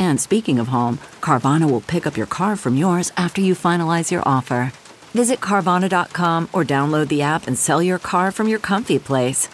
[0.00, 4.10] And speaking of home, Carvana will pick up your car from yours after you finalize
[4.10, 4.72] your offer.
[5.14, 9.48] Visit Carvana.com or download the app and sell your car from your comfy place.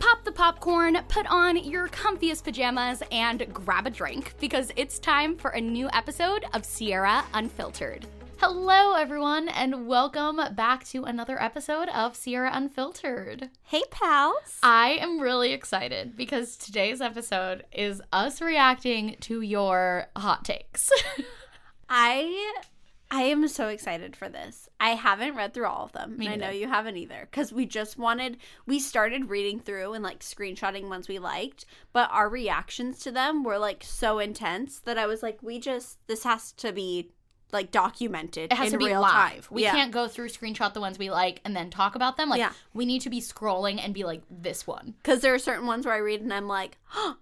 [0.00, 5.36] Pop the popcorn, put on your comfiest pajamas, and grab a drink because it's time
[5.36, 8.06] for a new episode of Sierra Unfiltered.
[8.44, 13.50] Hello, everyone, and welcome back to another episode of Sierra Unfiltered.
[13.62, 14.58] Hey, pals.
[14.64, 20.90] I am really excited because today's episode is us reacting to your hot takes.
[21.88, 22.54] I
[23.12, 24.68] I am so excited for this.
[24.80, 26.16] I haven't read through all of them.
[26.16, 29.92] Me and I know you haven't either cuz we just wanted we started reading through
[29.92, 34.80] and like screenshotting ones we liked, but our reactions to them were like so intense
[34.80, 37.12] that I was like we just this has to be
[37.52, 39.12] like documented It has in to be real live.
[39.12, 39.42] time.
[39.50, 39.72] We Yeah.
[39.72, 42.28] can't go through screenshot the ones we like and then talk about them.
[42.30, 42.52] Like Yeah.
[42.72, 44.94] we need to be scrolling and be like this one.
[45.02, 47.16] Because there are certain ones where I read and I'm like, oh,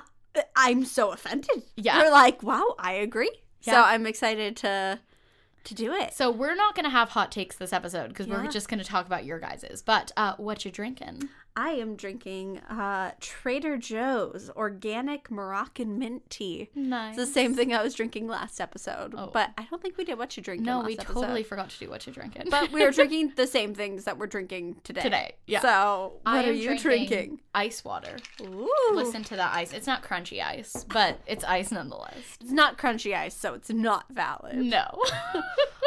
[0.55, 1.63] I'm so offended.
[1.77, 2.01] Yeah.
[2.05, 3.31] Or like, wow, I agree.
[3.61, 3.73] Yeah.
[3.73, 4.99] So I'm excited to
[5.63, 6.13] to do it.
[6.13, 9.25] So we're not gonna have hot takes this episode because we're just gonna talk about
[9.25, 9.81] your guys's.
[9.81, 11.29] But uh, what you drinking?
[11.57, 16.69] I am drinking uh, Trader Joe's organic Moroccan mint tea.
[16.75, 17.17] Nice.
[17.17, 19.29] It's the same thing I was drinking last episode, Oh.
[19.33, 20.61] but I don't think we did what you drink.
[20.63, 21.13] No, last we episode.
[21.13, 22.47] totally forgot to do what you drinking.
[22.51, 25.01] But we were drinking the same things that we're drinking today.
[25.01, 25.61] Today, yeah.
[25.61, 27.39] So what are you drinking?
[27.53, 28.17] Ice water.
[28.41, 28.69] Ooh.
[28.93, 29.71] Listen to that ice.
[29.71, 32.15] It's not crunchy ice, but it's ice nonetheless.
[32.41, 34.57] It's not crunchy ice, so it's not valid.
[34.57, 34.85] No.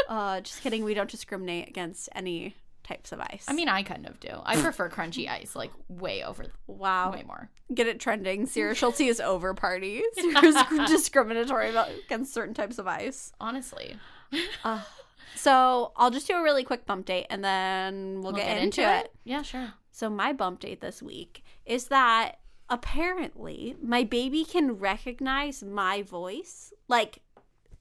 [0.09, 0.85] Uh, just kidding.
[0.85, 2.57] We don't discriminate against any
[2.89, 3.45] types of ice.
[3.47, 4.31] I mean, I kind of do.
[4.45, 7.13] I prefer crunchy ice, like way over, wow.
[7.13, 7.51] way more.
[7.73, 8.47] Get it trending.
[8.47, 10.03] Sierra Schultzzie is over parties.
[10.17, 10.33] You're
[10.87, 13.33] discriminatory about against certain types of ice.
[13.41, 13.97] Honestly,
[14.65, 14.89] ah.
[15.37, 18.83] So I'll just do a really quick bump date and then we'll, We'll get, into,
[18.83, 19.13] it.
[19.25, 19.75] Yeah, sure.
[19.93, 22.39] So my bump date this week is that
[22.71, 27.21] apparently my baby can recognize my voice like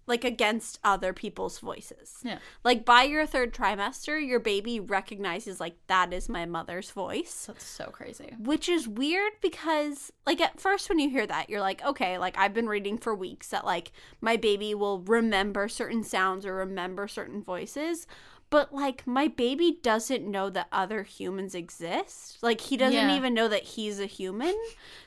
[0.08, 2.16] like against other people's voices.
[2.24, 2.40] Yeah.
[2.64, 7.46] Like by your third trimester, your baby recognizes like that is my mother's voice.
[7.48, 8.34] That's so crazy.
[8.40, 12.38] Which is weird because, like, at first, when you hear that, you're like, okay, like,
[12.38, 13.92] I've been reading for weeks that, like,
[14.22, 18.08] my baby will remember certain sounds or remember certain voices.
[18.50, 22.38] But, like, my baby doesn't know that other humans exist.
[22.42, 23.18] Like, he doesn't Yeah.
[23.18, 24.56] even know that he's a human.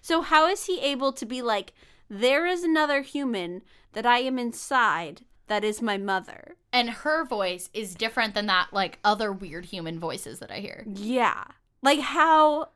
[0.03, 1.73] So, how is he able to be like,
[2.11, 3.63] there is another human
[3.93, 6.57] that I am inside that is my mother?
[6.73, 10.85] And her voice is different than that, like other weird human voices that I hear.
[10.87, 11.45] Yeah.
[11.83, 12.69] Like, how.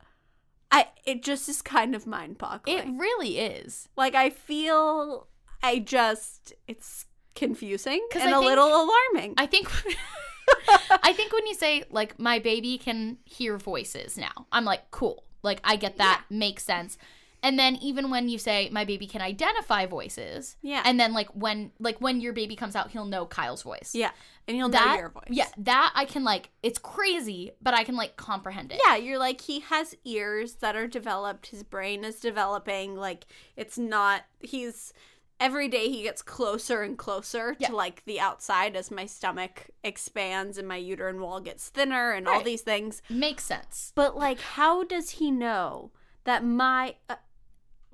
[0.73, 2.79] I, it just is kind of mind boggling.
[2.79, 3.89] It really is.
[3.97, 5.29] Like I feel
[5.63, 7.05] I just it's
[7.37, 9.35] confusing and I a think- little alarming.
[9.37, 9.69] I think
[11.03, 15.23] I think when you say like my baby can hear voices now, I'm like cool.
[15.45, 16.99] Like I get that makes sense.
[17.45, 20.83] And then even when you say my baby can identify voices, Yeah.
[20.85, 23.93] And then like when like when your baby comes out, he'll know Kyle's voice.
[23.95, 24.11] yeah.
[24.49, 25.25] And he'll know your voice.
[25.31, 26.51] yeah, that I can like.
[26.63, 28.81] It's crazy, but I can like comprehend it.
[28.87, 33.79] Yeah, you're like he has ears that are developed, his brain is developing, like it's
[33.79, 34.93] not he's
[35.41, 37.69] every day he gets closer and closer Yeah.
[37.69, 42.29] to like the outside as my stomach expands and my uterine wall gets thinner and
[42.29, 43.03] all these things.
[43.11, 43.93] makes sense.
[43.95, 45.91] But like how does he know
[46.25, 47.17] that my uh,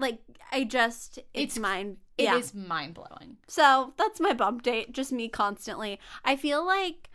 [0.00, 0.18] like
[0.52, 2.36] I just it's, It's- mine It yeah.
[2.36, 3.36] is mind blowing.
[3.46, 5.98] So that's my bump date, just me constantly.
[6.24, 7.08] I feel like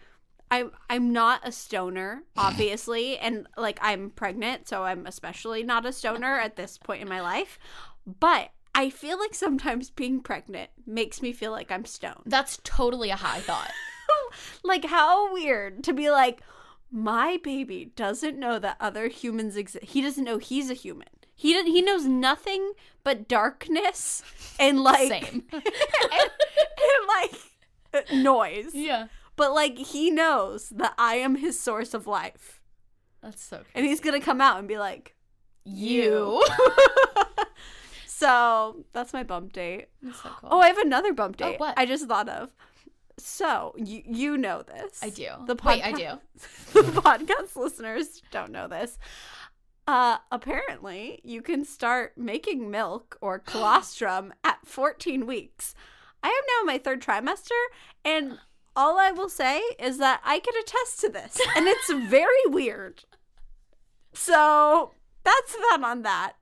[0.52, 5.92] I'm I'm not a stoner, obviously, and like I'm pregnant, so I'm especially not a
[5.92, 7.58] stoner at this point in my life.
[8.20, 12.24] But I feel like sometimes being pregnant makes me feel like I'm stoned.
[12.26, 13.72] That's totally a high thought.
[14.64, 16.42] like how weird to be like
[16.92, 19.86] my baby doesn't know that other humans exist.
[19.86, 21.08] He doesn't know he's a human.
[21.36, 22.74] He did, he knows nothing
[23.04, 24.24] but darkness
[24.60, 25.44] and like Same.
[25.52, 28.74] and, and like noise.
[28.74, 29.08] yeah.
[29.36, 32.62] But like he knows that I am his source of life.
[33.22, 33.70] That's so crazy.
[33.76, 35.14] And he's going to come out and be like,
[35.66, 36.42] you.
[38.06, 39.88] so that's my bump date.
[40.02, 40.50] That's so cool.
[40.52, 41.60] Oh, I have another bump Oh, date.
[41.60, 41.74] what?
[41.78, 42.52] I just thought of.
[43.18, 45.00] So you you know this.
[45.02, 45.30] I do.
[45.48, 46.20] The Wait, I do.
[46.74, 48.98] the podcast listeners don't know this.
[49.88, 55.76] Uh, apparently, you can start making milk or colostrum at 14 weeks.
[56.24, 57.52] I am now in my third trimester,
[58.04, 58.40] and
[58.76, 63.04] all I will say is that I can attest to this, and it's very weird.
[64.14, 64.92] So
[65.24, 66.34] that's that on that.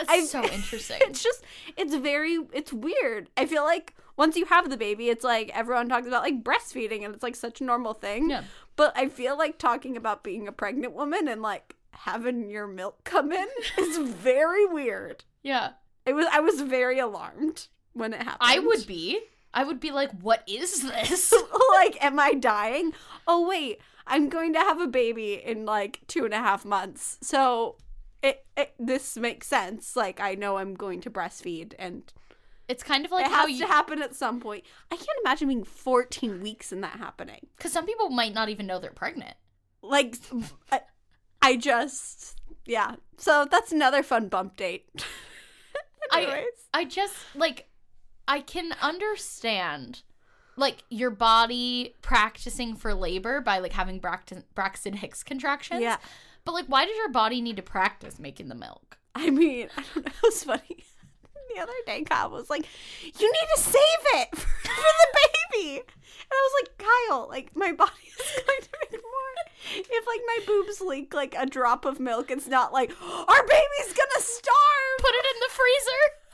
[0.00, 0.98] It's I- so interesting.
[1.02, 1.44] It's just,
[1.76, 3.28] it's very, it's weird.
[3.36, 7.04] I feel like once you have the baby, it's like everyone talks about like breastfeeding,
[7.04, 8.30] and it's like such a normal thing.
[8.30, 8.44] Yeah.
[8.76, 13.04] But I feel like talking about being a pregnant woman and like having your milk
[13.04, 13.46] come in
[13.78, 15.24] is very weird.
[15.42, 15.70] yeah.
[16.04, 18.38] It was, I was very alarmed when it happened.
[18.40, 19.18] I would be.
[19.52, 21.32] I would be like, what is this?
[21.72, 22.92] like, am I dying?
[23.26, 27.18] Oh wait, I'm going to have a baby in like two and a half months.
[27.22, 27.76] So
[28.22, 29.96] it, it this makes sense.
[29.96, 32.04] Like I know I'm going to breastfeed and
[32.68, 34.62] It's kind of like it how has you to happen at some point.
[34.92, 37.48] I can't imagine being 14 weeks and that happening.
[37.56, 39.34] because some people might not even know they're pregnant.
[39.82, 40.16] Like
[40.70, 40.78] uh,
[41.42, 42.96] I, just yeah.
[43.16, 44.88] So that's another fun bump date.
[46.12, 47.68] I I just like
[48.28, 50.02] I can understand
[50.56, 55.82] like your body practicing for labor by like having Braxton, Braxton Hicks contractions.
[55.82, 55.96] Yeah.
[56.44, 58.98] But like why does your body need to practice making the milk?
[59.14, 60.12] I mean, I don't know.
[60.24, 60.84] It's funny.
[61.54, 62.66] The other day, Kyle was like,
[63.02, 65.18] "You need to save it for, the
[65.52, 68.16] baby," and I was like, "Kyle, like my body is
[68.46, 69.82] going to make more.
[69.90, 73.92] If like my boobs leak like a drop of milk, it's not like our baby's
[73.92, 76.25] gonna starve." Put it in the freezer.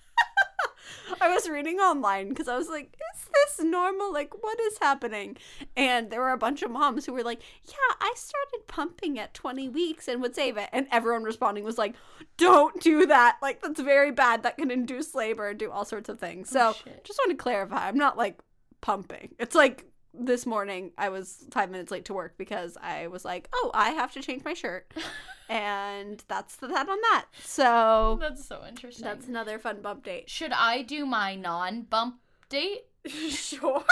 [1.21, 4.13] I was reading online because I was like, is this normal?
[4.13, 5.37] Like, what is happening?
[5.77, 9.35] And there were a bunch of moms who were like, yeah, I started pumping at
[9.35, 10.69] 20 weeks and would save it.
[10.73, 11.95] And everyone responding was like,
[12.37, 13.39] don't do that.
[13.43, 14.43] Like, that's very bad.
[14.43, 16.55] That can induce labor and do all sorts of things.
[16.57, 17.05] Oh, so, shit.
[17.05, 18.41] just want to clarify I'm not like
[18.81, 19.35] pumping.
[19.39, 23.49] It's like this morning I was five minutes late to work because I was like,
[23.55, 24.93] oh, I have to change my shirt.
[25.53, 27.27] and that's the, that on that.
[27.43, 29.05] So, That's so interesting.
[29.05, 30.31] that's another fun bump date.
[30.31, 32.17] Should I do my non-bump
[32.49, 32.87] date?
[33.07, 33.85] sure.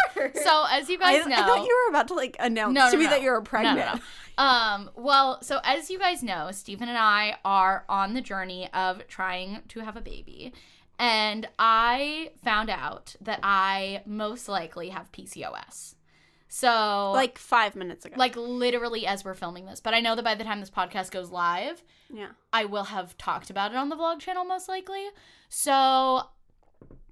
[0.42, 2.90] So as you I, guys know, I thought you were about to like announce no,
[2.90, 3.10] to no, me no.
[3.10, 4.00] that you're pregnant.
[4.38, 9.06] Um, well, so as you guys know, Stephen and I are on the journey of
[9.06, 10.54] trying to have a baby.
[10.98, 15.96] And I found out that I most likely have PCOS.
[16.52, 18.16] So Like five minutes ago.
[18.18, 19.80] like literally as we're filming this.
[19.80, 21.82] But I know that by the time this podcast goes live,
[22.12, 22.30] yeah.
[22.52, 25.06] I will have talked about it on the vlog channel most likely.
[25.48, 26.22] So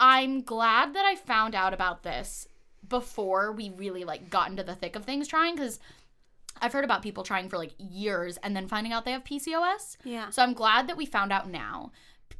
[0.01, 2.49] I'm glad that I found out about this
[2.89, 5.79] before we really like got into the thick of things trying because
[6.61, 9.99] I've heard about people trying for like years and then finding out they have PCOS.
[10.03, 10.31] Yeah.
[10.31, 11.93] So I'm glad that we found out now.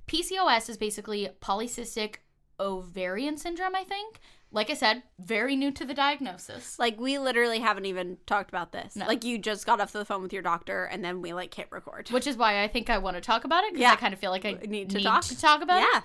[0.09, 2.17] PCOS is basically polycystic
[2.59, 4.19] ovarian syndrome, I think.
[4.51, 6.79] Like I said, very new to the diagnosis.
[6.79, 8.97] Like we literally haven't even talked about this.
[8.97, 9.07] No.
[9.07, 11.69] Like you just got off the phone with your doctor and then we like hit
[11.71, 12.09] record.
[12.11, 13.93] Which is why I think I want to talk about it because Yeah.
[13.93, 15.25] I kind of feel like I Need to talk.
[15.63, 15.87] about it.
[15.93, 16.01] Yeah.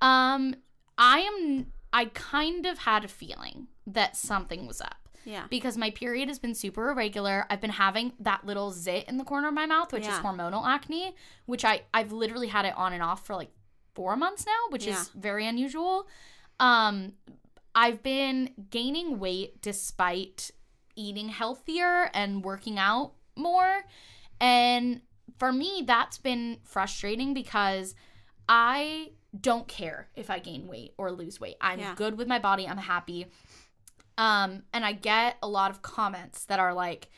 [0.00, 0.54] Um,
[0.96, 1.66] I am.
[1.92, 5.46] I kind of had a feeling that something was up Yeah.
[5.50, 7.46] because my period has been super irregular.
[7.50, 10.64] I've been having that little zit in the corner of my mouth, which is hormonal
[10.66, 11.14] acne,
[11.46, 13.50] which I I've literally had it on and off for like
[13.94, 15.00] four months now, which Yeah.
[15.00, 16.06] is very unusual.
[16.60, 17.14] Um,
[17.80, 20.50] I've been gaining weight despite
[20.96, 23.82] eating healthier and working out more,
[24.40, 25.00] and
[25.38, 27.94] for me that's been frustrating because
[28.48, 31.56] I don't care if I gain weight or lose weight.
[31.60, 31.94] I'm Yeah.
[31.94, 32.66] good with my body.
[32.66, 33.26] I'm happy.
[34.16, 37.08] Um, and I get a lot of comments that are like,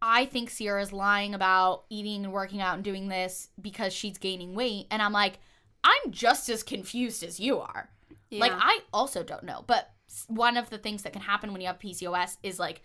[0.00, 4.54] I think Sierra's lying about eating and working out and doing this because she's gaining
[4.54, 4.86] weight.
[4.92, 5.40] And I'm like,
[5.82, 7.90] I'm just as confused as you are.
[8.30, 9.64] Like, I also don't know.
[9.66, 9.90] But
[10.26, 12.82] one of the things that can happen when you have PCOS is like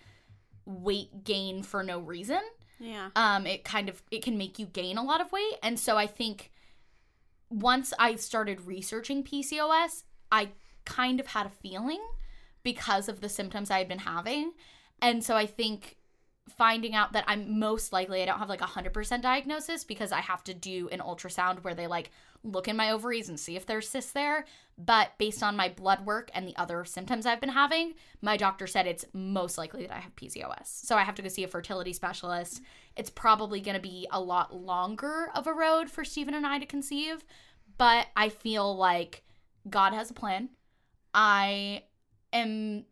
[0.65, 2.39] weight gain for no reason
[2.79, 3.09] Yeah.
[3.17, 5.97] um it kind of it can make you gain a lot of weight and so
[5.97, 6.51] i think
[7.49, 10.49] once i started researching pcos i
[10.85, 12.01] kind of had a feeling
[12.63, 14.53] because of the symptoms i had been having
[15.01, 15.97] and so i think
[16.49, 20.19] finding out that I'm most likely I don't have like a 100% diagnosis because I
[20.19, 22.11] have to do an ultrasound where they like
[22.43, 24.45] look in my ovaries and see if there's cysts there.
[24.77, 28.67] But based on my blood work and the other symptoms I've been having, my doctor
[28.67, 30.65] said it's most likely that I have PCOS.
[30.65, 32.61] So I have to go see a fertility specialist.
[32.97, 36.59] It's probably going to be a lot longer of a road for Stephen and I
[36.59, 37.23] to conceive,
[37.77, 39.23] but I feel like
[39.69, 40.49] God has a plan.
[41.13, 41.83] I
[42.33, 42.85] am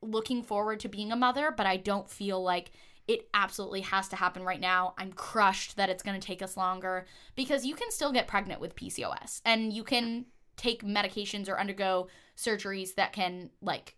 [0.00, 2.70] looking forward to being a mother, but I don't feel like
[3.06, 4.94] it absolutely has to happen right now.
[4.96, 7.06] I'm crushed that it's going to take us longer
[7.36, 12.08] because you can still get pregnant with PCOS and you can take medications or undergo
[12.36, 13.96] surgeries that can like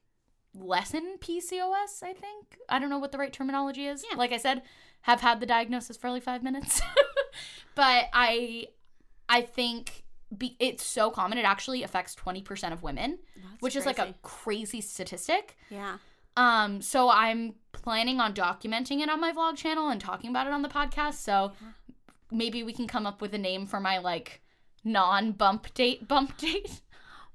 [0.54, 2.58] lessen PCOS, I think.
[2.68, 4.04] I don't know what the right terminology is.
[4.10, 4.16] Yeah.
[4.16, 4.62] Like I said,
[5.02, 6.80] have had the diagnosis for only 5 minutes.
[7.74, 8.68] but I
[9.28, 10.04] I think
[10.36, 14.14] be, it's so common it actually affects 20% of women, That's which is like a
[14.22, 14.22] crazy.
[14.22, 15.56] crazy statistic.
[15.70, 15.98] yeah.
[16.38, 17.54] Um, so I'm
[17.86, 21.14] planning on documenting it on my vlog channel and talking about it on the podcast.
[21.14, 21.52] So
[22.32, 24.42] maybe we can come up with a name for my like
[24.82, 26.80] non bump date bump date.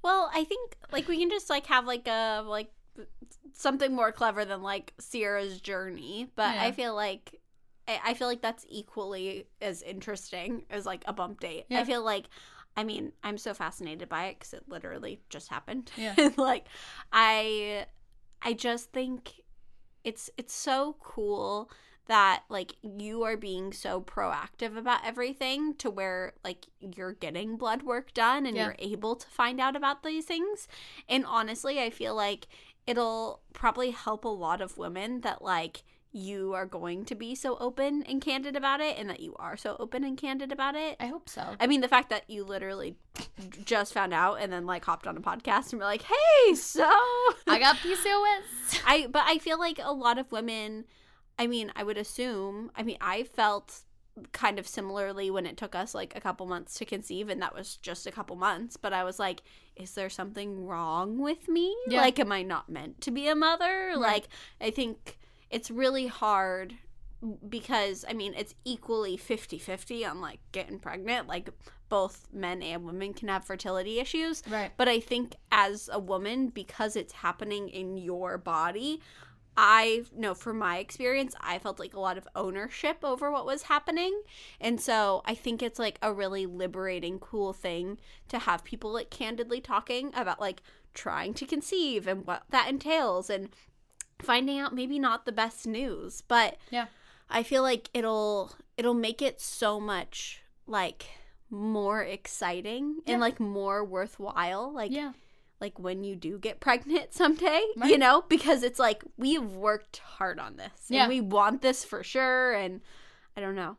[0.04, 2.70] Well, I think like we can just like have like a like
[3.54, 6.64] something more clever than like Sierra's journey, but Yeah.
[6.64, 7.40] I feel like
[7.88, 11.64] I I feel like that's equally as interesting as like a bump date.
[11.70, 11.80] Yeah.
[11.80, 12.26] I feel like
[12.76, 15.92] I mean, I'm so fascinated by it cuz it literally just happened.
[15.96, 16.16] Yeah.
[16.36, 16.66] Like
[17.14, 17.86] I
[18.42, 19.36] I just think
[20.04, 21.70] it's it's so cool
[22.08, 27.84] that like you are being so proactive about everything to where like you're getting blood
[27.84, 28.66] work done and Yeah.
[28.66, 30.68] you're able to find out about these things.
[31.08, 32.48] And honestly, I feel like
[32.88, 37.58] it'll probably help a lot of women that like you are going to be so
[37.60, 40.98] open and candid about it and that you are so open and candid about it.
[41.00, 41.56] I hope so.
[41.60, 42.98] I mean, the fact that you literally
[43.66, 46.84] just found out and then like hopped on a podcast and were like, "Hey, so
[47.48, 48.82] I got PCOS.
[48.86, 50.86] I but I feel like a lot of women
[51.42, 53.82] I mean, I would assume, I mean, I felt
[54.32, 57.56] kind of similarly when it took us like a couple months to conceive and that
[57.56, 59.42] was just a couple months, but I was like,
[59.76, 61.76] is there something wrong with me?
[61.88, 62.02] Yeah.
[62.02, 63.94] Like am I not meant to be a mother?
[63.96, 64.28] Like
[64.60, 65.18] I think
[65.52, 66.76] it's really hard
[67.48, 71.50] because I mean, it's equally 50-50 on like getting pregnant, like
[71.90, 74.42] both men and women can have fertility issues.
[74.50, 74.72] Right.
[74.78, 79.02] But I think as a woman, because it's happening in your body,
[79.58, 83.64] I know from my experience, I felt like a lot of ownership over what was
[83.64, 84.22] happening.
[84.62, 89.10] And so I think it's like a really liberating, cool thing to have people like
[89.10, 93.50] candidly talking about like trying to conceive and what that entails and
[94.24, 96.88] finding out maybe not the best news, but Yeah.
[97.30, 101.06] I feel like it'll it'll make it so much like
[101.50, 103.14] more exciting Yeah.
[103.14, 104.72] and like more worthwhile.
[104.74, 105.14] Like Yeah.
[105.60, 110.40] like when you do get pregnant someday, you know, because it's like we've worked hard
[110.40, 110.72] on this.
[110.90, 111.04] Yeah.
[111.04, 112.82] And we want this for sure and
[113.38, 113.78] I don't know.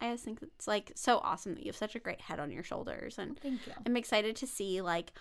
[0.00, 2.50] I just think it's like so awesome that you have such a great head on
[2.50, 3.72] your shoulders and Thank you.
[3.86, 5.12] I'm excited to see like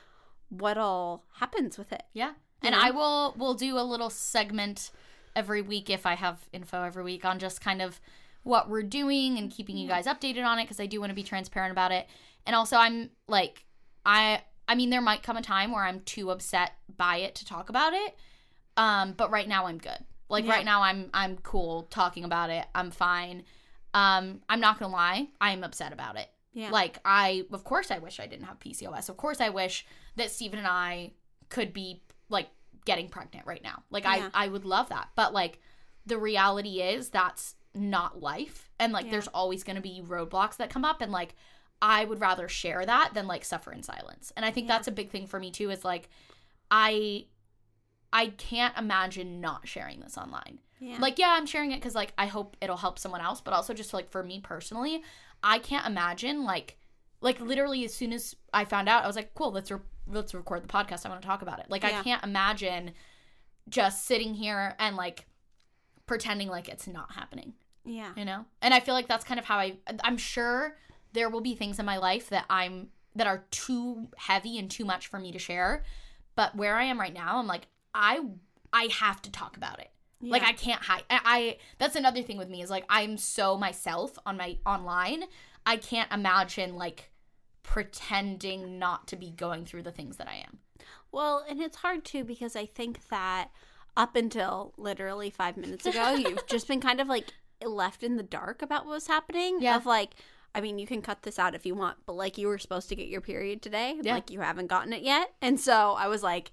[0.49, 2.03] what all happens with it.
[2.13, 2.33] Yeah.
[2.61, 2.81] And know?
[2.81, 4.91] I will will do a little segment
[5.35, 7.99] every week if I have info every week on just kind of
[8.43, 11.15] what we're doing and keeping you guys updated on it because I do want to
[11.15, 12.07] be transparent about it.
[12.45, 13.65] And also I'm like
[14.05, 17.45] I I mean there might come a time where I'm too upset by it to
[17.45, 18.15] talk about it.
[18.77, 19.99] Um but right now I'm good.
[20.29, 20.51] Like Yeah.
[20.51, 22.65] right now I'm I'm cool talking about it.
[22.73, 23.43] I'm fine.
[23.93, 25.27] Um I'm not going to lie.
[25.39, 26.27] I'm upset about it.
[26.53, 26.71] Yeah.
[26.71, 29.07] Like I of course I wish I didn't have PCOS.
[29.09, 31.11] Of course I wish that Steven and I
[31.49, 32.01] could be
[32.31, 32.49] like
[32.85, 33.83] getting pregnant right now.
[33.91, 34.29] Like Yeah.
[34.33, 35.09] I I would love that.
[35.15, 35.59] But like
[36.05, 38.69] the reality is that's not life.
[38.79, 39.11] And like Yeah.
[39.11, 41.35] there's always going to be roadblocks that come up and like
[41.81, 44.31] I would rather share that than like suffer in silence.
[44.35, 44.75] And I think Yeah.
[44.77, 46.09] that's a big thing for me too is like
[46.69, 47.25] I
[48.13, 50.59] I can't imagine not sharing this online.
[50.79, 50.97] yeah.
[50.99, 53.73] Like, yeah, I'm sharing it because like I hope it'll help someone else, but also
[53.73, 55.01] just like for me personally,
[55.43, 56.77] I can't imagine like
[57.21, 59.79] like literally as soon as I found out, I was like, cool, let's re-
[60.11, 61.05] let's record the podcast.
[61.05, 61.65] I want to talk about it.
[61.69, 61.99] Like, Yeah.
[61.99, 62.91] I can't imagine
[63.69, 65.25] just sitting here and like
[66.05, 67.53] pretending like it's not happening,
[67.85, 68.11] yeah.
[68.15, 68.45] you know.
[68.61, 69.77] And I feel like that's kind of how I.
[70.03, 70.77] I'm sure
[71.13, 74.85] there will be things in my life that I'm that are too heavy and too
[74.85, 75.83] much for me to share,
[76.35, 78.21] but where I am right now, I'm like, I
[78.73, 79.91] I have to talk about it.
[80.23, 81.03] Like I can't hide.
[81.09, 85.23] I, I that's another thing with me is like I'm so myself on my online.
[85.65, 87.10] I can't imagine like
[87.63, 90.59] pretending not to be going through the things that I am.
[91.11, 93.49] Well, and it's hard too because I think that
[93.97, 98.23] up until literally five minutes ago, you've just been kind of like left in the
[98.23, 99.57] dark about what was happening.
[99.61, 99.75] Yeah.
[99.75, 100.11] Of like,
[100.55, 102.89] I mean, you can cut this out if you want, but like you were supposed
[102.89, 103.95] to get your period today.
[104.01, 104.15] Yeah.
[104.15, 105.33] Like you haven't gotten it yet.
[105.41, 106.51] And so I was like,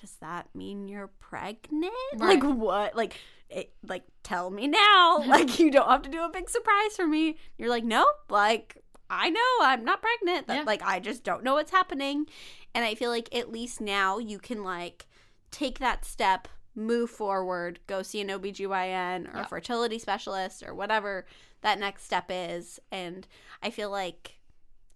[0.00, 1.92] does that mean you're pregnant?
[2.16, 2.42] Right.
[2.42, 2.96] Like what?
[2.96, 3.16] Like,
[3.50, 7.06] it, like tell me now like you don't have to do a big surprise for
[7.06, 10.62] me you're like nope like i know i'm not pregnant that Yeah.
[10.64, 12.26] like i just don't know what's happening
[12.74, 15.06] and i feel like at least now you can like
[15.50, 19.42] take that step move forward go see an obgyn or Yeah.
[19.42, 21.26] a fertility specialist or whatever
[21.62, 23.26] that next step is and
[23.62, 24.37] i feel like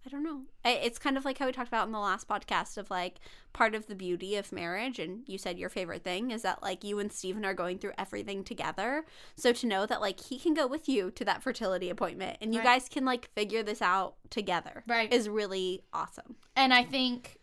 [0.05, 0.41] I don't know.
[0.65, 3.19] It's kind of like how we talked about in the last podcast of like
[3.53, 4.99] part of the beauty of marriage.
[4.99, 7.93] And you said your favorite thing is that like you and Stephen are going through
[7.97, 9.05] everything together.
[9.37, 12.53] So to know that like he can go with you to that fertility appointment and
[12.53, 12.65] you Right.
[12.81, 15.11] guys can like figure this out together Right.
[15.11, 16.35] is really awesome.
[16.55, 17.37] And I think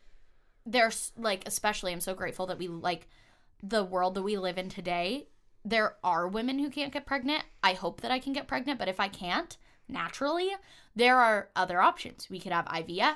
[0.67, 3.09] there's like especially I'm so grateful that we like
[3.63, 5.29] the world that we live in today.
[5.65, 7.45] There are women who can't get pregnant.
[7.63, 9.57] I hope that I can get pregnant, but if I can't
[9.89, 10.51] naturally,
[10.97, 12.29] there are other options.
[12.31, 13.15] We could have IVF,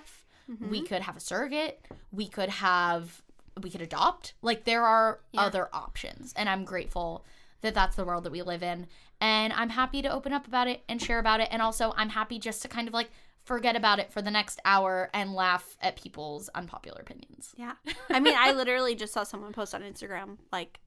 [0.51, 0.71] mm-hmm.
[0.71, 3.23] we could have a surrogate, we could have
[3.61, 4.35] we could adopt.
[4.43, 7.25] Like there are other options, and I'm grateful
[7.61, 8.87] that that's the world that we live in.
[9.21, 11.49] And I'm happy to open up about it and share about it.
[11.51, 13.11] And also, I'm happy just to kind of like
[13.45, 17.55] forget about it for the next hour and laugh at people's unpopular opinions.
[17.57, 17.73] Yeah.
[18.11, 20.81] I mean, I literally just saw someone post on Instagram like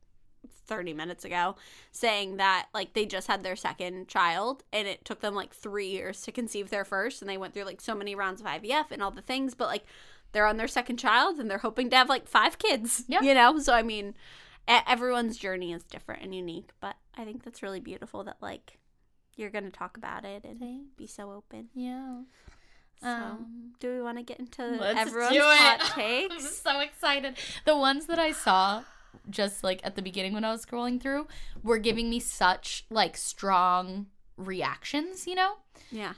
[0.68, 1.56] 30 minutes ago
[1.92, 5.88] saying that like they just had their second child and it took them like 3
[5.88, 8.92] years to conceive their first and they went through like so many rounds of IVF
[8.92, 9.86] and all the things but like
[10.32, 13.04] they're on their second child and they're hoping to have like 5 kids.
[13.08, 13.22] Yeah.
[13.22, 13.60] You know?
[13.60, 14.13] So I mean,
[14.68, 18.77] everyone's journey is different and unique, but I think that's really beautiful that like
[19.36, 21.70] you're going to talk about it and be so open.
[21.74, 22.22] Yeah.
[23.01, 27.38] So, Um, do we want to get into Let's everyone's hot I'm so excited.
[27.66, 28.84] The ones that I saw
[29.29, 31.27] just like at the beginning when I was scrolling through
[31.63, 34.07] were giving me such like strong
[34.38, 35.55] reactions, you know?
[35.91, 36.13] Yeah.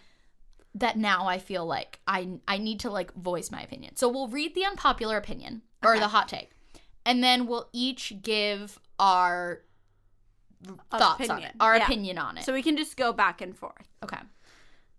[0.75, 3.95] that now I feel like I I need to like voice my opinion.
[3.95, 6.51] So we'll read the unpopular opinion or the hot take.
[7.05, 9.61] And then we'll each give our
[10.91, 11.83] thoughts on it, our Yeah.
[11.85, 12.43] opinion on it.
[12.43, 13.87] So we can just go back and forth.
[14.03, 14.19] okay.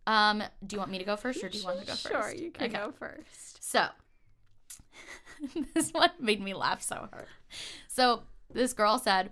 [0.07, 2.09] Um do you want me to go first or do you want to go first?
[2.09, 2.77] Sure, you can Okay.
[2.79, 3.63] go first.
[3.63, 3.87] So,
[5.75, 7.27] this one made me laugh so hard.
[7.89, 9.31] So, this girl said,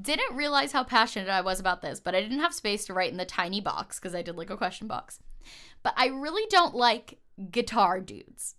[0.00, 3.10] Didn't realize how passionate I was about this, but I didn't have space to write
[3.10, 5.20] in the tiny box because I did like a question box.
[5.82, 7.18] But I really don't like
[7.50, 8.54] guitar dudes.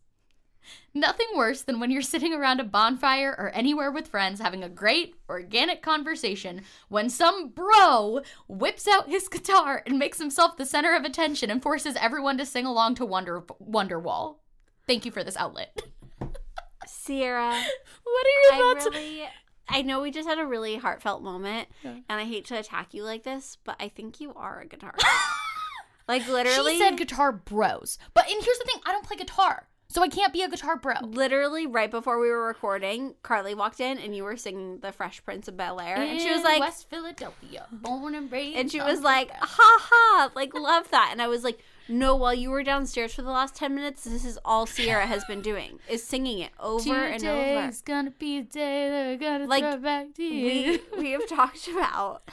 [0.93, 4.69] Nothing worse than when you're sitting around a bonfire or anywhere with friends having a
[4.69, 10.95] great organic conversation when some bro whips out his guitar and makes himself the center
[10.95, 14.37] of attention and forces everyone to sing along to Wonder Wonderwall.
[14.85, 15.81] Thank you for this outlet.
[16.89, 17.49] Sierra,
[18.03, 18.95] What are your I thoughts?
[18.95, 19.27] really
[19.71, 23.03] I know we just had a really heartfelt moment and I hate to attack you
[23.03, 24.95] like this, but I think you are a guitar.
[26.07, 27.97] like literally She said guitar bros.
[28.13, 29.67] But and here's the thing, I don't play guitar.
[29.91, 30.93] So I can't be a guitar bro.
[31.01, 35.23] literally right before we were recording, Carly walked in and you were singing the Fresh
[35.23, 38.57] Prince of Bel Air and she was like West Philadelphia, born and raised.
[38.57, 39.47] and she was like, ha
[39.81, 41.09] ha, like love that.
[41.11, 44.23] And I was like, no, while you were downstairs for the last 10 minutes, this
[44.23, 47.41] is all Sierra has been doing, is singing it over and over.
[47.41, 50.79] Today's gonna be a day that I'm gonna Like, throw back to you.
[50.95, 52.29] We, we have talked about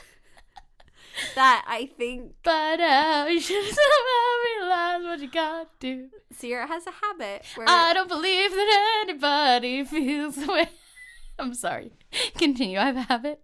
[1.35, 6.09] that I think but uh, you should somehow realize what you gotta do.
[6.33, 10.69] Sierra has a habit where I don't believe that anybody feels the way.
[11.39, 11.93] I'm sorry.
[12.37, 12.79] Continue.
[12.79, 13.41] I have a habit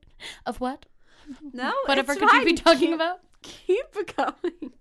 [0.47, 0.87] of what?
[1.53, 3.21] no, Whatever it's could you be talking Keep- about?
[3.43, 4.73] Keep going.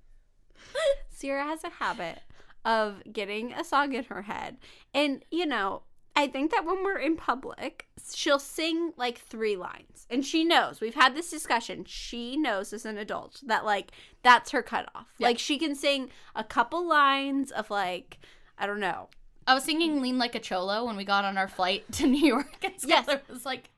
[1.09, 2.19] Sierra has a habit
[2.65, 4.57] of getting a song in her head,
[4.93, 5.83] and you know,
[6.15, 10.81] I think that when we're in public, she'll sing like three lines, and she knows.
[10.81, 11.85] We've had this discussion.
[11.85, 13.91] She knows as an adult that like
[14.23, 15.07] that's her cutoff.
[15.19, 18.19] Like she can sing a couple lines of like
[18.57, 19.09] I don't know.
[19.47, 22.25] I was singing "Lean Like a Cholo" when we got on our flight to New
[22.25, 23.05] York, and Yes.
[23.05, 23.69] Skylar was like,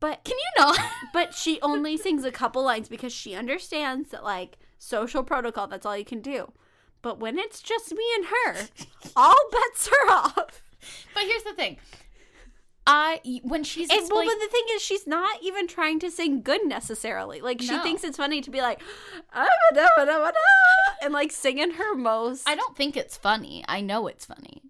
[0.00, 0.78] But "Can you not?"
[1.12, 5.84] but she only sings a couple lines because she understands that like social protocol that's
[5.86, 6.52] all you can do
[7.02, 8.68] but when it's just me and her
[9.16, 10.62] all bets are off
[11.14, 11.78] But here's the thing.
[12.88, 16.42] I when she's and well but the thing is she's not even trying to sing
[16.42, 17.82] good necessarily like she No.
[17.82, 18.80] thinks it's funny to be like
[19.34, 20.38] "Ah, da, da, da, da,"
[21.02, 23.64] and like singing her most I don't think it's funny.
[23.66, 24.62] I know it's funny.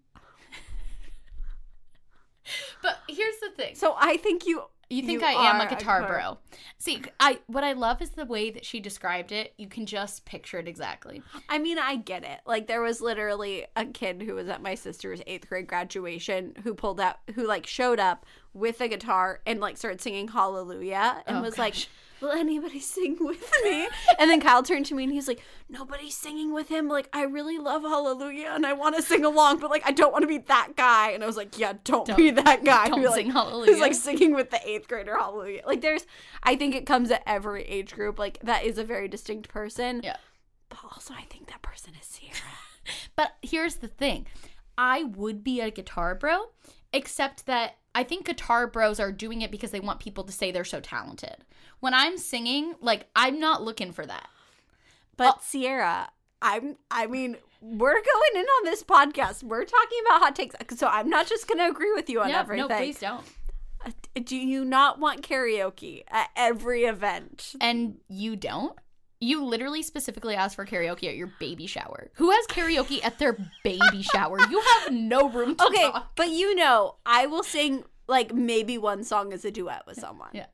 [2.83, 3.75] but here's the thing.
[3.75, 6.39] so i think you You think I am a guitar guitar- bro?
[6.79, 9.53] See, I what I love is the way that she described it.
[9.59, 11.23] You can just picture it exactly.
[11.49, 12.41] I mean, I get it.
[12.47, 16.75] Like there was literally a kid who was at my sister's eighth grade graduation who
[16.75, 21.39] pulled out, who like showed up with a guitar and like started singing Hallelujah and
[21.39, 21.89] Oh, was like, gosh.
[22.21, 23.89] Will anybody sing with me?
[24.19, 26.89] And then Kyle turned to me and he's like, nobody's singing with him.
[26.89, 30.13] Like, I really love Hallelujah and I want to sing along, but like, I don't
[30.13, 31.11] want to be that guy.
[31.11, 32.89] And I was like, yeah, don't, Don't- be that guy.
[32.89, 33.77] don't Be like, sing Hallelujah.
[33.81, 35.63] like singing with the eighth grader Hallelujah.
[35.67, 36.07] Like, there's,
[36.43, 38.19] I think it comes at every age group.
[38.19, 40.01] Like, that is a very distinct person.
[40.03, 40.17] Yeah.
[40.69, 42.35] But also, I think that person is Sierra.
[43.17, 44.27] But here's the thing
[44.79, 46.51] I would be a guitar bro,
[46.93, 50.51] except that I think guitar bros are doing it because they want people to say
[50.51, 51.37] they're so talented.
[51.81, 54.29] When I'm singing, like, I'm not looking for that.
[55.17, 56.11] But Sierra,
[56.43, 59.43] I'm I mean, we're going in on this podcast.
[59.43, 60.55] We're talking about hot takes.
[60.79, 62.69] So I'm not just gonna agree with you on everything.
[62.69, 63.25] no, please don't.
[63.85, 63.91] Uh,
[64.23, 67.55] Do you not want karaoke at every event?
[67.61, 68.77] And you don't?
[69.21, 72.11] You literally specifically asked for karaoke at your baby shower.
[72.15, 74.39] Who has karaoke at their baby shower?
[74.51, 76.13] You have no room to Okay, talk.
[76.17, 80.31] but you know, I will sing like maybe one song as a duet with someone.
[80.35, 80.47] Yeah.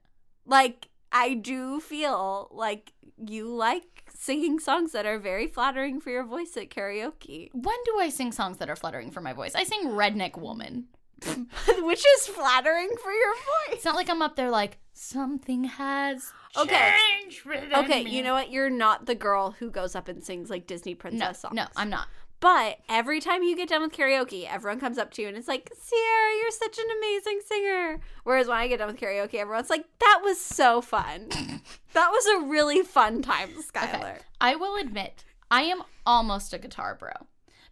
[0.47, 6.25] Like I do feel like you like singing songs that are very flattering for your
[6.25, 9.55] voice at karaoke, When do I sing songs that are fluttering for my voice?
[9.55, 10.87] I sing Redneck Woman.
[11.83, 13.73] which is flattering for your voice.
[13.75, 16.95] It's not like I'm up there like, something has Okay.
[17.21, 18.51] changed within Okay, me." you know what?
[18.51, 21.55] You're not the girl who goes up and sings like Disney No, princess songs.
[21.55, 22.09] no, I'm not.
[22.41, 25.47] But every time you get done with karaoke, everyone comes up to you and it's
[25.47, 28.01] like, Sierra, you're such an amazing singer.
[28.25, 31.29] Whereas when I get done with karaoke, everyone's like, that was so fun.
[31.93, 33.95] that was a really fun time, Skylar.
[33.95, 34.19] Okay.
[34.41, 37.13] I will admit, I am almost a guitar bro.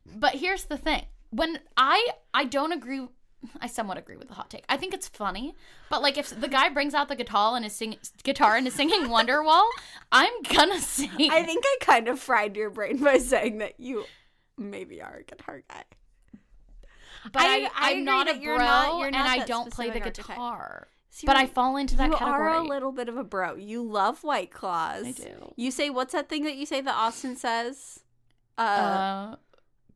[0.07, 1.07] But here's the thing.
[1.31, 3.09] When I I don't agree
[3.61, 4.65] I somewhat agree with the hot take.
[4.69, 5.55] I think it's funny,
[5.89, 8.75] but like if the guy brings out the guitar and is singing guitar and is
[8.75, 9.67] singing Wonderwall,
[10.13, 11.11] I'm gonna sing.
[11.31, 14.05] I think I kind of fried your brain by saying that you
[14.59, 15.85] maybe are a guitar guy.
[17.33, 20.89] but I- I, am not a bro, not- you're and I don't play the guitar.
[21.13, 22.53] See, but I fall into that you category.
[22.53, 23.57] are a little bit of a bro.
[23.57, 25.07] You love White Claws.
[25.07, 25.53] I do.
[25.57, 28.01] You say, what's that thing that you say that Austin says?
[28.57, 29.37] Uh, uh,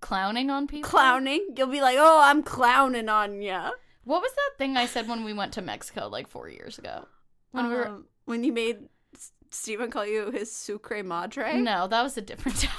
[0.00, 0.88] clowning on people.
[0.88, 1.54] clowning.
[1.57, 3.70] You'll be like, oh, I'm clowning on ya.
[4.04, 7.07] What was that thing I said when we went to Mexico like four years ago?
[7.52, 11.57] When we were Um, when you made S- Steven call you his sucre madre.
[11.59, 12.70] no, that was a different time.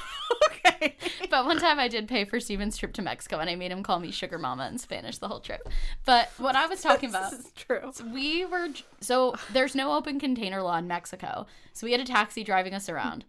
[0.49, 0.95] okay.
[1.30, 3.82] But one time I did pay for Steven's trip to Mexico and I made him
[3.84, 5.67] call me Sugar Mama in Spanish the whole trip.
[6.06, 7.91] But what I was talking about, This is true.
[8.13, 8.69] we were,
[9.01, 11.47] so there's no open container law in Mexico.
[11.73, 13.25] So we had a taxi driving us around.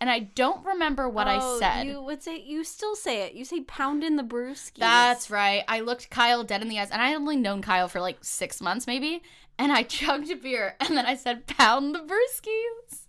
[0.00, 1.84] And I don't remember what I Oh, said.
[1.86, 3.32] You would say you still say it.
[3.32, 4.74] You say pound in the brewskis.
[4.78, 5.64] That's right.
[5.68, 8.18] I looked Kyle dead in the eyes, and I had only known Kyle for like
[8.20, 9.22] six months, maybe.
[9.58, 13.04] And I chugged a beer, and then I said, "Pound the brewskis."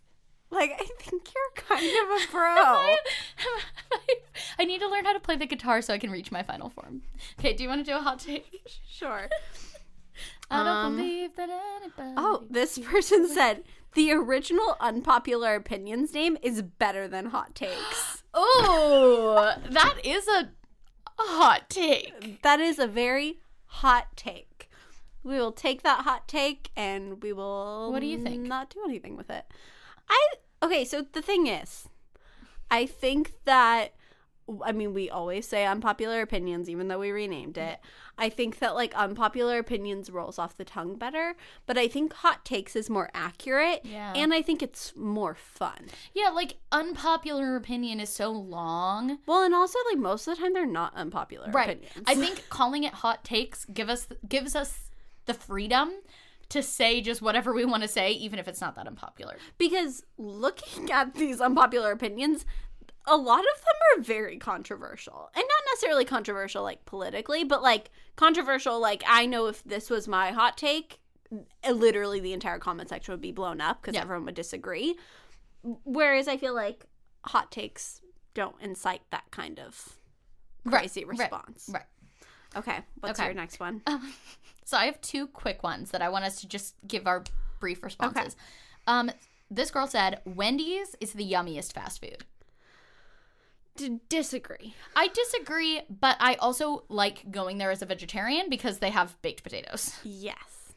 [0.50, 2.40] like I think you're kind of a bro.
[2.56, 2.98] I,
[4.60, 6.70] I need to learn how to play the guitar so I can reach my final
[6.70, 7.02] form.
[7.38, 8.50] Okay, do you want to do a hot take?
[8.88, 9.28] sure.
[10.50, 11.50] I don't Um, believe that
[11.82, 12.14] anybody.
[12.16, 18.24] Oh, this person said the original unpopular opinions name is better than hot takes.
[18.40, 20.50] Oh, that is a
[21.18, 22.44] hot take.
[22.44, 24.70] That is a very hot take.
[25.24, 28.44] We will take that hot take and we will What do you think?
[28.48, 29.46] Not do anything with it.
[30.08, 30.28] I
[30.62, 31.90] okay, so the thing is
[32.70, 33.96] I think that
[34.64, 37.80] I mean we always say unpopular opinions even though we renamed it.
[38.18, 42.44] I think that like unpopular opinions rolls off the tongue better, but I think hot
[42.46, 44.14] takes is more accurate Yeah.
[44.16, 45.88] and I think it's more fun.
[46.14, 49.20] Yeah, like unpopular opinion is so long.
[49.26, 51.70] Well, and also like most of the time they're not unpopular Right.
[51.70, 52.04] opinions.
[52.08, 54.90] I think calling it hot takes give us gives us
[55.26, 55.92] the freedom
[56.50, 59.36] to say just whatever we want to say, even if it's not that unpopular.
[59.58, 62.46] because looking at these unpopular opinions
[63.08, 67.90] a lot of them are very controversial and not necessarily controversial like politically but like
[68.16, 71.00] controversial like i know if this was my hot take
[71.66, 74.02] uh, literally the entire comment section would be blown up because Yeah.
[74.02, 74.96] everyone would disagree
[75.84, 76.86] whereas i feel like
[77.26, 78.02] hot takes
[78.34, 79.98] don't incite that kind of
[80.68, 81.84] crazy right, response Right.
[82.56, 83.28] okay what's Okay.
[83.28, 83.82] your next one
[84.66, 87.24] So I have two quick ones that I want us to just give our
[87.62, 88.36] brief responses.
[88.86, 89.10] Um,
[89.50, 92.26] this girl said Wendy's is the yummiest fast food.
[93.78, 98.90] D- disagree I disagree, but I also like going there as a vegetarian because they
[98.90, 99.94] have baked potatoes.
[100.04, 100.74] yes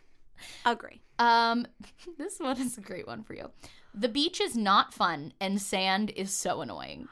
[0.65, 1.67] agree Um,
[2.19, 3.51] this one is a great one for you.
[3.95, 7.09] The beach is not fun and sand is so annoying.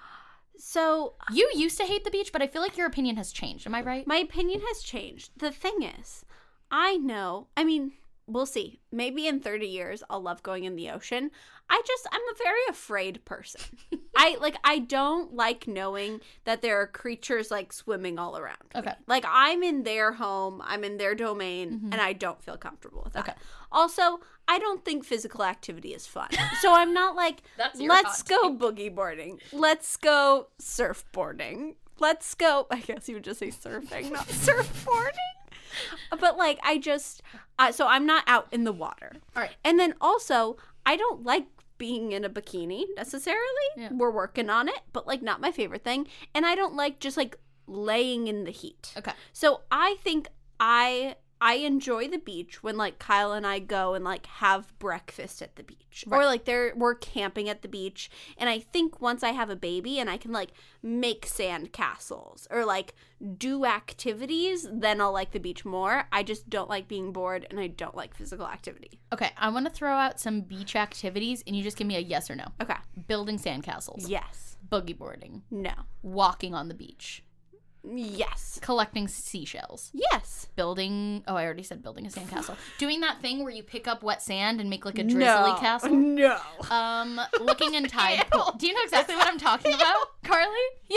[0.57, 3.67] so You used to hate the beach, but I feel like your opinion has changed.
[3.67, 4.07] Am I right?
[4.07, 5.33] My opinion has changed.
[5.39, 6.25] The thing is,
[6.71, 7.93] I know, I mean,
[8.29, 8.79] we'll see.
[8.93, 11.31] Maybe in 30 years I'll love going in the ocean.
[11.71, 13.61] I just I'm a very afraid person.
[14.17, 18.59] I like I don't like knowing that there are creatures like swimming all around.
[18.75, 18.81] me.
[18.81, 18.95] Okay.
[19.07, 23.13] Like I'm in their home, I'm in their domain, and I don't feel comfortable with
[23.15, 23.25] that.
[23.25, 23.31] Mm-hmm.
[23.31, 23.41] Okay.
[23.71, 26.29] Also, I don't think physical activity is fun.
[26.61, 27.43] So I'm not like
[27.79, 29.41] let's go boogie boarding.
[29.53, 31.75] Let's go surfboarding.
[32.01, 35.38] Let's go I guess you would just say surfing, not surfboarding.
[36.21, 37.23] But like I just
[37.59, 39.13] uh, so I'm not out in the water.
[39.37, 39.55] All right.
[39.65, 41.47] And then also, I don't like
[41.79, 43.69] being in a bikini necessarily.
[43.77, 43.91] Yeah.
[43.93, 46.07] We're working on it, but like not my favorite thing.
[46.35, 48.93] And I don't like just like laying in the heat.
[48.97, 49.13] Okay.
[49.33, 50.29] So I think
[50.59, 55.41] I I enjoy the beach when like Kyle and I go and like have breakfast
[55.43, 56.05] at the beach.
[56.11, 59.57] Or like there we're camping at the beach and I think once I have a
[59.57, 60.51] baby and I can like
[60.83, 62.95] make sand castles or like
[63.37, 66.05] do activities, then I'll like the beach more.
[66.13, 69.01] I just don't like being bored and I don't like physical activity.
[69.13, 72.01] Okay, I want to throw out some beach activities, and you just give me a
[72.01, 72.45] yes or no.
[72.61, 72.77] Okay.
[73.09, 74.09] Building sand castles.
[74.09, 74.57] Yes.
[74.71, 75.73] boogie boarding, No.
[76.03, 77.23] walking on the beach,
[77.91, 78.59] Yes.
[78.63, 80.47] collecting seashells, Yes.
[80.57, 81.23] building.
[81.27, 82.57] Oh, I already said building a sandcastle.
[82.79, 85.57] Doing that thing where you pick up wet sand and make like a drizzly no.
[85.61, 85.91] castle.
[85.95, 86.39] No.
[86.71, 88.55] Um, looking in tide pool.
[88.59, 90.49] Do you know exactly what I'm talking about, Carly?
[90.91, 90.97] Yeah.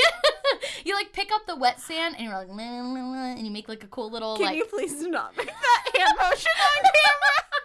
[0.86, 3.52] you like pick up the wet sand and you're like, la, la, la, and you
[3.52, 4.56] make like a cool little Can like.
[4.58, 7.62] you please not make that hand motion on camera?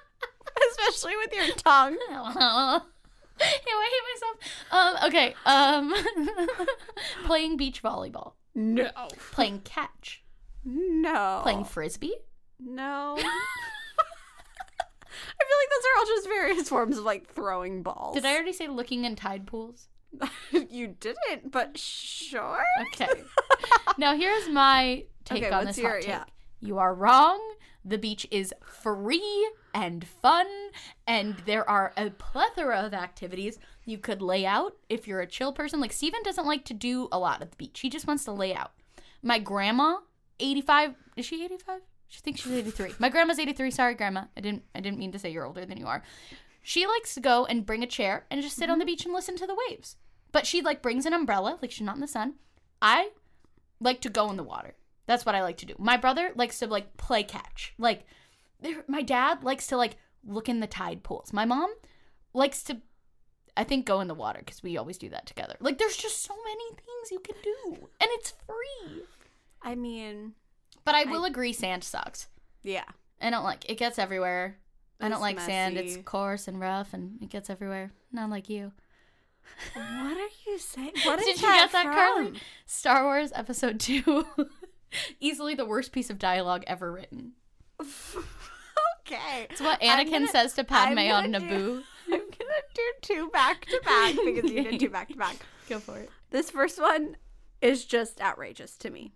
[0.73, 1.93] Especially with your tongue.
[1.93, 4.37] Ew, I hate myself.
[4.73, 5.35] Um, okay.
[5.45, 5.95] Um,
[7.27, 8.88] playing beach volleyball, No.
[9.33, 10.25] playing catch,
[10.64, 11.40] No.
[11.42, 12.14] playing frisbee.
[12.59, 13.16] No.
[13.19, 13.23] I
[15.45, 18.14] feel like those are all just various forms of like throwing balls.
[18.14, 19.88] Did I already say looking in tide pools?
[20.51, 22.64] you didn't, but sure.
[22.95, 23.09] Okay.
[23.99, 26.09] now here's my take Okay, on this your- hot take.
[26.09, 26.25] yeah.
[26.61, 27.40] You are wrong.
[27.87, 30.49] The beach is free and fun,
[31.07, 35.53] and there are a plethora of activities you could lay out if you're a chill
[35.53, 35.81] person.
[35.81, 37.79] Like Steven doesn't like to do a lot at the beach.
[37.79, 38.72] He just wants to lay out.
[39.22, 39.99] My grandma,
[40.40, 41.81] 85, is she 85?
[42.09, 42.94] She thinks she's 83.
[42.99, 43.70] My grandma's 83.
[43.70, 44.25] Sorry, grandma.
[44.37, 46.03] I didn't I didn't mean to say you're older than you are.
[46.62, 48.87] She likes to go and bring a chair and just sit on the mm-hmm.
[48.87, 49.94] beach and listen to the waves.
[50.33, 52.35] But she like brings an umbrella, like she's not in the sun.
[52.83, 53.11] I
[53.81, 54.75] like to go in the water.
[55.07, 55.75] That's what I like to do.
[55.79, 57.73] My brother likes to like play catch.
[57.79, 58.07] Like
[58.88, 61.33] my dad likes to like look in the tide pools.
[61.33, 61.73] My mom
[62.33, 62.79] likes to
[63.57, 65.57] I think go in the water cuz we always do that together.
[65.61, 69.03] Like there's just so many things you can do and it's free.
[69.62, 70.35] I mean,
[70.85, 72.29] But I will agree sand sucks.
[72.62, 72.85] yeah.
[73.21, 74.59] I don't like it gets everywhere.
[75.01, 75.77] I don't like sand.
[75.77, 77.92] It's coarse and rough and it gets everywhere.
[78.12, 78.73] Not like you.
[79.75, 80.92] What are you saying?
[81.05, 81.85] What Did you get that?
[81.85, 82.40] Carly?
[82.66, 84.27] Star Wars Episode 2.
[85.21, 87.33] Easily the worst piece of dialogue ever written.
[89.09, 89.47] Okay.
[89.51, 91.49] It's what Anakin gonna- says to Padme on Naboo.
[91.49, 91.83] do-
[92.13, 95.37] I'm gonna do two back to back because you did two back to back.
[95.69, 96.11] Go for it.
[96.31, 97.17] This first one
[97.63, 99.13] is just outrageous to me.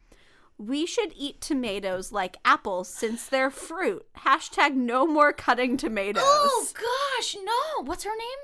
[0.58, 4.06] We should eat tomatoes like apples since they're fruit.
[4.18, 6.22] Hashtag no more cutting tomatoes.
[6.24, 7.82] Oh gosh, no!
[7.84, 8.38] What's her name?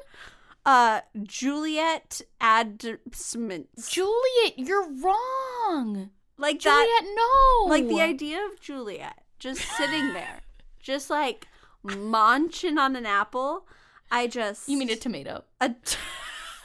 [0.64, 3.68] Uh, Juliet Adamant.
[3.88, 4.55] Juliet.
[4.57, 6.11] You're wrong.
[6.38, 7.01] Like that.
[7.01, 7.68] Juliet, no.
[7.68, 10.40] Like the idea of Juliet just sitting there,
[10.81, 11.49] just like
[11.83, 13.66] munching on an apple.
[14.11, 14.68] I just.
[14.68, 15.44] You mean a tomato?
[15.61, 15.96] a t-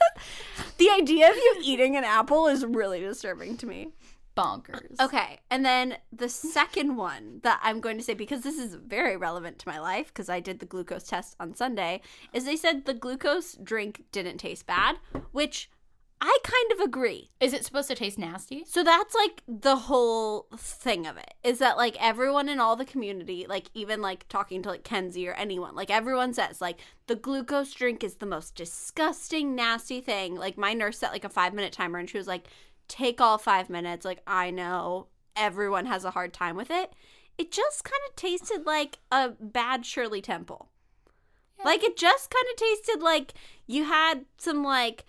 [0.78, 3.88] the idea of you eating an apple is really disturbing to me.
[4.36, 4.98] Bonkers.
[4.98, 9.14] Okay, and then the second one that I'm going to say because this is very
[9.14, 12.00] relevant to my life because I did the glucose test on Sunday
[12.32, 14.96] is they said the glucose drink didn't taste bad,
[15.32, 15.70] which
[16.24, 17.30] I kind of agree.
[17.40, 18.62] Is it supposed to taste nasty?
[18.64, 22.84] So that's like the whole thing of it is that like everyone in all the
[22.84, 27.16] community, like even like talking to like Kenzie or anyone, like everyone says like the
[27.16, 30.36] glucose drink is the most disgusting, nasty thing.
[30.36, 32.46] Like my nurse set like a five minute timer and she was like,
[32.86, 34.04] take all five minutes.
[34.04, 36.92] Like I know everyone has a hard time with it.
[37.36, 40.68] It just kind of tasted like a bad Shirley Temple.
[41.64, 43.34] Like it just kind of tasted like
[43.66, 45.04] you had some like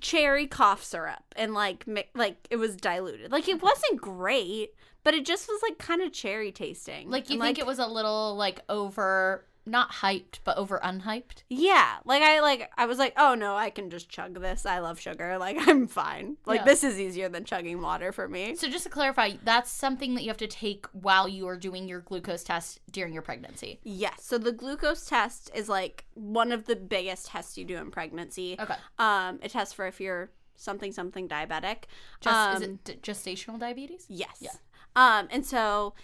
[0.00, 3.30] cherry cough syrup and like mi- like it was diluted.
[3.32, 4.70] Like it wasn't great,
[5.04, 7.10] but it just was like kind of cherry tasting.
[7.10, 11.44] Like you And, think it was a little like over, not hyped, but over unhyped?
[11.48, 14.64] Yeah, like I like I was like, "Oh no, I can just chug this.
[14.66, 15.36] I love sugar.
[15.38, 16.36] Like I'm fine.
[16.46, 16.64] Like Yeah.
[16.64, 20.22] this is easier than chugging water for me." So just to clarify, that's something that
[20.22, 23.80] you have to take while you are doing your glucose test during your pregnancy.
[23.84, 24.24] Yes.
[24.24, 28.56] So the glucose test is like one of the biggest tests you do in pregnancy.
[28.58, 28.74] Okay.
[28.98, 31.84] Um it tests for if you're something something diabetic.
[32.20, 34.04] Just is Um, it d- gestational diabetes?
[34.08, 34.36] Yes.
[34.40, 34.50] Yeah.
[34.96, 35.94] Um, and so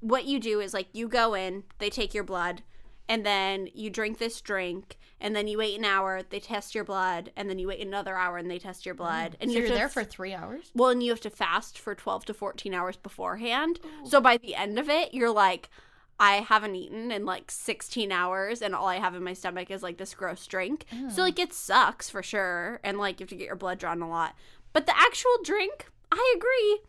[0.00, 2.62] what you do is like you go in, they take your blood,
[3.08, 6.84] and then you drink this drink, and then you wait an hour, they test your
[6.84, 8.98] blood, and then you wait another hour and they test your mm.
[8.98, 9.36] blood.
[9.40, 10.70] And so you you're there f- for three hours.
[10.74, 13.80] well, and you have to fast for 12 to 14 hours beforehand.
[13.84, 14.08] Oh.
[14.08, 15.70] So by the end of it, you're like,
[16.18, 19.82] I haven't eaten in like 16 hours, and all I have in my stomach is
[19.82, 20.84] like this gross drink.
[21.10, 21.24] So, oh.
[21.24, 22.80] like, it sucks for sure.
[22.84, 24.34] And like, you have to get your blood drawn a lot.
[24.72, 26.80] But the actual drink, I agree,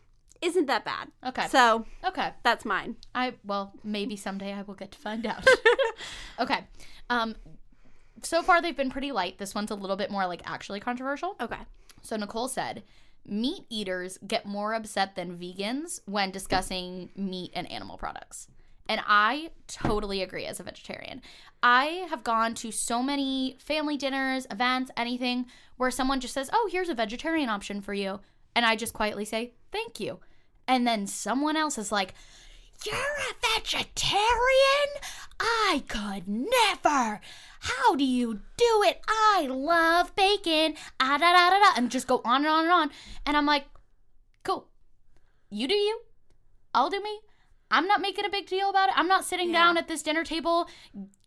[0.41, 1.09] isn't that bad.
[1.25, 1.47] Okay.
[1.47, 2.31] So, Okay.
[2.43, 2.95] that's mine.
[3.13, 5.45] I well, maybe someday I will get to find out.
[6.39, 6.65] okay.
[7.09, 7.35] Um
[8.21, 9.37] so far they've been pretty light.
[9.37, 11.35] This one's a little bit more like actually controversial.
[11.39, 11.59] Okay.
[12.01, 12.83] So Nicole said,
[13.27, 18.47] meat eaters get more upset than vegans when discussing meat and animal products.
[18.87, 21.21] And I totally agree as a vegetarian.
[21.63, 26.69] I have gone to so many family dinners, events, anything where someone just says, Oh,
[26.71, 28.19] here's a vegetarian option for you.
[28.55, 30.19] And I just quietly say, Thank you.
[30.67, 32.13] And then someone else is like,
[32.85, 34.89] You're a vegetarian?
[35.39, 37.19] I could never.
[37.59, 39.01] How do you do it?
[39.07, 40.75] I love bacon.
[40.99, 42.91] Ah, da, da, da, da, and just go on and on and on.
[43.25, 43.65] And I'm like,
[44.43, 44.67] cool.
[45.49, 45.99] You do you.
[46.73, 47.19] I'll do me.
[47.71, 48.97] I'm not making a big deal about it.
[48.97, 49.63] I'm not sitting Yeah.
[49.63, 50.67] down at this dinner table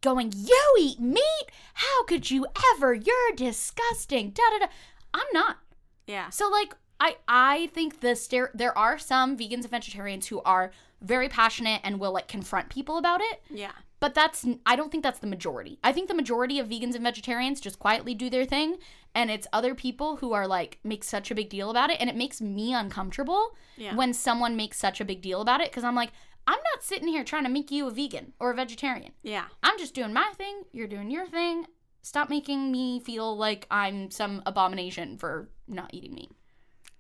[0.01, 1.47] going, You eat meat?
[1.75, 2.95] How could you ever?
[2.95, 4.31] You're disgusting.
[4.31, 4.73] Da da da.
[5.13, 5.59] I'm not.
[6.07, 6.31] Yeah.
[6.31, 10.73] So like I I think the stare there are some vegans and vegetarians who are
[11.01, 13.71] very passionate and will like confront people about it, Yeah.
[14.01, 15.79] but that's I don't think that's the majority.
[15.85, 18.79] I think the majority of vegans and vegetarians just quietly do their thing
[19.15, 22.11] and it's other people who are like make such a big deal about it and
[22.11, 23.95] it makes me uncomfortable Yeah.
[23.95, 26.11] when someone makes such a big deal about it cuz I'm like
[26.49, 29.13] I'm not sitting here trying to make you a vegan or a vegetarian.
[29.23, 29.45] Yeah.
[29.63, 31.67] I'm just doing my thing, you're doing your thing.
[32.03, 36.31] Stop making me feel like I'm some abomination for not eating meat.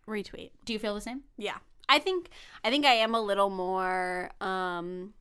[0.08, 0.50] Retweet.
[0.64, 1.22] Do you feel the same?
[1.36, 1.58] Yeah.
[1.88, 2.30] I think
[2.64, 5.14] I think I am a little more um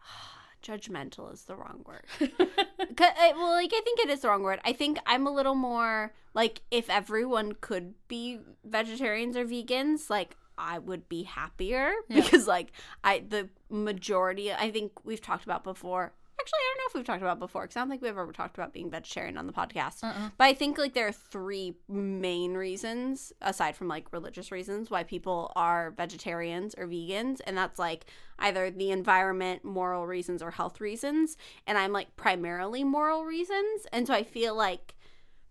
[0.62, 2.04] judgmental is the wrong word.
[2.20, 4.60] well, like I think it is the wrong word.
[4.64, 10.36] I think I'm a little more like if everyone could be vegetarians or vegans, like
[10.58, 12.20] I would be happier Yeah.
[12.22, 16.12] because like I the majority I think we've talked about before.
[16.42, 18.32] Actually, I don't know if we've talked about before because I don't think we've ever
[18.32, 20.02] talked about being vegetarian on the podcast.
[20.02, 20.30] Uh-uh.
[20.36, 25.04] But I think like there are three main reasons aside from like religious reasons why
[25.04, 28.06] people are vegetarians or vegans and that's like
[28.40, 31.36] either the environment, moral reasons or health reasons
[31.68, 34.96] and I'm like primarily moral reasons and so I feel like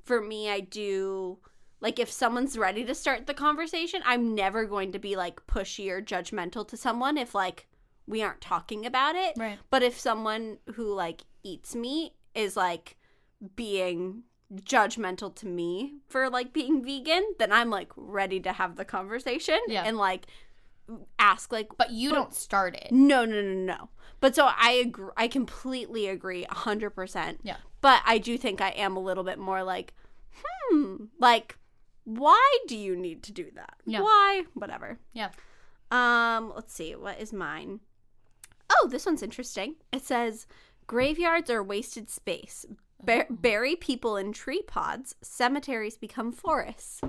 [0.03, 1.37] for me I do
[1.79, 5.89] like if someone's ready to start the conversation, I'm never going to be like pushy
[5.89, 7.67] or judgmental to someone if like
[8.11, 9.33] we aren't talking about it.
[9.37, 9.57] Right.
[9.71, 12.97] But if someone who like eats meat is like
[13.55, 18.85] being judgmental to me for like being vegan, then I'm like ready to have the
[18.85, 19.83] conversation Yeah.
[19.85, 20.27] and like
[21.17, 22.91] ask like But you don't start it.
[22.91, 23.89] no, no, no, no.
[24.19, 25.09] But so I agree.
[25.17, 27.39] I completely agree, a hundred percent.
[27.43, 27.57] Yeah.
[27.79, 29.93] But I do think I am a little bit more like,
[30.35, 31.57] hmm, like,
[32.03, 33.75] why do you need to do that?
[33.85, 34.01] Yeah.
[34.01, 34.43] Why?
[34.53, 34.99] Whatever.
[35.13, 35.29] Yeah.
[35.89, 36.95] Um, let's see.
[36.95, 37.79] What is mine?
[38.71, 39.75] Oh, this one's interesting.
[39.91, 40.47] It says
[40.87, 42.65] graveyards are wasted space.
[43.03, 45.15] Bur- bury people in tree pods.
[45.21, 47.01] Cemeteries become forests.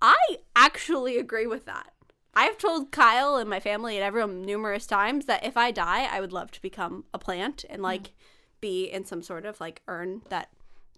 [0.00, 1.90] I actually agree with that.
[2.34, 6.20] I've told Kyle and my family and everyone numerous times that if I die, I
[6.20, 7.84] would love to become a plant and hmm.
[7.84, 8.12] like
[8.60, 10.48] be in some sort of like urn that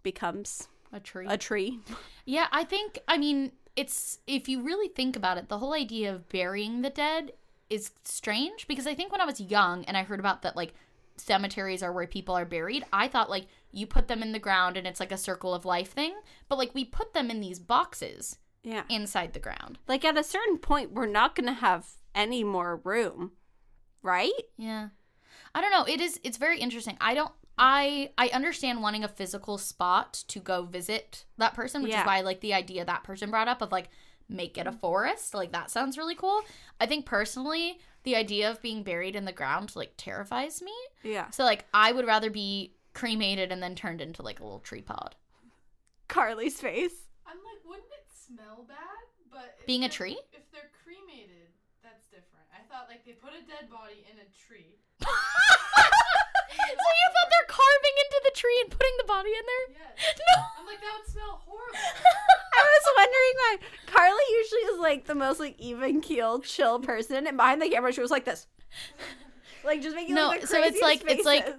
[0.02, 1.26] becomes A tree.
[1.28, 1.80] a tree.
[2.24, 6.14] yeah, I think I mean it's if you really think about it, the whole idea
[6.14, 7.32] of burying the dead
[7.70, 10.74] is strange because I think when I was young and I heard about that like
[11.16, 14.76] cemeteries are where people are buried, I thought like you put them in the ground
[14.76, 16.14] and it's like a circle of life thing,
[16.48, 18.82] but like we put them in these boxes Yeah.
[18.88, 19.78] inside the ground.
[19.88, 23.32] Like at a certain point, we're not going to have any more room,
[24.02, 24.32] right?
[24.56, 24.88] Yeah.
[25.54, 25.84] I don't know.
[25.84, 26.96] It is it's very interesting.
[27.00, 31.92] I don't I I understand wanting a physical spot to go visit that person, which
[31.92, 32.02] Yeah.
[32.02, 33.88] is why I like the idea that person brought up of like
[34.28, 34.78] make it a mm-hmm.
[34.80, 35.34] forest.
[35.34, 36.40] Like that sounds really cool.
[36.80, 40.72] I think personally, the idea of being buried in the ground like terrifies me.
[41.02, 41.30] Yeah.
[41.30, 44.82] So like I would rather be cremated and then turned into like a little tree
[44.82, 45.16] pod.
[46.08, 47.08] Carly's face.
[47.26, 48.78] I'm like, wouldn't it smell bad?
[49.30, 50.18] But Being a tree?
[50.32, 51.50] If they're cremated,
[51.82, 52.46] that's different.
[52.54, 54.78] I thought like they put a dead body in a tree.
[56.56, 59.76] so you thought they're carving into the tree and putting the body in there?
[59.98, 60.14] Yes.
[60.18, 60.42] No.
[60.60, 61.78] I'm like, that would smell horrible.
[62.56, 67.26] I was wondering why Carly usually is like the most like even keeled, chill person,
[67.26, 68.46] and behind the camera she was like this,
[69.64, 71.54] like just making No, like, the so it's craziest like- it's like-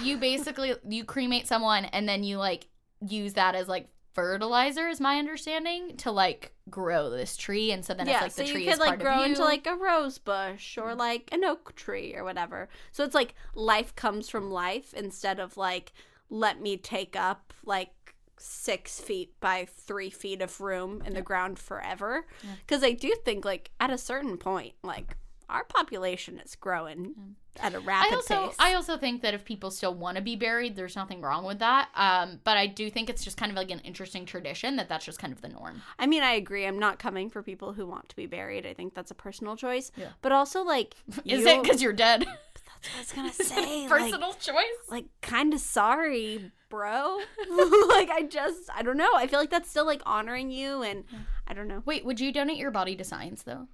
[0.00, 2.66] you basically you cremate someone and then you like
[3.06, 7.94] use that as like fertilizer is my understanding to like grow this tree and so
[7.94, 9.66] then yeah, it's like so the tree you is could like part grow into like
[9.66, 12.68] a rose bush or like an oak tree or whatever.
[12.92, 15.92] So it's like life comes from life instead of like
[16.30, 17.90] let me take up like
[18.38, 22.26] six feet by three feet of room in the ground forever.
[22.66, 25.16] Because I do think like at a certain point, like
[25.48, 28.56] our population is growing at a rapid I also pace.
[28.58, 31.58] I also think that if people still want to be buried, there's nothing wrong with
[31.58, 31.88] that.
[31.94, 35.04] Um, but I do think it's just kind of like an interesting tradition that that's
[35.04, 35.82] just kind of the norm.
[35.98, 36.66] I mean, I agree.
[36.66, 38.64] I'm not coming for people who want to be buried.
[38.66, 39.90] I think that's a personal choice.
[39.96, 40.08] Yeah.
[40.22, 40.94] But also, like,
[41.26, 42.24] Is you- it because you're dead?
[42.24, 43.32] That's what I was gonna
[43.66, 44.88] say, like, Personal choice.
[44.88, 47.18] like kind of sorry, bro.
[47.88, 49.10] like I just I don't know.
[49.14, 51.04] I feel like that's still like honoring you and
[51.46, 51.82] I don't know.
[51.84, 53.68] Wait, would you donate your body to science though?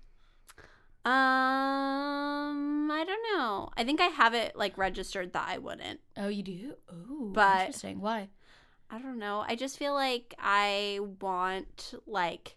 [1.09, 3.69] Um I don't know.
[3.77, 6.01] I think I have it like registered that I wouldn't.
[6.17, 6.75] Oh, you do.
[6.91, 8.01] Oh, But- interesting.
[8.01, 8.29] Why?
[8.91, 9.45] I don't know.
[9.47, 12.57] I just feel like I want like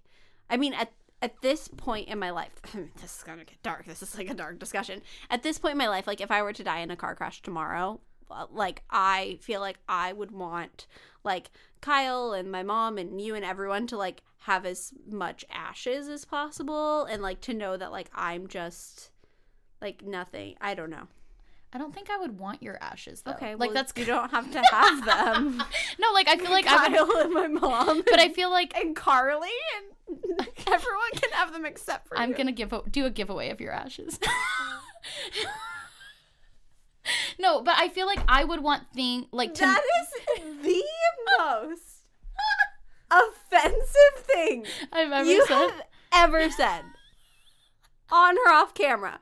[0.50, 0.92] I mean at
[1.22, 2.52] at this point in my life,
[3.02, 3.86] this is gonna get dark.
[3.86, 5.02] This is like a dark discussion.
[5.30, 7.16] At this point in my life, like if I were to die in a car
[7.16, 8.00] crash tomorrow,
[8.32, 10.88] Uh, like I feel like I would want
[11.24, 11.52] like
[11.82, 16.26] Kyle and my mom and you and everyone to like have as much ashes as
[16.26, 19.12] possible and like to know that like I'm just
[19.82, 20.56] like nothing.
[20.62, 21.08] I don't know.
[21.74, 23.32] I don't think I would want your ashes though.
[23.32, 25.58] Okay, like well, that's you don't have to have them.
[26.00, 28.76] no, like I feel like I would, Kyle and my mom, but I feel like
[28.76, 30.18] and Carly and
[30.68, 32.36] everyone can have them except for I'm you.
[32.36, 34.20] gonna give a, do a giveaway of your ashes.
[37.40, 40.84] no, but I feel like I would want thing like to That is the
[41.40, 42.04] most
[43.10, 45.58] offensive thing I've ever you said.
[45.58, 45.82] have
[46.14, 46.84] ever said
[48.12, 49.20] on or off camera.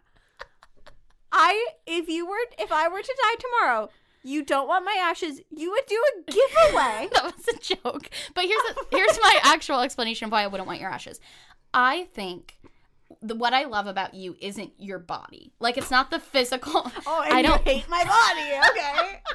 [1.31, 3.89] I if you were if I were to die tomorrow,
[4.23, 7.07] you don't want my ashes, you would do a giveaway.
[7.13, 8.09] that was a joke.
[8.33, 11.19] But here's a, here's my actual explanation of why I wouldn't want your ashes.
[11.73, 12.57] I think
[13.21, 15.51] the, what I love about you isn't your body.
[15.59, 16.89] Like it's not the physical.
[17.05, 18.69] Oh, I don't hate my body.
[18.71, 19.21] Okay.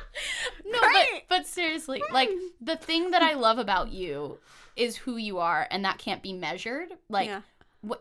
[0.67, 1.25] No, but, Great.
[1.29, 2.31] but seriously, like
[2.61, 4.39] the thing that I love about you
[4.77, 6.89] is who you are, and that can't be measured.
[7.09, 7.41] Like, Yeah.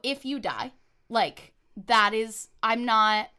[0.03, 0.71] if you die,
[1.09, 1.53] like
[1.87, 3.29] that is, I'm not,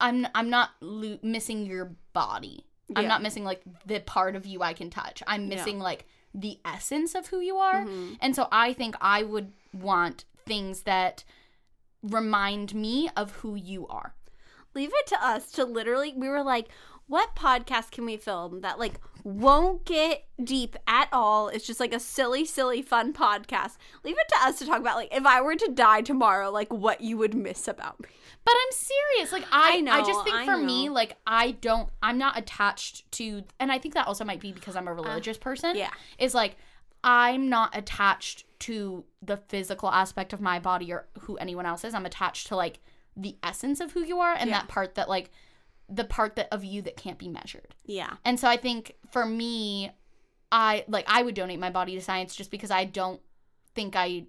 [0.00, 2.64] I'm, I'm not lo- missing your body.
[2.96, 5.22] I'm not missing like the part of you I can touch.
[5.26, 5.56] I'm Yeah.
[5.56, 8.16] missing like the essence of who you are, Mhm.
[8.20, 11.24] and so I think I would want things that
[12.02, 14.14] remind me of who you are.
[14.74, 16.68] leave it to us to literally we were like
[17.06, 21.92] what podcast can we film that like won't get deep at all it's just like
[21.94, 25.40] a silly silly fun podcast leave it to us to talk about like if i
[25.40, 28.08] were to die tomorrow like what you would miss about me
[28.44, 29.32] But I'm serious.
[29.32, 33.10] Like I, I I, just think I for me, like I don't, I'm not attached
[33.12, 35.76] to, and I think that also might be because I'm a uh, religious person.
[35.76, 35.90] yeah.
[36.18, 36.56] is like
[37.04, 41.94] I'm not attached to the physical aspect of my body or who anyone else is.
[41.94, 42.80] I'm attached to like
[43.16, 44.58] the essence of who you are and Yeah.
[44.60, 45.30] that part that like
[45.88, 47.74] the part that of you that can't be measured.
[47.84, 49.90] yeah And so I think for me,
[50.52, 53.20] I like I would donate my body to science just because I don't
[53.74, 54.24] think I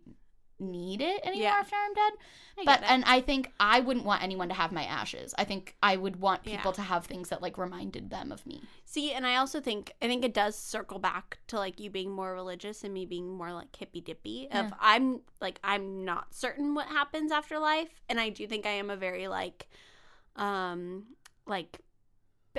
[0.60, 1.56] need it anymore Yeah.
[1.60, 2.14] after I'm dead.
[2.60, 5.34] I but and I think I wouldn't want anyone to have my ashes.
[5.38, 6.58] I think I would want Yeah.
[6.58, 8.62] people to have things that like reminded them of me.
[8.86, 12.10] see and i also think i think it does circle back to like you being
[12.12, 14.72] more religious and me being more like hippy dippy of Yeah.
[14.80, 18.90] i'm like i'm not certain what happens after life and i do think i am
[18.90, 19.70] a very like
[20.36, 21.04] um
[21.46, 21.80] like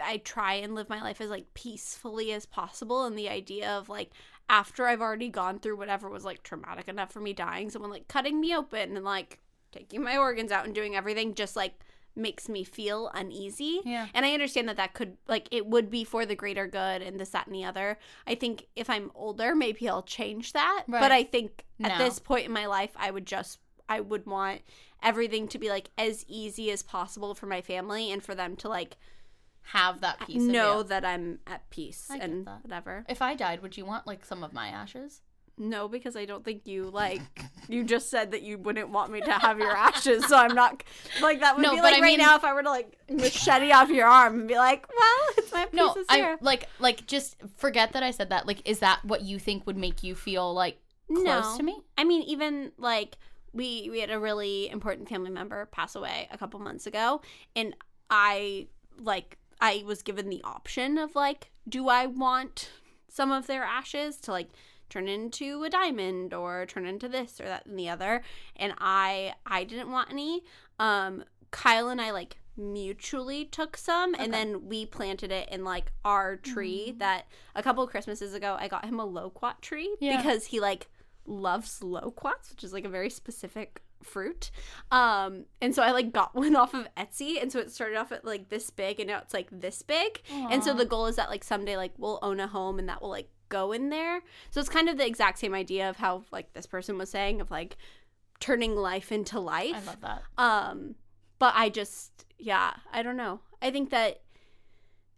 [0.03, 3.89] I try and live my life as like peacefully as possible and the idea of
[3.89, 4.13] like
[4.51, 8.09] after I've already gone through whatever was like traumatic enough for me dying, someone like
[8.09, 9.39] cutting me open and like
[9.71, 11.75] taking my organs out and doing everything just like
[12.17, 13.81] makes me feel uneasy.
[13.85, 14.09] Yeah.
[14.13, 17.19] And I understand that that could like it would be for the greater good and
[17.21, 17.97] this that and the other.
[18.27, 20.83] I think if I'm older, maybe I'll change that.
[20.89, 21.01] Right.
[21.01, 24.63] But I think at this point in my life, I would just I would want
[25.01, 28.69] everything to be like as easy as possible for my family and for them to
[28.69, 28.97] like
[29.63, 32.63] Have that of know that I'm at peace I and that.
[32.65, 33.05] whatever.
[33.09, 35.21] If I died, would you want like some of my ashes?
[35.59, 37.21] No, because I don't think you like.
[37.69, 40.83] you just said that you wouldn't want me to have your ashes, so I'm not
[41.21, 42.97] like that would No, be like I right mean- now if I were to like
[43.11, 47.07] machete off your arm and be like, "Well, it's my No, I Sierra." like like
[47.07, 48.47] just forget that I said that.
[48.47, 51.57] Like, is that what you think would make you feel like close No.
[51.59, 51.79] to me?
[51.99, 53.19] I mean, even like
[53.53, 57.21] we we had a really important family member pass away a couple months ago,
[57.55, 57.77] and
[58.09, 58.67] I
[58.99, 62.71] like I was given the option of like, do I want
[63.09, 64.49] some of their ashes to like
[64.89, 68.23] turn into a diamond or turn into this or that and the other,
[68.57, 70.43] and I I didn't want any.
[70.79, 75.91] Um, Kyle and I like mutually took some and then we planted it in like
[76.05, 80.19] our tree that a couple of christmases ago i got him a loquat tree Yeah.
[80.19, 80.89] because he like
[81.27, 84.51] loves loquats which is like a very specific fruit
[84.91, 88.11] um and so i like got one off of etsy and so it started off
[88.13, 90.21] at like this big and now it's like this big
[90.51, 93.01] and so the goal is that like someday like we'll own a home and that
[93.03, 94.21] will like go in there
[94.51, 97.41] so it's kind of the exact same idea of how like this person was saying
[97.41, 97.77] of like
[98.41, 100.23] turning life into life I love that.
[100.39, 100.95] um,
[101.39, 103.41] but I just, yeah, I don't know.
[103.63, 104.21] I think that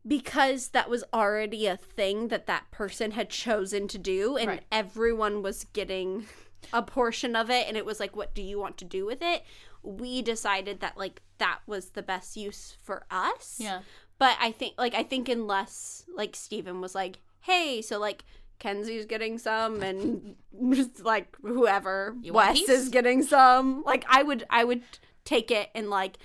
[0.06, 4.62] because that was already a thing that that person had chosen to do, and Right.
[4.72, 6.26] everyone was getting
[6.72, 9.22] a portion of it, and it was like, what do you want to do with
[9.22, 9.44] it?
[9.82, 13.56] We decided that like that was the best use for us.
[13.58, 13.80] Yeah.
[14.18, 18.24] But I think, like, I think unless like Stephen was like, hey, so like.
[18.60, 20.36] Kenzie's getting some, and
[20.70, 23.82] just like whoever Wes is getting some.
[23.84, 24.82] Like I would, I would
[25.24, 26.18] take it and like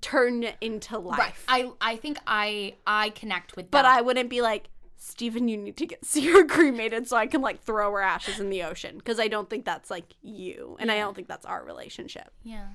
[0.00, 1.18] turn it into life.
[1.18, 1.34] Right.
[1.48, 3.84] I I think I I connect with but.
[3.84, 4.70] I wouldn't be like,
[5.02, 8.50] Steven, you need to get Sierra cremated so I can like throw her ashes in
[8.50, 11.64] the ocean because I don't think that's like you, and I don't think that's our
[11.64, 12.30] relationship.
[12.44, 12.66] Yeah.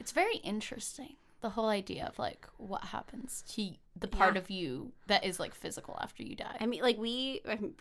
[0.00, 1.14] It's very interesting.
[1.42, 4.40] The whole idea of like what happens to the part Yeah.
[4.40, 6.56] of you that is like physical after you die.
[6.60, 7.40] I mean, like we.
[7.48, 7.74] I'm,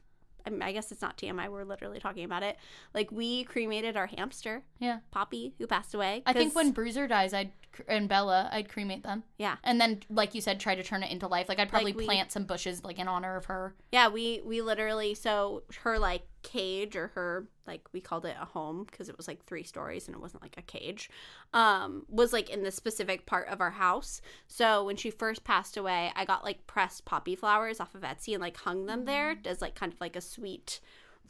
[0.50, 1.50] mean, I guess it's not TMI.
[1.50, 2.58] We're literally talking about it.
[2.94, 5.00] Like we cremated our hamster, yeah.
[5.12, 6.24] Poppy, who passed away.
[6.26, 9.24] I think when Bruiser dies, I'd cr- and Bella, I'd cremate them.
[9.38, 11.48] yeah, And then, like you said, try to turn it into life.
[11.50, 13.76] Like I'd probably we- plant some bushes, like in honor of her.
[13.92, 18.46] Yeah, we we literally so her like cage or her like we called it a
[18.46, 21.10] home because it was like three stories and it wasn't like a cage.
[21.54, 24.22] Um was like in the specific part of our house.
[24.48, 28.34] So when she first passed away, I got like pressed poppy flowers off of Etsy
[28.34, 30.80] and like hung them there as like kind of like a sweet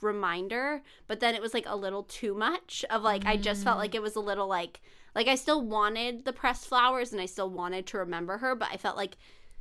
[0.01, 3.77] reminder but then it was like a little too much of like i just felt
[3.77, 3.95] like mm.
[3.95, 4.81] it was a little like
[5.15, 8.69] like i still wanted the pressed flowers and i still wanted to remember her but
[8.71, 9.17] i felt like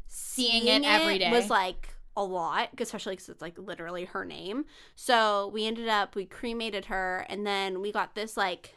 [0.09, 1.31] Seeing it every day.
[1.31, 4.65] was like a lot, especially because it's like literally her name.
[4.97, 8.75] So we ended up we cremated her, and then we got this like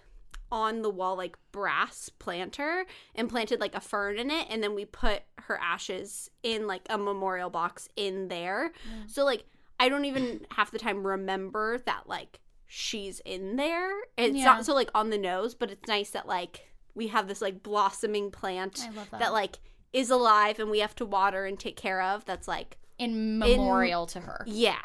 [0.51, 2.85] on the wall like brass planter
[3.15, 6.83] and planted like a fern in it, and then we put her ashes in like
[6.89, 8.73] a memorial box in there.
[9.07, 9.45] So like
[9.81, 13.91] I don't even half the time remember that like she's in there.
[14.17, 14.45] It's Yeah.
[14.45, 17.63] not so like on the nose, but it's nice that like we have this like
[17.63, 19.19] blossoming plant that.
[19.19, 19.59] that like
[19.93, 24.05] is alive and we have to water and take care of that's like In memorial
[24.07, 24.43] to her.
[24.47, 24.75] yeah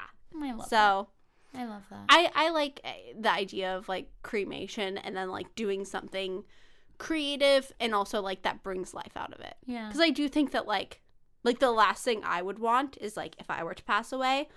[0.42, 1.08] I love so
[1.52, 1.60] that.
[1.60, 2.04] I love that.
[2.08, 6.42] i i like uh, the idea of like cremation and then like doing something
[6.98, 9.86] creative and also like that brings life out of it yeah.
[9.86, 11.00] because i do think that like
[11.44, 14.48] like the last thing i would want is like if i were to pass away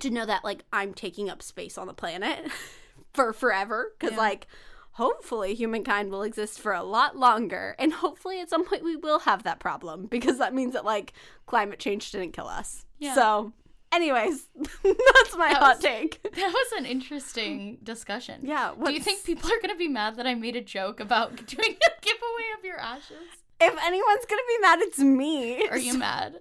[0.00, 2.46] to know that like i'm taking up space on the planet
[3.14, 4.18] for forever because Yeah.
[4.22, 4.46] like
[4.92, 9.20] hopefully humankind will exist for a lot longer and hopefully at some point we will
[9.20, 11.12] have that problem because that means that like
[11.46, 13.14] climate change didn't kill us Yeah.
[13.14, 13.52] so
[13.92, 18.40] anyways that's my That hot was- take That was an interesting discussion.
[18.44, 21.36] yeah Do you think people are gonna be mad that I made a joke about
[21.46, 23.16] doing a giveaway of your ashes?
[23.60, 26.40] if anyone's gonna be mad it's me Are you mad?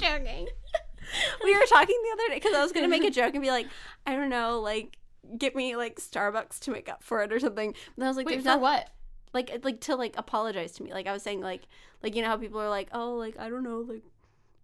[0.00, 0.48] Just joking.
[1.42, 3.50] We were talking the other day because I was gonna make a joke and be
[3.50, 3.66] like,
[4.06, 4.96] I don't know, like
[5.36, 7.74] get me like Starbucks to make up for it or something.
[7.96, 8.90] And I was like, Wait there's for not what?
[9.32, 10.92] like uh, like to like apologize to me.
[10.92, 11.62] Like I was saying like
[12.02, 14.02] like you know how people are like, oh like I don't know like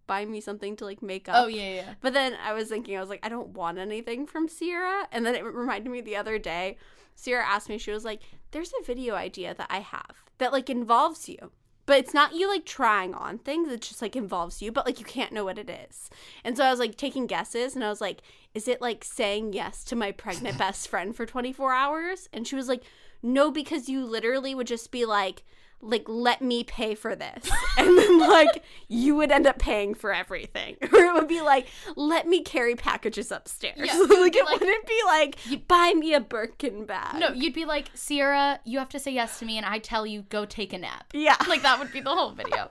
[0.07, 1.35] buy me something to like make up.
[1.37, 1.95] Oh yeah, yeah.
[2.01, 5.09] But then I was thinking, I was like, I don't want anything from Sierra.
[5.11, 6.77] And then it reminded me the other day,
[7.15, 8.21] Sierra asked me, she was like,
[8.53, 11.51] there's a video idea that I have that like involves you.
[11.87, 14.99] But it's not you like trying on things, it just like involves you, but like
[14.99, 16.11] you can't know what it is.
[16.45, 18.23] And so I was like taking guesses and I was like,
[18.55, 22.29] is it like saying yes to my pregnant best friend for 24 hours?
[22.33, 22.83] And she was like,
[23.23, 25.45] no, because you literally would just be like,
[25.83, 27.49] like let me pay for this
[27.79, 31.67] and then like you would end up paying for everything or it would be like
[31.97, 36.15] let me carry packages upstairs Yeah, like it like- wouldn't be like you, buy me
[36.15, 39.57] a birkin bag No, you'd be like, Sierra, you have to say yes to me,
[39.59, 41.05] and I tell you, go take a nap.
[41.13, 42.69] yeah Like that would be the whole video.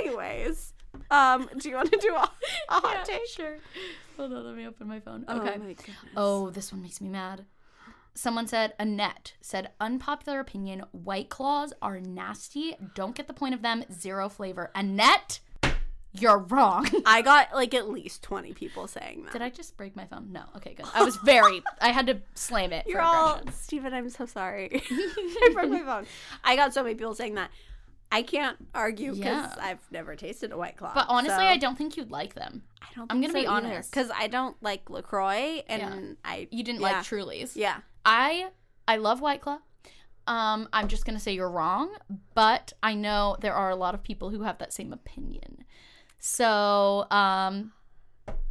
[0.00, 0.72] anyways
[1.10, 2.30] um do you want to do a,
[2.68, 3.56] a hot take Sure.
[4.16, 5.24] Hold on, let me open my phone.
[5.28, 5.54] Okay.
[5.56, 7.44] oh my goodness Oh, this one makes me mad.
[8.16, 12.76] Someone said, Annette said, unpopular opinion, White Claws are nasty.
[12.94, 13.84] Don't get the point of them.
[13.92, 14.70] Zero flavor.
[14.74, 15.40] Annette,
[16.12, 16.88] you're wrong.
[17.06, 20.28] i got like at least 20 people saying that Did I just break my phone?
[20.30, 20.44] No.
[20.56, 20.86] Okay, good.
[20.94, 22.86] I was very, I had to slam it.
[22.86, 23.40] You're all.
[23.52, 23.92] Stephen.
[23.92, 24.70] I'm so sorry.
[24.90, 26.06] I broke my phone.
[26.44, 27.50] I got so many people saying that.
[28.12, 29.56] I can't argue because Yeah.
[29.60, 30.92] I've never tasted a white claw.
[30.94, 32.62] But honestly, so I don't think you'd like them.
[32.80, 33.10] I don't.
[33.10, 33.90] I'm gonna be honest.
[33.90, 36.14] because I don't like Lacroix, and Yeah.
[36.24, 36.92] I You didn't yeah.
[36.92, 37.56] like Truly's.
[37.56, 38.48] Yeah, I
[38.86, 39.58] I love White Claw.
[40.26, 41.94] Um, I'm just gonna say you're wrong,
[42.34, 45.64] but I know there are a lot of people who have that same opinion.
[46.18, 47.72] So, um,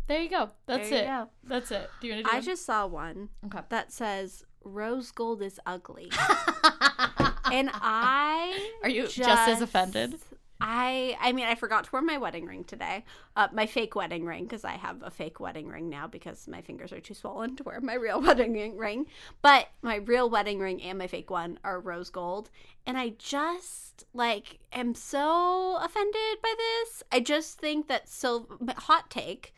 [0.08, 0.52] there you go.
[0.68, 1.06] That's you it.
[1.06, 1.30] go.
[1.44, 1.90] That's it.
[2.00, 2.44] Do you want to do I one?
[2.46, 3.60] just saw one Okay.
[3.70, 6.12] that says rose gold is ugly.
[7.52, 10.16] and I Are you just as offended?
[10.66, 13.04] I I mean I forgot to wear my wedding ring today.
[13.36, 16.62] Uh, my fake wedding ring because I have a fake wedding ring now because my
[16.62, 19.06] fingers are too swollen to wear my real wedding ring- ring.
[19.42, 22.50] But my real wedding ring and my fake one are rose gold,
[22.86, 27.04] and I just like am so offended by this.
[27.12, 28.56] I just think that silver.
[28.78, 29.54] Hot take.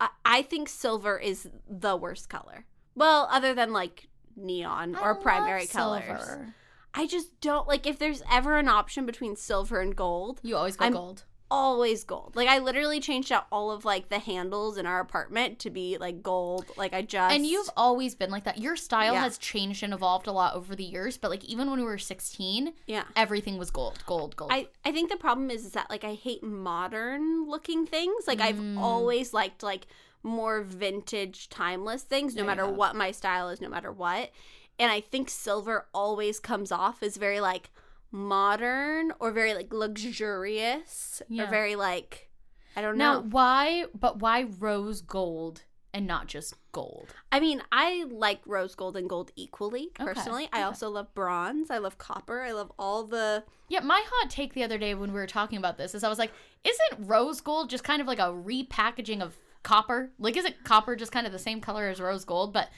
[0.00, 2.64] I, I think silver is the worst color.
[2.94, 6.04] Well, other than like neon I or primary colors.
[6.06, 6.54] silver.
[6.96, 10.76] I just don't like if there's ever an option between silver and gold, You always
[10.76, 11.24] go I'm- gold.
[11.48, 12.34] always gold.
[12.34, 15.96] Like I literally changed out all of like the handles in our apartment to be
[15.98, 16.64] like gold.
[16.76, 18.58] Like I just And you've always been like that.
[18.58, 19.20] Your style Yeah.
[19.20, 21.98] has changed and evolved a lot over the years, but like even when we were
[21.98, 23.04] 16, yeah.
[23.14, 24.50] everything was gold, gold, gold.
[24.52, 28.26] I, I think the problem is, is that like I hate modern looking things.
[28.26, 28.44] Like Mm.
[28.44, 29.86] I've always liked like
[30.22, 32.74] more vintage, timeless things, no Yeah, matter have.
[32.74, 34.30] what my style is, no matter what.
[34.78, 37.70] And I think silver always comes off as very like
[38.10, 41.44] modern or very like luxurious Yeah.
[41.44, 42.28] or very like
[42.76, 43.26] I don't now, know.
[43.30, 45.62] why, but why rose gold
[45.94, 47.14] and not just gold?
[47.32, 50.48] I mean, I like rose gold and gold equally Okay, personally.
[50.52, 50.62] I okay.
[50.64, 51.70] also love bronze.
[51.70, 52.42] I love copper.
[52.42, 55.56] I love all the Yeah, my hot take the other day when we were talking
[55.56, 56.32] about this is I was like,
[56.64, 60.10] isn't rose gold just kind of like a repackaging of copper?
[60.18, 62.52] Like, isn't copper just kind of the same color as rose gold?
[62.52, 62.68] But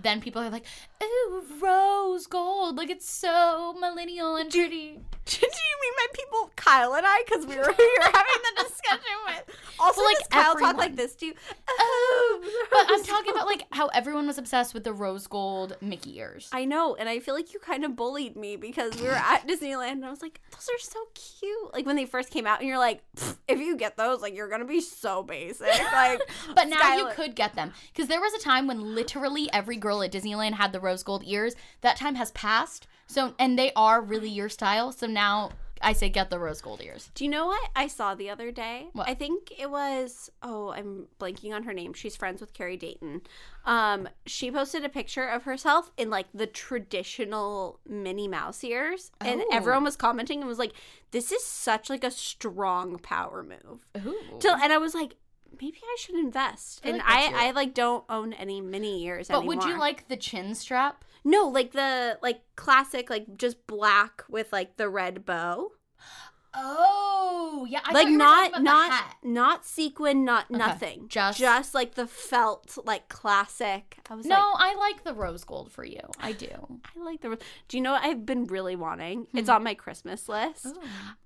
[0.00, 0.64] then people are like,
[1.02, 2.76] ooh, rose gold.
[2.76, 5.00] Like, it's so millennial and pretty.
[5.26, 5.48] Do you
[5.82, 9.56] mean my people, Kyle and I, because we were having the discussion with?
[9.78, 11.34] Also, Well, like, Kyle talk like this too?
[11.68, 16.18] Oh, But I'm talking about like how everyone was obsessed with the rose gold Mickey
[16.18, 16.48] ears.
[16.50, 19.46] I know, and I feel like you kind of bullied me because we were at
[19.46, 22.60] Disneyland, and I was like, "Those are so cute!" Like when they first came out,
[22.60, 23.02] and you're like,
[23.48, 26.20] "If you get those, like you're gonna be so basic." Like,
[26.54, 30.02] But now you could get them because there was a time when literally every girl
[30.02, 31.54] at Disneyland had the rose gold ears.
[31.82, 32.86] That time has passed.
[33.06, 34.90] So and they are really your style.
[34.92, 35.50] So now
[35.82, 37.10] I say get the rose gold ears.
[37.14, 38.88] Do you know what I saw the other day?
[38.94, 39.08] What?
[39.08, 41.92] I think it was oh, I'm blanking on her name.
[41.92, 43.20] She's friends with Carrie Dayton.
[43.66, 49.40] Um, she posted a picture of herself in like the traditional Minnie Mouse ears, and
[49.42, 49.48] Oh.
[49.52, 50.72] everyone was commenting and was like,
[51.10, 54.38] "This is such like a strong power move." Ooh.
[54.40, 55.14] Till and I was like,
[55.60, 56.80] maybe I should invest.
[56.84, 57.48] I and like I.
[57.48, 59.56] I like don't own any Minnie ears but anymore.
[59.56, 61.04] would you like the chin strap?
[61.24, 65.72] No, like the like classic, like just black with like the red bow.
[66.58, 70.46] Oh yeah, I like thought you were not talking about the not not sequin not
[70.50, 75.04] Okay, nothing just- just like the felt like classic i was No, like I like
[75.04, 76.00] the rose gold for you.
[76.18, 76.46] I do.
[76.96, 77.38] i like the
[77.68, 79.38] do you know what i've been really wanting Hmm.
[79.38, 80.82] it's on my christmas list Oh.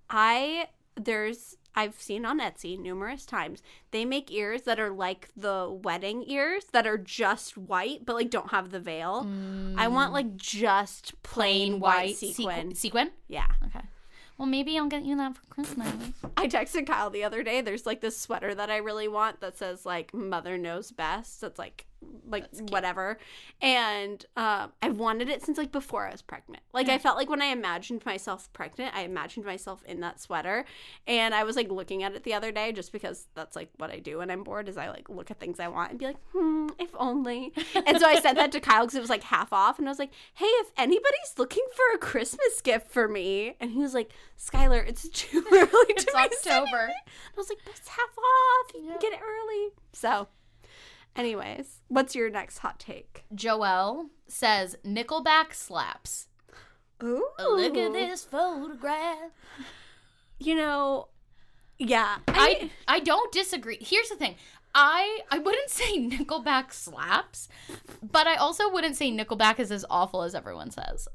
[0.09, 0.67] i
[1.05, 6.25] there's i've seen on etsy numerous times they make ears that are like the wedding
[6.27, 9.27] ears that are just white but like don't have the veil
[9.77, 10.15] i want mm.
[10.15, 13.11] like just plain, white, sequin sequ- sequin.
[13.29, 13.87] yeah Okay.
[14.41, 15.93] Well, maybe I'll get you that for Christmas.
[16.35, 17.61] I texted Kyle the other day.
[17.61, 21.59] There's like this sweater that I really want that says like "Mother knows best." That's
[21.59, 21.85] like
[22.29, 23.19] like whatever,
[23.61, 26.63] and um, I've wanted it since like before I was pregnant.
[26.73, 30.65] Like I felt like when I imagined myself pregnant, I imagined myself in that sweater,
[31.07, 33.91] and I was like looking at it the other day just because that's like what
[33.91, 34.69] I do when I'm bored.
[34.69, 37.53] Is I like look at things I want and be like, hmm, if only.
[37.75, 39.91] and so I sent that to Kyle because it was like half off, and I
[39.91, 43.95] was like, hey, if anybody's looking for a Christmas gift for me, and he was
[43.95, 46.13] like, Skylar, it's too early to It's be
[46.51, 46.87] October.
[46.87, 48.75] it." I was like, but it's half off.
[48.75, 49.69] You can get it early.
[49.93, 50.29] So,
[51.17, 53.25] anyways, what's your next hot take?
[53.35, 56.29] Joelle says Nickelback slaps.
[57.03, 57.25] Ooh.
[57.39, 59.31] Look at this photograph.
[60.39, 61.09] You know,
[61.79, 62.19] yeah.
[62.29, 63.79] I I don't disagree.
[63.81, 64.37] Here's the thing.
[64.75, 67.49] I I wouldn't say Nickelback slaps,
[68.03, 71.09] but I also wouldn't say Nickelback is as awful as everyone says.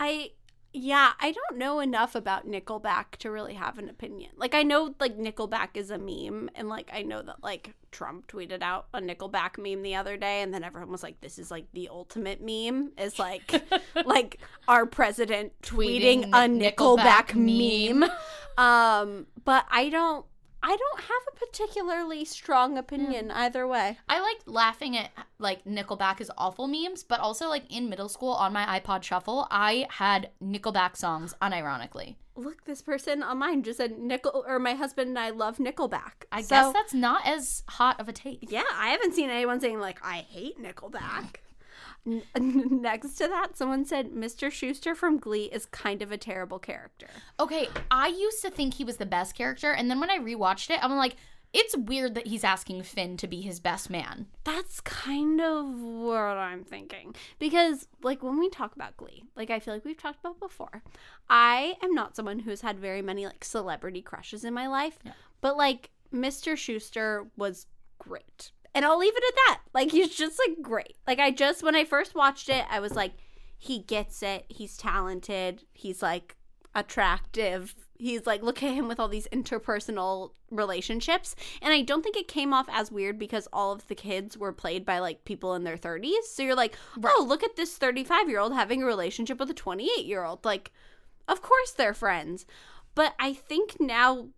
[0.00, 0.32] I
[0.72, 4.32] yeah, I don't know enough about Nickelback to really have an opinion.
[4.36, 8.30] Like I know like Nickelback is a meme and like I know that like Trump
[8.30, 11.50] tweeted out a Nickelback meme the other day and then everyone was like this is
[11.50, 13.62] like the ultimate meme is like
[14.04, 18.10] like our president tweeting, Tweeting a Nickelback, Nickelback meme.
[18.58, 20.26] Um but I don't
[20.62, 23.36] I don't have a particularly strong opinion hmm.
[23.36, 23.98] either way.
[24.08, 28.32] I like laughing at like Nickelback is awful memes, but also like in middle school
[28.32, 32.16] on my iPod Shuffle, I had Nickelback songs unironically.
[32.36, 36.26] Look, this person on mine just said Nickel or my husband and I love Nickelback.
[36.30, 38.50] I So- guess that's not as hot of a take.
[38.50, 41.36] Yeah, I haven't seen anyone saying like I hate Nickelback.
[42.38, 44.48] Next to that, someone said Mr.
[44.48, 47.08] Schuester from Glee is kind of a terrible character.
[47.38, 50.70] Okay, I used to think he was the best character, and then when I rewatched
[50.70, 51.16] it, I'm like,
[51.52, 54.26] it's weird that he's asking Finn to be his best man.
[54.44, 57.14] That's kind of what I'm thinking.
[57.38, 60.82] Because, like, when we talk about Glee, like, I feel like we've talked about before,
[61.30, 64.98] I am not someone who's had very many, like, celebrity crushes in my life.
[65.40, 66.52] But, like, Mr.
[66.52, 67.66] Schuester was
[67.98, 68.50] great.
[68.74, 69.60] And I'll leave it at that.
[69.74, 70.96] Like, he's just, like, great.
[71.06, 73.12] Like, I just, when I first watched it, I was like,
[73.56, 74.44] he gets it.
[74.48, 75.64] He's talented.
[75.72, 76.36] He's, like,
[76.74, 77.74] attractive.
[77.98, 81.34] He's like, look at him with all these interpersonal relationships.
[81.60, 84.52] And I don't think it came off as weird because all of the kids were
[84.52, 86.24] played by like people in their 30s.
[86.32, 89.54] So you're like, oh, look at this 35 year old having a relationship with a
[89.54, 90.44] 28 year old.
[90.44, 90.72] Like,
[91.26, 92.46] of course they're friends.
[92.94, 94.28] But I think now,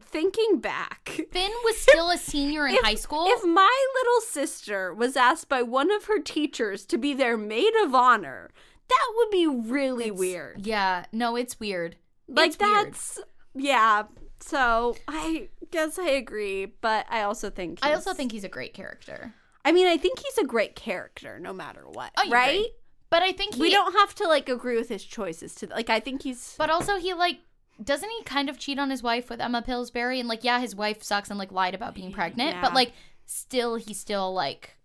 [0.00, 3.26] thinking back, Finn was still a senior in if- high school.
[3.28, 7.72] If my little sister was asked by one of her teachers to be their maid
[7.82, 8.50] of honor,
[8.88, 10.66] that would be really weird.
[10.66, 11.96] yeah, no, it's weird.
[12.28, 12.86] Like It's weird.
[12.86, 13.20] that's
[13.54, 14.04] yeah.
[14.40, 18.74] So I guess I agree, but I also think I also think he's a great
[18.74, 19.32] character.
[19.64, 22.48] I mean I think he's a great character no matter what, Oh, right?
[22.54, 22.72] agree.
[23.10, 25.88] But I think he, We don't have to like agree with his choices to like
[25.90, 27.38] I think he's But also, he like
[27.82, 30.18] doesn't he kind of cheat on his wife with Emma Pillsbury?
[30.20, 32.60] And like, yeah, his wife sucks and like lied about being pregnant, Yeah.
[32.62, 32.92] but like,
[33.26, 34.76] still, he's still like,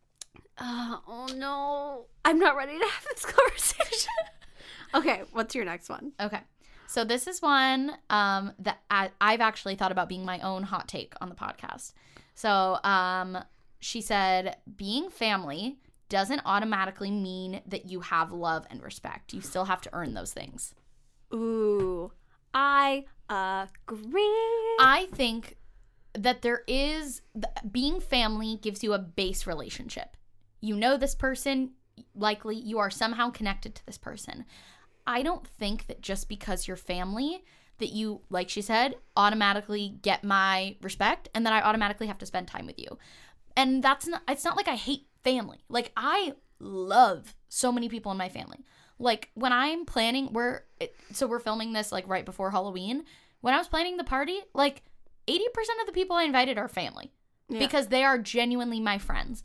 [0.57, 2.05] uh, oh no.
[2.25, 4.11] I'm not ready to have this conversation.
[4.93, 6.11] okay, what's your next one?
[6.19, 6.39] okay.
[6.87, 10.87] So this is one um, that I, I've actually thought about being my own hot
[10.87, 11.93] take on the podcast.
[12.35, 13.39] So um,
[13.79, 15.77] she said, being family
[16.09, 19.33] doesn't automatically mean that you have love and respect.
[19.33, 20.75] You still have to earn those things.
[21.33, 22.11] Ooh,
[22.53, 24.75] I agree.
[24.79, 25.57] I think
[26.13, 27.21] that there is
[27.71, 30.15] being family gives you a base relationship.
[30.61, 31.71] You know this person,
[32.15, 34.45] likely you are somehow connected to this person.
[35.05, 37.43] I don't think that just because you're family
[37.79, 42.25] that you like she said automatically get my respect and that I automatically have to
[42.25, 42.97] spend time with you.
[43.57, 45.63] And that's not it's not like I hate family.
[45.69, 48.59] Like I love so many people in my family.
[48.99, 53.03] Like when I'm planning we're it, so we're filming this like right before Halloween.
[53.41, 54.83] When I was planning the party, like
[55.27, 55.39] 80%
[55.81, 57.11] of the people I invited are family
[57.49, 57.59] Yeah.
[57.59, 59.43] because they are genuinely my friends.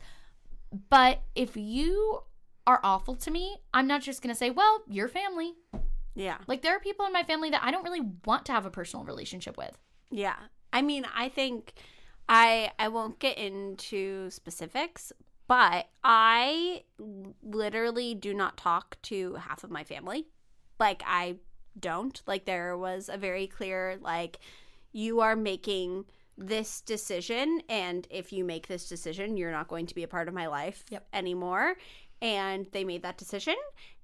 [0.89, 2.21] But if you
[2.67, 5.53] are awful to me, I'm not just going to say, "Well, you're family."
[6.15, 6.37] yeah.
[6.47, 8.69] Like there are people in my family that I don't really want to have a
[8.71, 9.77] personal relationship with.
[10.11, 10.35] Yeah.
[10.71, 11.73] I mean, I think
[12.27, 15.11] I I won't get into specifics,
[15.49, 16.83] but I
[17.41, 20.27] literally do not talk to half of my family.
[20.79, 21.37] Like I
[21.77, 22.21] don't.
[22.27, 24.39] Like there was a very clear like
[24.93, 26.05] you are making
[26.37, 30.27] this decision and if you make this decision, you're not going to be a part
[30.27, 31.07] of my life Yep.
[31.13, 31.75] anymore.
[32.21, 33.55] And they made that decision.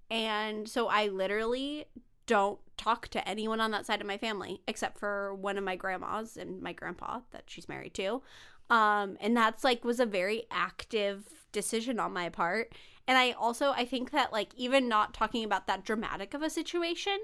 [0.10, 1.86] And so I literally
[2.26, 5.76] don't talk to anyone on that side of my family except for one of my
[5.76, 8.24] grandmas and my grandpa that she's married to.
[8.70, 12.74] Um, and that's like was a very active decision on my part.
[13.08, 16.50] And I also I think that like even not talking about that dramatic of a
[16.50, 17.18] situation,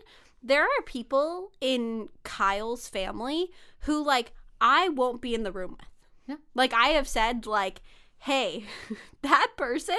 [0.44, 5.90] there are people in Kyle's family who like I won't be in the room with.
[6.28, 6.36] Yeah.
[6.54, 7.82] Like I have said like,
[8.20, 8.66] "Hey,
[9.22, 9.98] that person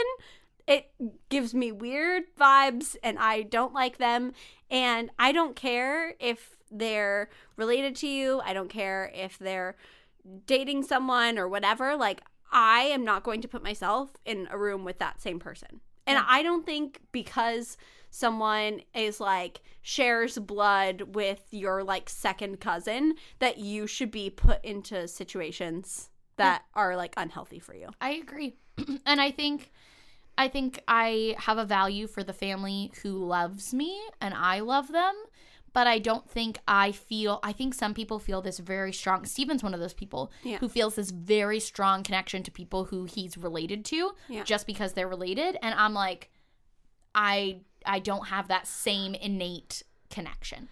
[0.66, 0.90] it
[1.28, 4.32] gives me weird vibes and I don't like them
[4.70, 8.40] and I don't care if they're related to you.
[8.44, 9.76] I don't care if they're
[10.46, 11.96] dating someone or whatever.
[11.96, 15.80] Like I am not going to put myself in a room with that same person.
[16.06, 17.76] And I don't think because
[18.10, 24.64] someone is like shares blood with your like second cousin that you should be put
[24.64, 27.88] into situations that are like unhealthy for you.
[28.00, 28.56] I agree.
[29.06, 29.70] and I think
[30.38, 34.88] I think I have a value for the family who loves me and I love
[34.88, 35.14] them,
[35.74, 39.62] but I don't think I feel I think some people feel this very strong Steven's
[39.62, 40.58] one of those people Yeah.
[40.58, 44.44] who feels this very strong connection to people who he's related to Yeah.
[44.44, 46.30] just because they're related and I'm like
[47.14, 50.68] I I don't have that same innate connection.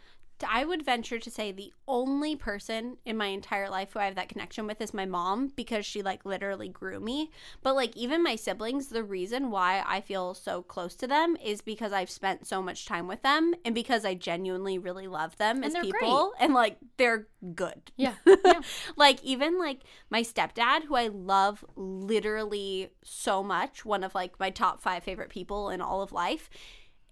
[0.46, 4.14] I would venture to say the only person in my entire life who I have
[4.14, 7.30] that connection with is my mom because she like literally grew me.
[7.62, 11.60] But like even my siblings, the reason why I feel so close to them is
[11.60, 15.62] because I've spent so much time with them and because I genuinely really love them
[15.62, 17.92] as they're people and like they're good.
[17.96, 18.14] Yeah.
[18.42, 18.60] Yeah.
[18.96, 24.50] like even like my stepdad who I love literally so much, one of like my
[24.50, 26.48] top 5 favorite people in all of life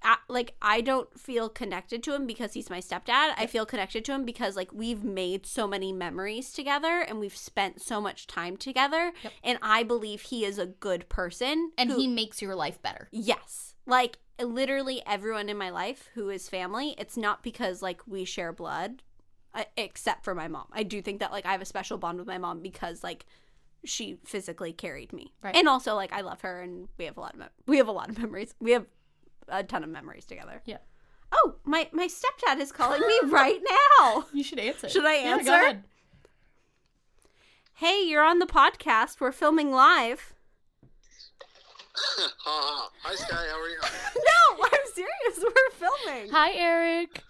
[0.03, 3.33] I, like I don't feel connected to him because he's my stepdad.
[3.37, 7.37] I feel connected to him because like we've made so many memories together and we've
[7.37, 9.13] spent so much time together.
[9.43, 11.73] And I believe he is a good person.
[11.77, 13.09] And who- he makes your life better.
[13.11, 13.75] Yes.
[13.87, 18.53] Like literally everyone in my life who is family, it's not because like we share
[18.53, 19.03] blood
[19.55, 20.67] uh, except for my mom.
[20.73, 23.27] I do think that like I have a special bond with my mom because like
[23.85, 25.33] she physically carried me.
[25.43, 25.57] Right.
[25.57, 27.89] And also like I love her and we have a lot of mem- we have
[27.89, 28.55] a lot of memories.
[28.61, 28.87] We have
[29.49, 30.63] a ton of memories together.
[30.65, 30.79] Yeah.
[31.33, 33.61] Oh, my my stepdad is calling me right
[33.99, 34.27] now.
[34.33, 34.89] You should answer.
[34.89, 35.53] Should I Yeah, go answer?
[35.53, 35.85] ahead.
[37.75, 39.21] Hey, you're on the podcast.
[39.21, 40.35] We're filming live.
[42.45, 43.35] Hi, Sky.
[43.51, 43.79] How are you?
[44.17, 45.45] No, I'm serious.
[45.45, 46.31] We're filming.
[46.33, 47.23] Hi, Eric.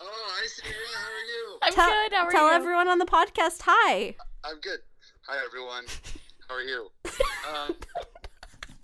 [0.00, 0.76] Oh, hi, Sierra.
[0.94, 1.58] How are you?
[1.62, 2.12] I'm Tell, good.
[2.12, 2.54] How are tell you?
[2.54, 4.16] everyone on the podcast hi.
[4.44, 4.80] I'm good.
[5.28, 5.84] Hi, everyone.
[6.48, 6.88] How are you?
[7.48, 7.76] Um,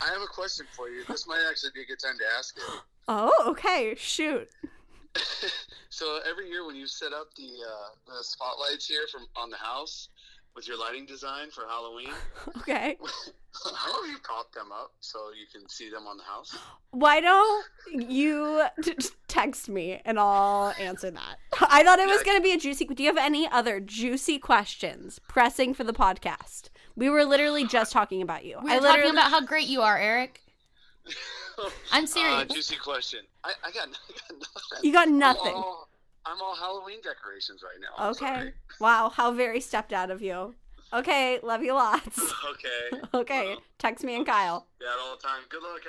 [0.00, 1.04] I have a question for you.
[1.08, 2.62] This might actually be a good time to ask it.
[3.10, 3.94] Oh, okay.
[3.96, 4.50] Shoot.
[5.90, 9.56] So every year when you set up the uh, the spotlights here from on the
[9.56, 10.10] house
[10.54, 12.10] with your lighting design for Halloween,
[12.58, 12.96] Okay.
[13.74, 16.56] how have you propped them up so you can see them on the house?
[16.90, 21.38] Why don't you t- t- text me and I'll answer that?
[21.68, 22.84] I thought it was going to be a juicy.
[22.84, 26.68] Do you have any other juicy questions pressing for the podcast?
[26.98, 28.58] We were literally just talking about you.
[28.62, 30.40] We I were literally talking about how great you are, Eric.
[31.92, 32.32] I'm serious.
[32.34, 32.52] Uh, serious.
[32.54, 33.20] juicy question.
[33.44, 34.78] I, I, got, I got nothing.
[34.82, 35.54] you got I'm nothing.
[35.54, 35.88] all,
[36.26, 37.94] I'm all Halloween decorations right now.
[37.96, 38.18] I'm Okay.
[38.18, 38.52] sorry.
[38.80, 40.54] Wow, how very stepped out of you.
[40.92, 42.18] Okay, love you lots.
[42.50, 43.02] Okay.
[43.14, 44.66] Okay, Well, text me and Kyle.
[44.80, 45.42] yeah, all the time.
[45.48, 45.80] Good luck.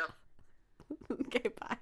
[1.09, 1.77] Have Okay, bye.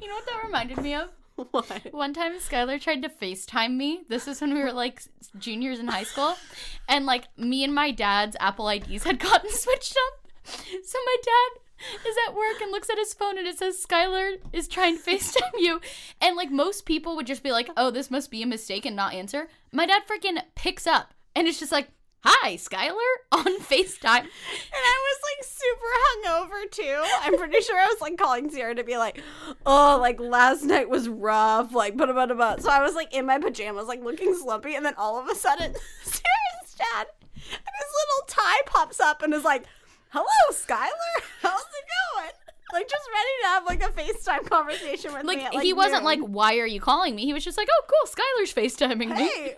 [0.00, 1.08] You know what that reminded me of?
[1.50, 1.92] What?
[1.92, 4.02] One time Skylar tried to FaceTime me.
[4.08, 5.02] This is when we were like
[5.38, 6.36] juniors in high school.
[6.88, 10.28] And like me and my dad's Apple IDs had gotten switched up.
[10.44, 11.60] So my dad
[12.04, 15.02] is at work and looks at his phone and it says Skylar is trying to
[15.02, 15.80] FaceTime you.
[16.20, 18.96] And like most people would just be like, oh, this must be a mistake and
[18.96, 19.46] not answer.
[19.72, 21.88] My dad freaking picks up and it's just like,
[22.24, 22.92] hi, Skylar
[23.32, 24.20] on FaceTime.
[24.20, 24.28] And
[24.74, 27.02] I was like super hungover too.
[27.22, 29.22] I'm pretty sure I was like calling Sierra to be like,
[29.66, 32.56] oh, like last night was rough, like blah blah blah.
[32.56, 35.34] So I was like in my pajamas, like looking slumpy, and then all of a
[35.34, 39.64] sudden, Sierra's dad and his little tie pops up and is like,
[40.10, 42.30] "Hello, Skylar, how's it going?"
[42.72, 45.44] Like just ready to have like a FaceTime conversation with Like, me.
[45.44, 46.04] At, he wasn't noon.
[46.04, 47.24] like, why are you calling me?
[47.24, 49.54] He was just like, oh, cool, Skylar's FaceTiming me.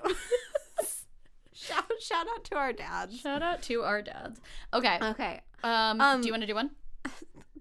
[1.66, 3.18] Shout shout out to our dads.
[3.20, 4.40] Shout out to our dads.
[4.72, 4.98] Okay.
[5.02, 5.40] Okay.
[5.62, 6.70] Um, Um, do you want to do one?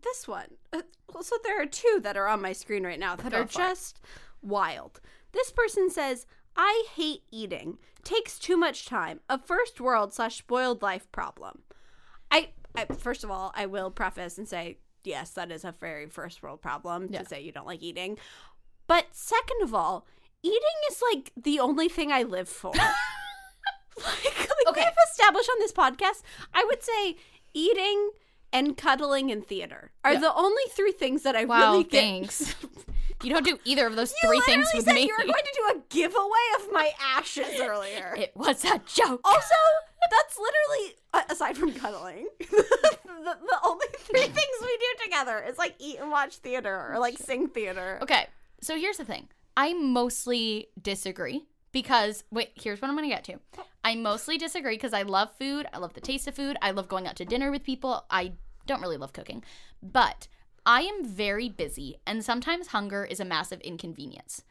[0.01, 0.47] this one.
[0.73, 0.81] Uh,
[1.13, 3.47] well, so there are two that are on my screen right now that Go are
[3.47, 3.65] for it.
[3.69, 3.99] just
[4.41, 4.99] wild.
[5.31, 6.25] This person says,
[6.55, 7.77] "I hate eating.
[8.03, 9.19] Takes too much time.
[9.29, 11.61] A first world slash spoiled life problem."
[12.31, 16.07] I, I first of all, I will preface and say, yes, that is a very
[16.07, 17.19] first world problem Yeah.
[17.19, 18.17] to say you don't like eating.
[18.87, 20.05] But second of all,
[20.41, 22.71] eating is like the only thing I live for.
[24.05, 24.81] like, like Okay.
[24.81, 26.21] we've established on this podcast,
[26.53, 27.15] I would say
[27.53, 28.11] eating
[28.53, 30.19] and cuddling and theater are Yeah.
[30.19, 32.01] the only three things that I Wow, really get.
[32.01, 32.55] thanks.
[33.23, 35.01] you don't do either of those You three things with me.
[35.03, 38.15] you were going to do a giveaway of my ashes earlier.
[38.17, 39.21] It was a joke.
[39.23, 39.55] Also,
[40.09, 40.95] that's literally
[41.29, 42.47] aside from cuddling, the,
[43.23, 47.17] the only three things we do together is like eat and watch theater or like
[47.17, 47.99] sing theater.
[48.01, 48.27] Okay,
[48.61, 49.27] so here's the thing.
[49.55, 53.39] I mostly disagree because wait, here's what I'm gonna get to.
[53.57, 53.65] Oh.
[53.83, 55.67] I mostly disagree because I love food.
[55.73, 56.57] I love the taste of food.
[56.61, 58.05] I love going out to dinner with people.
[58.09, 58.33] I
[58.67, 59.43] don't really love cooking,
[59.81, 60.27] but
[60.65, 64.43] I am very busy, and sometimes hunger is a massive inconvenience.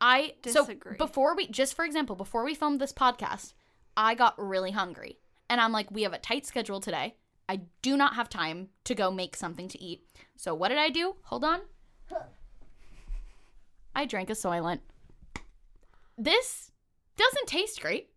[0.00, 0.96] I Disagree.
[0.98, 3.52] so before we just for example before we filmed this podcast,
[3.96, 5.18] I got really hungry,
[5.48, 7.14] and I'm like, we have a tight schedule today.
[7.48, 10.04] I do not have time to go make something to eat.
[10.36, 11.16] So what did I do?
[11.24, 11.60] Hold on.
[13.94, 14.80] I drank a Soylent.
[16.16, 16.70] This
[17.16, 18.10] doesn't taste great.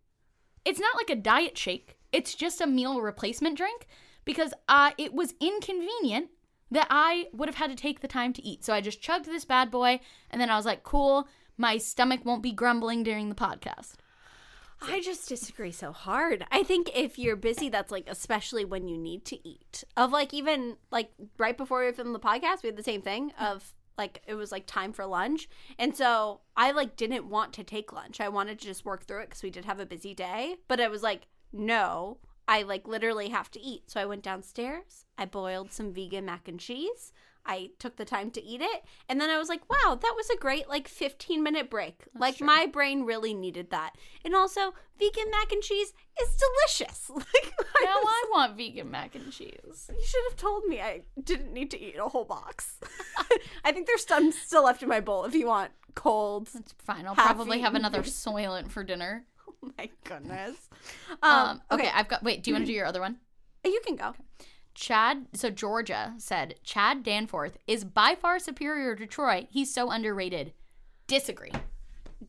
[0.64, 1.98] It's not like a diet shake.
[2.12, 3.86] It's just a meal replacement drink
[4.24, 6.28] because uh, it was inconvenient
[6.70, 8.64] that I would have had to take the time to eat.
[8.64, 12.24] So I just chugged this bad boy and then I was like, cool, my stomach
[12.24, 13.94] won't be grumbling during the podcast.
[14.82, 16.44] I just disagree so hard.
[16.50, 19.84] I think if you're busy, that's like especially when you need to eat.
[19.96, 23.32] Of like even like right before we filmed the podcast, we had the same thing
[23.40, 27.64] of like it was like time for lunch, and so I like didn't want to
[27.64, 28.20] take lunch.
[28.20, 30.56] I wanted to just work through it because we did have a busy day.
[30.68, 32.18] But I was like, no,
[32.48, 33.90] I like literally have to eat.
[33.90, 35.06] So I went downstairs.
[35.18, 37.12] I boiled some vegan mac and cheese.
[37.46, 38.84] I took the time to eat it.
[39.08, 42.04] And then I was like, wow, that was a great like 15 minute break.
[42.18, 43.92] like my brain really needed that.
[44.24, 45.92] And also, vegan mac and cheese
[46.22, 47.10] is delicious.
[47.14, 49.90] Like I Now was- I want vegan mac and cheese.
[49.90, 52.78] you should have told me I didn't need to eat a whole box.
[53.64, 56.48] I think there's some still left in my bowl if you want cold.
[56.54, 57.06] It's fine.
[57.06, 58.02] I'll probably have another.
[58.02, 59.24] Soylent for dinner.
[59.62, 60.54] Oh my goodness.
[61.22, 62.22] Um, Um, okay, I've got.
[62.22, 63.16] Wait, do you want to do your other one?
[63.64, 64.14] you can go.
[64.76, 69.48] Chad, so Georgia said Chad Danforth is by far superior to Troy.
[69.50, 70.52] He's so underrated.
[71.06, 71.52] Disagree.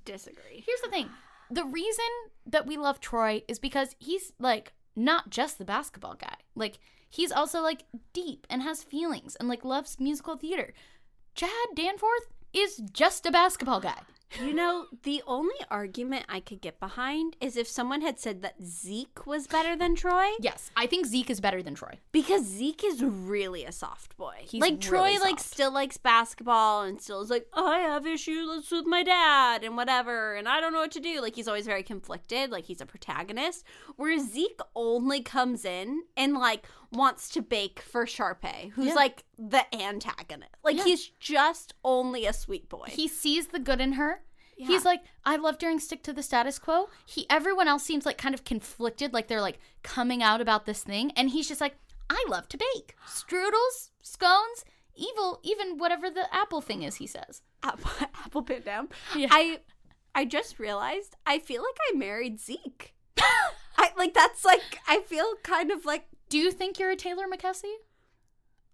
[0.05, 0.63] Disagree.
[0.65, 1.09] Here's the thing
[1.51, 2.05] the reason
[2.45, 6.35] that we love Troy is because he's like not just the basketball guy.
[6.55, 6.79] Like,
[7.09, 7.83] he's also like
[8.13, 10.73] deep and has feelings and like loves musical theater.
[11.35, 13.99] Chad Danforth is just a basketball guy.
[14.43, 18.61] You know, the only argument I could get behind is if someone had said that
[18.61, 21.99] Zeke was better than Troy, Yes, I think Zeke is better than Troy.
[22.11, 24.35] because Zeke is really a soft boy.
[24.41, 28.05] He's like really Troy, like still likes basketball and still is like, oh, I have
[28.05, 31.21] issues with my dad and whatever, and I don't know what to do.
[31.21, 32.51] Like he's always very conflicted.
[32.51, 33.63] Like he's a protagonist.
[33.95, 38.93] Whereas Zeke only comes in and like wants to bake for Sharpay, who's Yeah.
[38.93, 40.51] like the antagonist.
[40.63, 40.83] Like Yeah.
[40.85, 42.87] he's just only a sweet boy.
[42.89, 44.23] He sees the good in her.
[44.57, 44.67] Yeah.
[44.67, 46.89] He's like, I love during stick to the status quo.
[47.05, 50.83] He everyone else seems like kind of conflicted, like they're like coming out about this
[50.83, 51.75] thing, and he's just like,
[52.09, 54.65] I love to bake strudels, scones,
[54.95, 56.95] evil, even whatever the apple thing is.
[56.95, 57.41] He says.
[57.63, 57.91] apple,
[58.25, 58.89] apple pit down.
[59.15, 59.27] Yeah.
[59.31, 59.59] I
[60.15, 62.95] I just realized I feel like I married Zeke.
[63.77, 67.25] I like that's like I feel kind of like Do you think you're a Taylor
[67.31, 67.73] McKessie?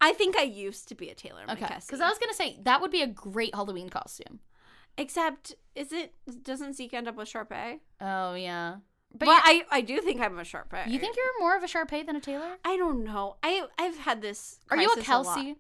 [0.01, 1.86] I think I used to be a Taylor Okay, McKessie.
[1.88, 4.39] because I was gonna say that would be a great Halloween costume.
[4.97, 7.80] Except is it doesn't Zeke end up with Sharpay?
[8.01, 8.78] Oh yeah,
[9.12, 10.88] but But I I do think I'm a Sharpay.
[10.88, 12.58] you think you're more of a Sharpay than a Taylor?
[12.66, 13.38] I don't know.
[13.41, 14.60] I I've had this.
[14.70, 14.97] Are you a.
[14.97, 15.56] Kelsi?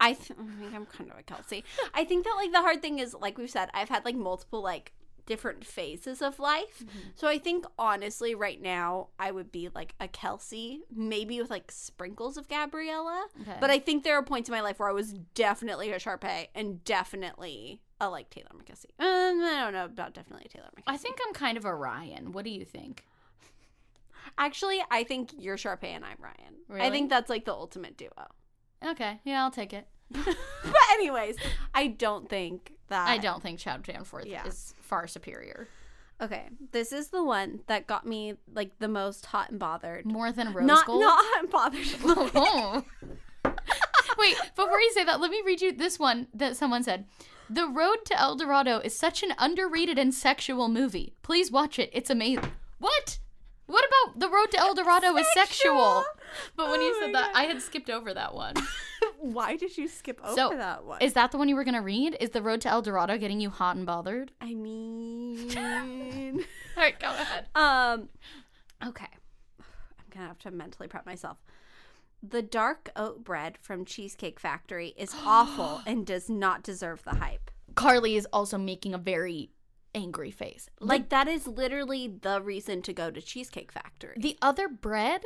[0.00, 1.64] I, th- I think I'm kind of a Kelsi.
[1.92, 4.62] I think that like the hard thing is like we've said, I've had like multiple
[4.62, 4.92] like
[5.28, 6.84] different phases of life.
[7.14, 11.70] So I think honestly, right now I would be like a Kelsi, maybe with like
[11.70, 13.26] sprinkles of Gabriella.
[13.42, 13.58] Okay.
[13.60, 16.48] But I think there are points in my life where I was definitely a Sharpay
[16.54, 18.90] and definitely a like Taylor McKessie.
[18.98, 20.94] Um, I don't know about definitely a Taylor McKessie.
[20.94, 22.32] I think I'm kind of a Ryan.
[22.32, 23.04] What do you think?
[24.36, 26.82] actually I think you're Sharpay and I'm Ryan.
[26.82, 28.10] I think that's like the ultimate duo.
[28.84, 29.86] Okay, yeah, I'll take it.
[30.10, 30.36] but
[30.92, 31.36] anyways,
[31.74, 34.46] I don't think that I don't think Chad Danforth Yeah.
[34.46, 35.68] is far superior.
[36.20, 40.04] Okay, this is the one that got me like the most hot and bothered.
[40.04, 41.00] More than Rose not Gold?
[41.02, 42.32] not hot and bothered.
[42.34, 42.84] Oh.
[44.18, 47.04] Wait, before you say that, let me read you this one that someone said.
[47.48, 51.14] The Road to El Dorado is such an underrated and sexual movie.
[51.22, 51.88] Please watch it.
[51.92, 52.50] It's amazing.
[52.78, 53.18] What?
[53.66, 56.04] What about The Road to El Dorado is sexual?
[56.56, 58.54] But when you Oh said my that, I had skipped over that one.
[59.20, 61.02] Why did you skip over so, that one?
[61.02, 62.16] is that the one you were going to read?
[62.20, 64.30] Is The Road to El Dorado getting you hot and bothered?
[64.40, 65.50] I mean,
[66.78, 67.46] All right, go ahead.
[67.56, 68.08] um,
[68.86, 69.08] okay,
[69.58, 71.38] I'm gonna have to mentally prep myself.
[72.22, 77.50] The dark oat bread from Cheesecake Factory is awful and does not deserve the hype.
[77.74, 79.50] Carly is also making a very
[79.94, 80.68] angry face.
[80.80, 84.16] Like that is literally the reason to go to Cheesecake Factory.
[84.16, 85.22] The other bread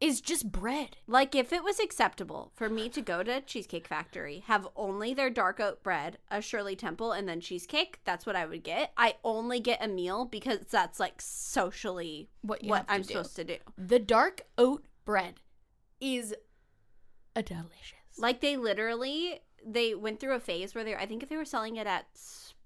[0.00, 0.96] is just bread.
[1.06, 5.30] Like, if it was acceptable for me to go to Cheesecake Factory, have only their
[5.30, 8.92] dark oat bread, a Shirley Temple, and then cheesecake, that's what I would get.
[8.96, 13.08] I only get a meal because that's like socially What what I'm do.
[13.08, 13.56] supposed to do.
[13.78, 15.40] The dark oat bread
[16.00, 16.34] is
[17.34, 17.94] a delicious.
[18.18, 21.44] Like, they literally they went through a phase where they, I think, if they were
[21.44, 22.06] selling it at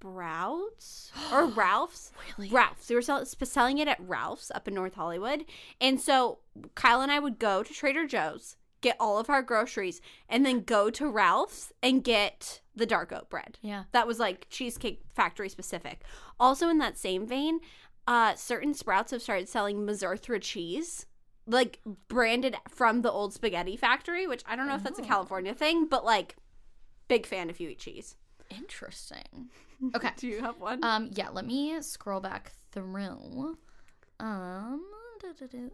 [0.01, 2.51] Sprouts or Ralph's, Really?
[2.51, 5.45] Ralph's, they were sell- selling it at Ralph's up in North Hollywood,
[5.81, 6.39] and so
[6.75, 10.63] Kyle and I would go to Trader Joe's, get all of our groceries, and then
[10.63, 13.59] go to Ralph's and get the dark oat bread.
[13.61, 13.85] Yeah.
[13.93, 16.03] That was like Cheesecake Factory specific.
[16.39, 17.61] Also, in that same vein,
[18.07, 21.05] uh, certain Sprouts have started selling Mizithra cheese,
[21.47, 25.53] like branded from the old spaghetti factory, which I don't know if that's a California
[25.53, 26.37] thing, but like,
[27.09, 28.17] big fan if you eat cheese.
[28.51, 29.51] Interesting.
[29.97, 30.11] Okay.
[30.19, 30.85] Do you have one?
[30.85, 31.09] Um.
[31.15, 31.31] Yeah.
[31.31, 33.57] Let me scroll back through.
[34.19, 34.83] Um.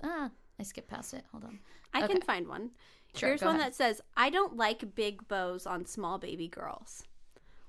[0.05, 1.24] Ah, I skipped past it.
[1.33, 1.59] Hold on.
[1.93, 2.12] I okay.
[2.12, 2.70] can find one.
[3.16, 3.72] Sure, Here's one ahead.
[3.72, 7.03] that says, I don't like big bows on small baby girls.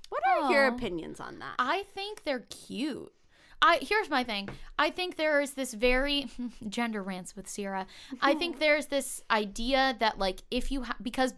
[0.10, 1.56] What are your opinions on that?
[1.58, 3.12] I think they're cute.
[3.62, 4.50] I here's my thing.
[4.78, 6.28] I think there is this very
[6.70, 7.88] gender rants with Sierra.
[8.22, 11.34] I think there's this idea that like if you ha- because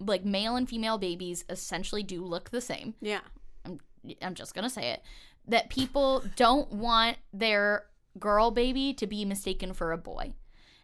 [0.00, 2.94] like male and female babies essentially do look the same.
[3.00, 3.20] yeah.
[3.64, 3.80] I'm
[4.22, 5.02] I'm just gonna say it
[5.48, 7.86] that people don't want their
[8.18, 10.32] girl baby to be mistaken for a boy.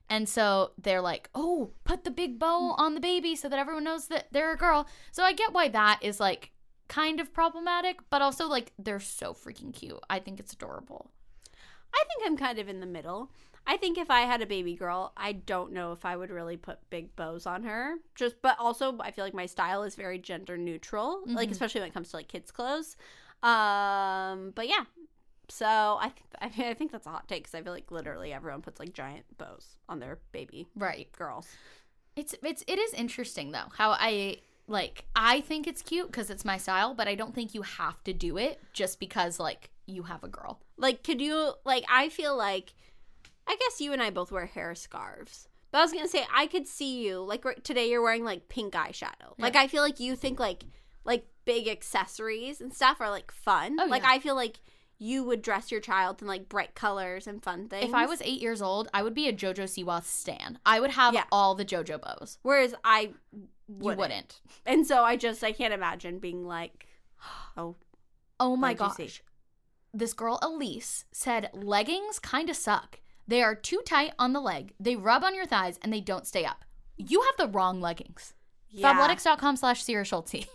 [0.09, 3.85] And so they're like, oh, put the big bow on the baby so that everyone
[3.85, 4.87] knows that they're a girl.
[5.11, 6.53] So I get why that is like
[6.89, 9.99] kind of problematic, but also like they're so freaking cute.
[10.11, 11.11] I think it's adorable.
[11.95, 13.31] I think I'm kind of in the middle.
[13.67, 16.57] I think if I had a baby girl, I don't know if I would really
[16.57, 17.95] put big bows on her.
[18.15, 21.91] Just, but also I feel like my style is very gender neutral, like especially when
[21.91, 22.97] it comes to like kids' clothes.
[23.43, 24.85] Um, but yeah.
[25.49, 27.91] So I think I, mean, I think that's a hot take because I feel like
[27.91, 31.11] literally everyone puts like giant bows on their baby Right.
[31.13, 31.49] girls.
[32.17, 36.45] It's it's it is interesting though how I like I think it's cute because it's
[36.45, 40.05] my style, but I don't think you have to do it just because like you
[40.05, 40.61] have a girl.
[40.77, 41.85] Like, could you like?
[41.91, 42.73] I feel like,
[43.47, 45.49] I guess you and I both wear hair scarves.
[45.71, 47.89] But I was gonna say I could see you like right- today.
[47.91, 49.35] You're wearing like pink eyeshadow.
[49.39, 50.65] Like I feel like you think like
[51.05, 53.79] like big accessories and stuff are like fun.
[53.81, 54.11] Oh, like yeah.
[54.11, 54.61] I feel like
[54.99, 57.87] you would dress your child in like bright colors and fun things.
[57.89, 60.59] If I was eight years old, I would be a JoJo Siwa stan.
[60.65, 61.25] I would have Yeah.
[61.33, 62.39] all the JoJo bows.
[62.43, 63.99] whereas I You wouldn't.
[63.99, 64.41] wouldn't.
[64.65, 66.87] and so I just I can't imagine being like,
[67.57, 67.77] oh
[68.39, 69.23] Oh my gosh.
[69.95, 73.01] This girl Elise said leggings kind of suck.
[73.33, 74.75] They are too tight on the leg.
[74.79, 76.67] They rub on your thighs and they don't stay up.
[76.99, 78.35] You have the wrong leggings.
[78.69, 78.93] yeah.
[78.93, 80.49] Fabletics.com slash Sierra Schultzzie.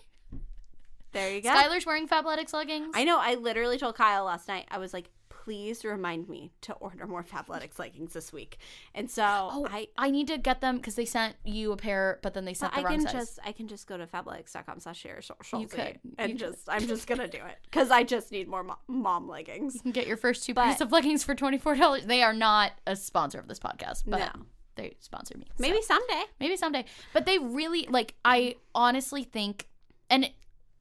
[1.11, 1.49] There you go.
[1.49, 2.91] Skylar's wearing Fabletics leggings.
[2.93, 3.17] I know.
[3.19, 4.65] I literally told Kyle last night.
[4.69, 5.09] I was like,
[5.47, 8.57] please remind me to order more Fabletics leggings this week.
[8.93, 9.87] And so Oh, I.
[9.97, 12.73] I need to get them because they sent you a pair, but then they sent
[12.73, 13.13] the I wrong can size.
[13.13, 15.21] just I can just go to fabletics.com slash share
[15.57, 15.99] You could.
[16.17, 19.29] and You just I'm just gonna do it because I just need more mo- mom
[19.29, 19.75] leggings.
[19.75, 22.05] You can get your first two But- pairs of leggings for twenty four dollars.
[22.05, 24.41] They are not a sponsor of this podcast, but No.
[24.75, 25.45] they sponsor me.
[25.47, 25.53] so.
[25.59, 26.23] Maybe someday.
[26.41, 26.83] maybe someday.
[27.13, 28.15] But they really like.
[28.25, 29.69] I honestly think,
[30.09, 30.29] and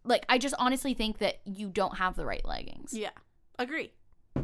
[0.05, 3.11] like, I just honestly think that you don't have the right leggings, Yeah,
[3.61, 3.93] agree.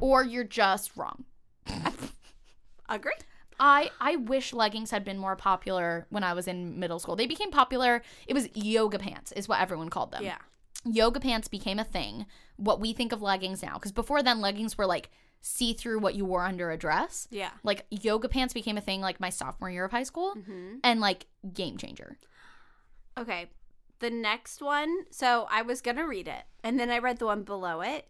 [0.01, 1.25] Or you're just wrong.
[2.89, 3.13] Agree.
[3.59, 7.17] I I wish leggings had been more popular when I was in middle school.
[7.17, 8.03] They became popular.
[8.27, 10.25] It was yoga pants, is what everyone called them.
[10.25, 10.39] Yeah.
[10.85, 12.27] yoga pants became a thing.
[12.57, 16.15] What we think of leggings now, because before then leggings were like see through what
[16.15, 17.29] you wore under a dress.
[17.31, 17.51] Yeah.
[17.63, 20.77] Like yoga pants became a thing like my sophomore year of high school, Mm-hmm.
[20.83, 22.17] and like game changer.
[23.19, 23.47] Okay.
[24.01, 25.05] The next one.
[25.11, 28.09] So I was gonna read it, and then I read the one below it.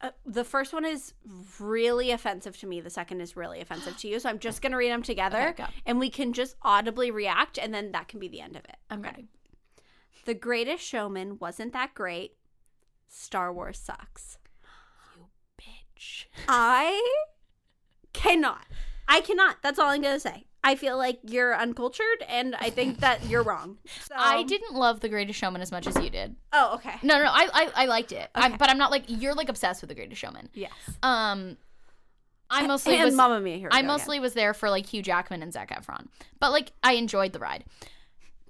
[0.00, 1.14] Uh, the first one is
[1.58, 2.80] really offensive to me.
[2.80, 4.20] The second is really offensive to you.
[4.20, 7.72] So I'm just gonna read them together, Okay, and we can just audibly react, and
[7.72, 8.76] then that can be the end of it.
[8.90, 9.28] I'm ready.
[10.26, 12.34] The Greatest Showman wasn't that great.
[13.08, 14.38] Star Wars sucks.
[15.16, 15.26] You
[15.58, 16.24] bitch.
[16.48, 17.00] I
[18.12, 18.66] cannot.
[19.06, 19.56] I cannot.
[19.62, 20.46] That's all I'm gonna say.
[20.64, 23.76] I feel like you're uncultured, and I think that you're wrong.
[24.08, 26.36] So, I didn't love The Greatest Showman as much as you did.
[26.54, 26.94] Oh, okay.
[27.02, 29.50] No, no, no I I, I liked it, I, but I'm not like you're like
[29.50, 30.48] obsessed with The Greatest Showman.
[30.54, 30.72] Yes.
[31.02, 31.58] Um,
[32.48, 33.58] I mostly and was Mamma Mia.
[33.58, 36.06] Here I go mostly was there for like Hugh Jackman and Zac Efron,
[36.40, 37.64] but like I enjoyed the ride.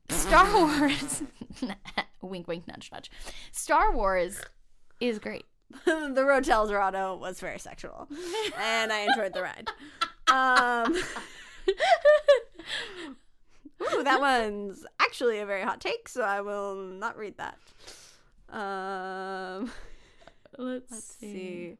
[0.09, 1.23] Star Wars,
[2.23, 3.11] wink, wink, nudge, nudge.
[3.51, 4.41] Star Wars
[5.01, 5.47] is great.
[5.85, 8.09] the Road to El Dorado was very sexual,
[8.57, 9.69] and I enjoyed the ride.
[10.29, 10.97] Um,
[13.83, 17.59] ooh, that one's actually a very hot take, so I will not read that.
[18.51, 19.71] Um,
[20.59, 21.77] Let's, let's see.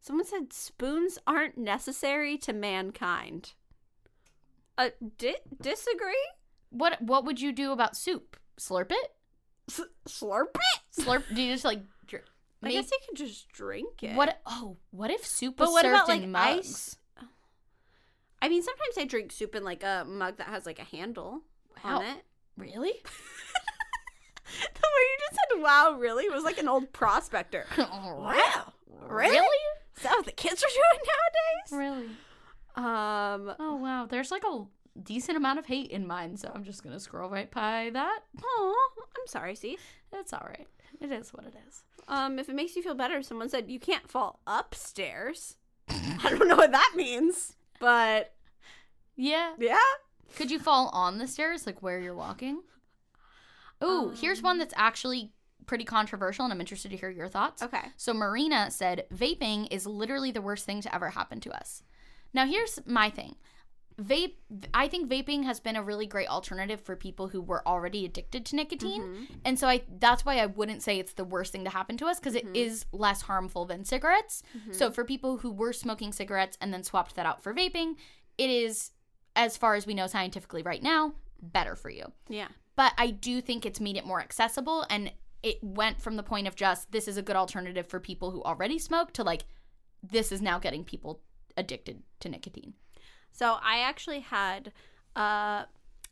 [0.00, 3.52] Someone said spoons aren't necessary to mankind.
[4.76, 6.28] Uh, di- disagree?
[6.70, 8.36] What what would you do about soup?
[8.58, 9.12] Slurp it?
[9.68, 11.02] S- slurp it.
[11.02, 11.22] Slurp?
[11.34, 11.80] do you just like?
[12.06, 12.24] Dr-
[12.62, 14.14] I guess you could just drink it.
[14.14, 14.40] What?
[14.46, 16.96] Oh, what if soup But was what served about, like, in ice?
[18.42, 21.40] I mean, sometimes I drink soup in like a mug that has like a handle
[21.84, 22.24] on it.
[22.56, 22.92] Really?
[24.52, 27.66] The way you just said "wow" really was like an old prospector.
[27.78, 28.72] wow,
[29.06, 29.36] really?
[29.96, 31.94] Is that what the kids are doing nowadays?
[31.96, 32.06] Really?
[32.74, 34.64] Um, Oh wow, there's like a
[35.00, 38.20] decent amount of hate in mine, so I'm just gonna scroll right by that.
[38.42, 39.80] oh, I'm sorry, Steve.
[40.12, 40.66] It's all right.
[41.00, 41.84] It is what it is.
[42.08, 45.56] Um, if it makes you feel better, someone said you can't fall upstairs.
[45.88, 48.32] I don't know what that means, but
[49.16, 49.54] Yeah.
[49.58, 49.76] yeah.
[50.36, 52.62] Could you fall on the stairs, like where you're walking?
[53.82, 55.32] Ooh, um, here's one that's actually
[55.66, 57.62] pretty controversial, and I'm interested to hear your thoughts.
[57.62, 57.88] Okay.
[57.96, 61.82] So Marina said, vaping is literally the worst thing to ever happen to us.
[62.32, 63.34] Now, here's my thing.
[64.00, 64.34] Vape,
[64.72, 68.46] I think vaping has been a really great alternative for people who were already addicted
[68.46, 69.02] to nicotine.
[69.02, 69.24] Mm-hmm.
[69.44, 72.06] And so I that's why I wouldn't say it's the worst thing to happen to
[72.06, 72.56] us because it mm-hmm.
[72.56, 74.42] is less harmful than cigarettes.
[74.56, 74.72] Mm-hmm.
[74.72, 77.96] So for people who were smoking cigarettes and then swapped that out for vaping,
[78.38, 78.92] it is
[79.36, 82.48] as far as we know scientifically right now, better for you Yeah.
[82.76, 86.46] but I do think it's made it more accessible and it went from the point
[86.46, 89.44] of just this is a good alternative for people who already smoke to like
[90.02, 91.20] this is now getting people
[91.56, 92.74] addicted to nicotine.
[93.32, 94.72] So I actually had
[95.16, 95.64] uh,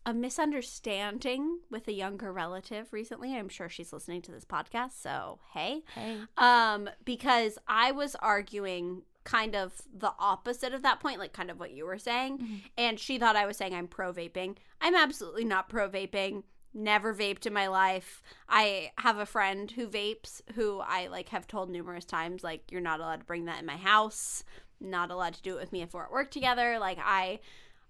[0.06, 3.36] a misunderstanding with a younger relative recently.
[3.36, 5.82] I'm sure she's listening to this podcast, so hey.
[5.94, 6.16] Hey.
[6.36, 11.60] Um, because I was arguing kind of the opposite of that point, like kind of
[11.60, 14.56] what you were saying, and she thought I was saying I'm pro vaping.
[14.80, 16.44] I'm absolutely not pro vaping.
[16.72, 18.22] Never vaped in my life.
[18.48, 22.80] I have a friend who vapes who I like have told numerous times like you're
[22.80, 24.44] not allowed to bring that in my house.
[24.80, 26.78] Not allowed to do it with me if we're at work together.
[26.78, 27.40] Like I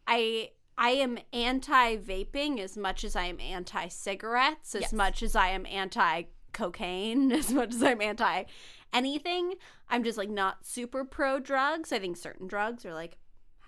[0.07, 4.93] I I am anti vaping as much as I am anti cigarettes, as Yes.
[4.93, 8.45] much as I am anti cocaine, as much as I'm anti
[8.93, 9.55] anything.
[9.91, 11.93] I'm just like not super pro drugs.
[11.93, 13.19] I think certain drugs are like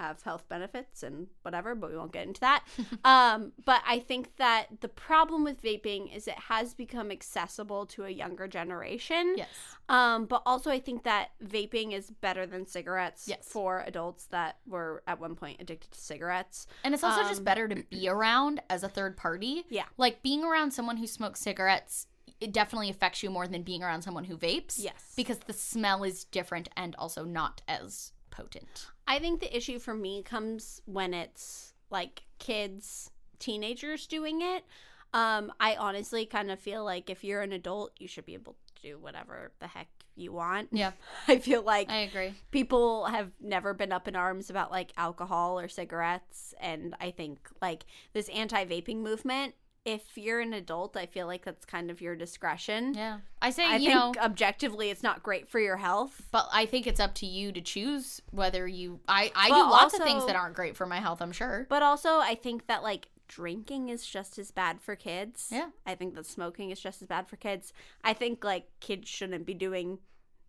[0.01, 2.65] have health benefits and whatever, but we won't get into that.
[3.05, 8.05] um, but I think that the problem with vaping is it has become accessible to
[8.05, 9.35] a younger generation.
[9.37, 9.49] Yes.
[9.89, 13.47] Um, but also, I think that vaping is better than cigarettes Yes.
[13.49, 16.67] for adults that were at one point addicted to cigarettes.
[16.85, 19.65] And it's also just Um, better to be around as a third party.
[19.69, 19.85] Yeah.
[19.97, 22.07] Like being around someone who smokes cigarettes,
[22.41, 24.77] it definitely affects you more than being around someone who vapes.
[24.79, 25.13] Yes.
[25.17, 28.87] Because the smell is different and also not as potent.
[29.07, 34.65] I think the issue for me comes when it's like kids, teenagers doing it.
[35.13, 38.57] Um, I honestly kind of feel like if you're an adult, you should be able
[38.77, 40.69] to do whatever the heck you want.
[40.73, 40.93] Yeah.
[41.29, 42.35] I feel like I agree.
[42.51, 47.49] people have never been up in arms about like alcohol or cigarettes and i think
[47.63, 49.55] like this anti-vaping movement
[49.87, 53.19] if you're an adult i feel like that's kind of your discretion Yeah.
[53.41, 56.67] I say, i you think know, objectively it's not great for your health but I
[56.67, 59.01] think it's up to you to choose whether you.
[59.09, 61.67] I, I do lots of things that aren't great for my health, I'm sure.
[61.71, 65.69] but also i think that like drinking is just as bad for kids Yeah.
[65.87, 67.73] i think that smoking is just as bad for kids
[68.05, 69.99] i think like kids shouldn't be doing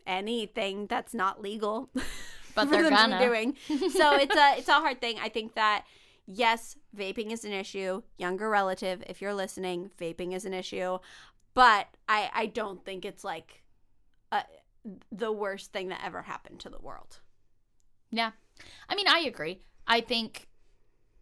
[0.08, 1.90] anything that's not legal
[2.56, 3.26] But they're them to be gonna.
[3.26, 3.56] doing.
[3.91, 5.18] So it's a it's a hard thing.
[5.22, 5.86] I think that
[6.26, 8.02] yes, vaping is an issue.
[8.18, 10.99] Younger relative, if you're listening, vaping is an issue,
[11.53, 13.64] but I I don't think it's like
[14.31, 14.43] uh,
[15.11, 17.19] the worst thing that ever happened to the world.
[18.11, 18.31] Yeah.
[18.89, 19.61] I mean, I agree.
[19.88, 20.48] I think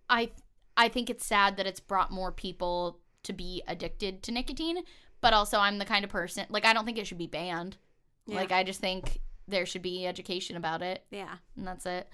[0.09, 0.31] I
[0.77, 4.83] I think it's sad that it's brought more people to be addicted to nicotine,
[5.21, 7.77] but also I'm the kind of person like I don't think it should be banned.
[8.25, 8.37] Yeah.
[8.37, 11.37] Like I just think there should be education about it, Yeah.
[11.57, 12.07] and that's it.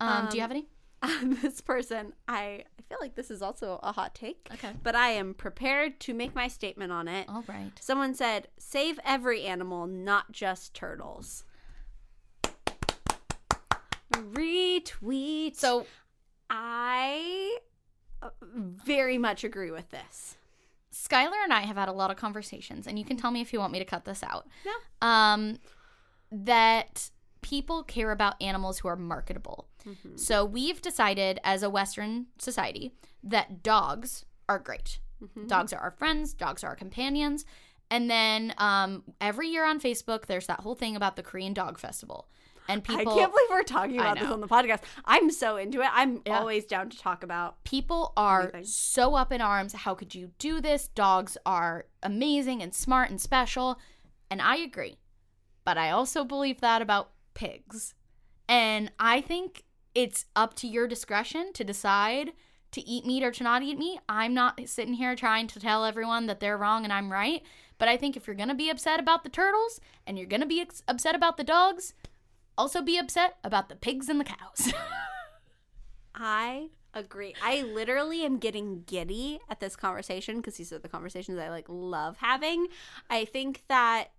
[0.00, 0.68] Um, do you Um, have any?
[1.42, 4.72] this person, I I feel like this is also a hot take, Okay.
[4.82, 7.28] but I am prepared to make my statement on it.
[7.28, 7.70] All right.
[7.80, 11.44] Someone said, "Save every animal, not just turtles."
[14.12, 15.56] Retweet.
[15.56, 15.86] So
[16.48, 17.58] I
[18.22, 20.36] uh, very much agree with this.
[20.92, 23.52] Skylar and I have had a lot of conversations, and you can tell me if
[23.52, 24.46] you want me to cut this out.
[24.64, 25.06] No.
[25.06, 25.58] Um,
[26.32, 27.10] that
[27.42, 29.68] people care about animals who are marketable.
[29.86, 30.16] Mm-hmm.
[30.16, 32.92] So we've decided as a Western society
[33.22, 34.98] that dogs are great.
[35.22, 35.46] Mm-hmm.
[35.46, 37.44] Dogs are our friends, dogs are our companions.
[37.90, 41.78] And then um, every year on Facebook, there's that whole thing about the Korean Dog
[41.78, 42.28] Festival.
[42.68, 44.80] And people I can't believe we're talking about this on the podcast.
[45.04, 45.88] I'm so into it.
[45.92, 46.40] I'm Yeah.
[46.40, 47.62] always down to talk about.
[47.62, 48.64] people are Everything.
[48.64, 49.72] so up in arms.
[49.72, 50.88] How could you do this?
[50.88, 53.78] Dogs are amazing and smart and special.
[54.32, 54.96] And I agree.
[55.64, 57.94] But I also believe that about pigs.
[58.48, 59.62] And I think
[59.96, 62.32] it's up to your discretion to decide
[62.70, 63.98] to eat meat or to not eat meat.
[64.10, 67.42] I'm not sitting here trying to tell everyone that they're wrong and I'm right.
[67.78, 70.42] But I think if you're going to be upset about the turtles and you're going
[70.42, 71.94] to be ex- upset about the dogs,
[72.58, 74.74] also be upset about the pigs and the cows.
[76.14, 77.34] I agree.
[77.42, 81.66] I literally am getting giddy at this conversation because these are the conversations I like
[81.68, 82.66] love having.
[83.08, 84.10] I think that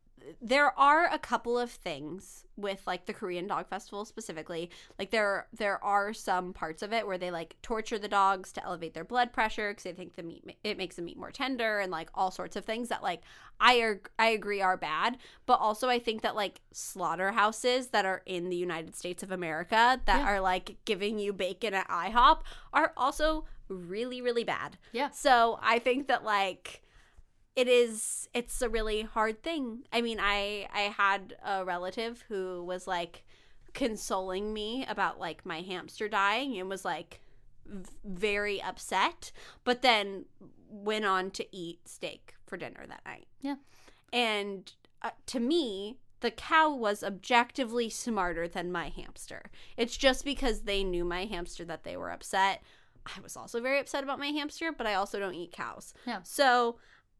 [0.41, 4.69] there are a couple of things with like the Korean Dog Festival specifically.
[4.99, 8.63] Like there there are some parts of it where they like torture the dogs to
[8.65, 11.79] elevate their blood pressure because they think the meat it makes the meat more tender
[11.79, 13.21] and like all sorts of things that like
[13.59, 15.17] I ag- I agree are bad.
[15.45, 20.01] But also I think that like slaughterhouses that are in the United States of America
[20.05, 20.25] that Yeah.
[20.27, 22.41] are like giving you bacon at IHOP
[22.73, 24.77] are also really really bad.
[24.91, 25.09] Yeah.
[25.11, 26.81] So I think that like
[27.57, 29.83] it is it's a really hard thing.
[29.91, 33.25] I mean, I I had a relative who was like
[33.73, 37.19] consoling me about like my hamster dying and was like
[37.65, 39.31] v- very upset,
[39.63, 40.25] but then
[40.69, 43.27] went on to eat steak for dinner that night.
[43.41, 43.55] Yeah.
[44.13, 44.71] And
[45.01, 49.49] uh, to me, the cow was objectively smarter than my hamster.
[49.77, 52.61] It's just because they knew my hamster that they were upset.
[53.07, 55.95] I was also very upset about my hamster, but I also don't eat cows.
[56.05, 56.19] Yeah.
[56.23, 56.77] So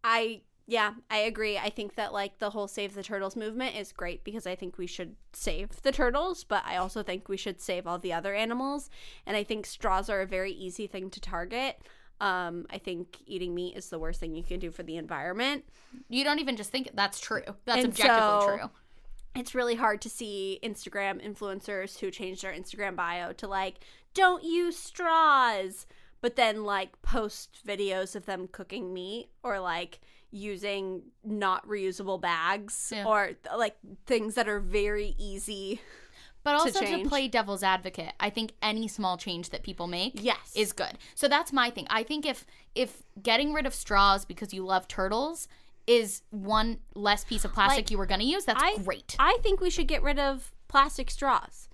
[0.08, 1.58] I Yeah, I agree.
[1.58, 4.78] I think that like the whole save the turtles movement is great because I think
[4.78, 8.34] we should save the turtles, but I also think we should save all the other
[8.34, 8.90] animals.
[9.26, 11.78] And I think straws are a very easy thing to target.
[12.20, 15.64] Um, I think eating meat is the worst thing you can do for the environment.
[16.10, 17.44] You don't even just think that's true.
[17.66, 18.70] That's And objectively so- true.
[19.36, 23.76] It's really hard to see Instagram influencers who change their Instagram bio to like,
[24.16, 25.86] don't use straws,
[26.22, 30.00] but then like post videos of them cooking meat or like
[30.32, 33.06] using not reusable bags Yeah.
[33.06, 35.82] or like things that are very easy.
[36.44, 37.10] But also to, change.
[37.10, 40.54] play devil's advocate, I think any small change that people make Yes.
[40.56, 40.98] is good.
[41.14, 41.88] So that's my thing.
[41.90, 45.50] I think if if getting rid of straws because you love turtles
[45.88, 49.16] is one less piece of plastic Like, you were going to use, that's I, great.
[49.20, 51.68] I think we should get rid of plastic straws,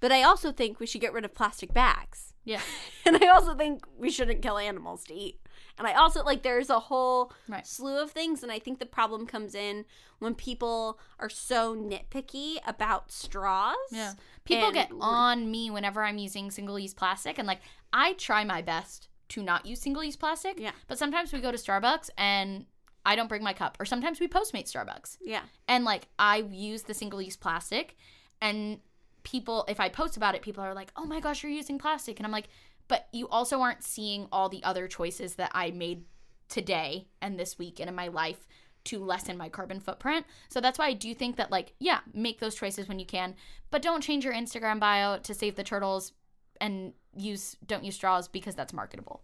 [0.00, 2.29] but I also think we should get rid of plastic bags.
[2.44, 2.60] Yeah.
[3.06, 5.40] and I also think we shouldn't kill animals to eat.
[5.78, 7.66] And I also like there's a whole Right.
[7.66, 9.84] slew of things, and I think the problem comes in
[10.18, 13.76] when people are so nitpicky about straws.
[13.90, 14.12] Yeah.
[14.44, 17.60] People get on me whenever I'm using single use plastic and like
[17.92, 20.58] I try my best to not use single use plastic.
[20.58, 20.72] Yeah.
[20.88, 22.66] But sometimes we go to Starbucks and
[23.06, 23.76] I don't bring my cup.
[23.80, 25.18] Or sometimes we postmate Starbucks.
[25.22, 25.42] Yeah.
[25.68, 27.96] And like I use the single use plastic
[28.42, 28.80] and
[29.22, 32.18] people if I post about it, people are like, Oh my gosh, you're using plastic
[32.18, 32.48] and I'm like,
[32.88, 36.04] but you also aren't seeing all the other choices that I made
[36.48, 38.46] today and this week and in my life
[38.82, 40.26] to lessen my carbon footprint.
[40.48, 43.34] So that's why I do think that like, yeah, make those choices when you can,
[43.70, 46.12] but don't change your Instagram bio to save the turtles
[46.60, 49.22] and use don't use straws because that's marketable.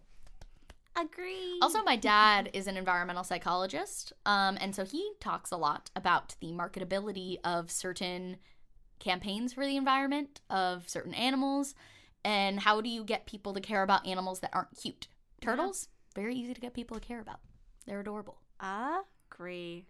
[0.99, 1.59] Agree.
[1.61, 6.35] Also, my dad is an environmental psychologist, um, and so he talks a lot about
[6.39, 8.37] the marketability of certain
[8.99, 11.75] campaigns for the environment, of certain animals,
[12.23, 15.07] and how do you get people to care about animals that aren't cute?
[15.41, 17.39] Turtles, very easy to get people to care about.
[17.85, 18.39] They're adorable.
[19.31, 19.85] agree.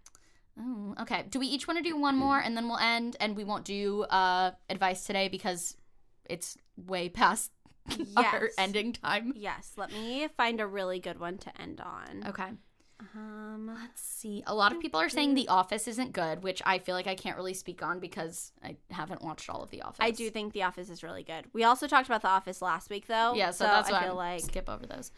[0.60, 1.26] Oh, okay.
[1.30, 3.16] Do we each want to do one more and then we'll end?
[3.20, 5.78] And we won't do uh, advice today because
[6.26, 7.52] it's way past
[8.18, 9.34] our ending time.
[9.36, 9.74] Yes.
[9.78, 12.24] Let me find a really good one to end on.
[12.28, 12.50] Okay.
[13.00, 13.72] Um.
[13.80, 14.44] Let's see.
[14.48, 17.16] A lot of people are saying The Office isn't good, which I feel like I
[17.16, 20.00] can't really speak on because I haven't watched all of The Office.
[20.00, 21.46] I do think The Office is really good.
[21.54, 23.34] We also talked about The Office last week, though.
[23.36, 25.12] Yeah, so, that's why I feel I'm like skip over those.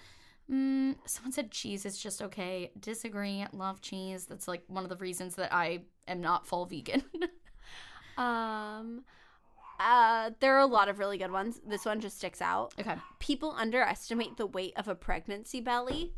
[0.51, 2.72] Mm, someone said cheese is just okay.
[2.80, 3.45] Disagree.
[3.53, 4.26] Love cheese.
[4.26, 7.03] That's like one of the reasons that I am not full vegan.
[8.19, 9.06] Um,
[9.80, 11.61] uh, there are a lot of really good ones.
[11.65, 12.73] This one just sticks out.
[12.80, 12.95] okay.
[13.19, 16.14] People underestimate the weight of a pregnancy belly.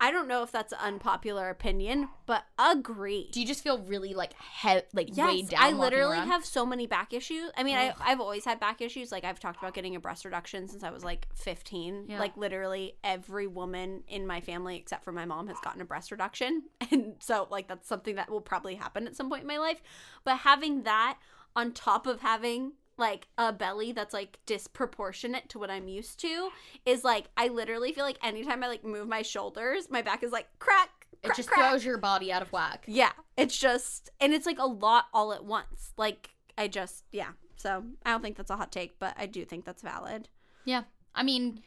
[0.00, 3.30] I don't know if that's an unpopular opinion, but agree.
[3.32, 5.62] Do you just feel really like he- like Yes, weighed down?
[5.62, 7.50] I literally have so many back issues.
[7.56, 9.12] I mean, I, I've always had back issues.
[9.12, 12.06] Like I've talked about getting a breast reduction since I was like 15.
[12.08, 12.18] Yeah.
[12.18, 16.10] Like literally every woman in my family except for my mom has gotten a breast
[16.10, 19.58] reduction, and so like that's something that will probably happen at some point in my
[19.58, 19.80] life.
[20.24, 21.18] But having that
[21.56, 26.50] on top of having like a belly that's like disproportionate to what I'm used to
[26.86, 30.32] is like I literally feel like anytime I like move my shoulders, my back is
[30.32, 30.90] like crack.
[31.22, 31.70] It just crack.
[31.70, 32.84] throws your body out of whack.
[32.86, 35.94] Yeah, it's just, and it's like a lot all at once.
[35.96, 37.30] Like, I just, yeah.
[37.56, 40.28] So I don't think that's a hot take, but I do think that's valid.
[40.66, 40.82] Yeah.
[41.14, 41.62] I mean,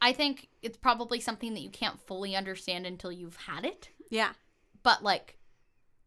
[0.00, 4.30] I think it's probably something that you can't fully understand until you've had it, Yeah.
[4.82, 5.36] but like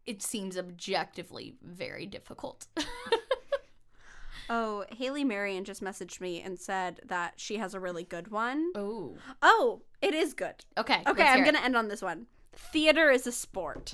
[0.08, 2.66] it seems objectively very difficult.
[4.50, 8.72] Oh, Haley Marion just messaged me and said that she has a really good one.
[8.76, 9.16] oh.
[9.42, 10.66] Oh, it is good.
[10.78, 11.02] Okay.
[11.08, 12.28] Okay, I'm going to end on this one.
[12.54, 13.92] Theater is a sport.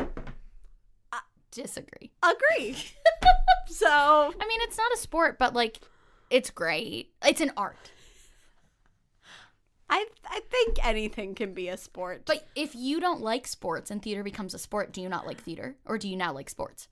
[1.51, 2.11] disagree.
[2.23, 2.75] Uh, agree.
[3.67, 5.79] so, I mean, it's not a sport, but like
[6.29, 7.11] it's great.
[7.23, 7.91] It's an art.
[9.89, 12.23] I I think anything can be a sport.
[12.25, 15.41] But if you don't like sports and theater becomes a sport, do you not like
[15.41, 16.87] theater or do you now like sports?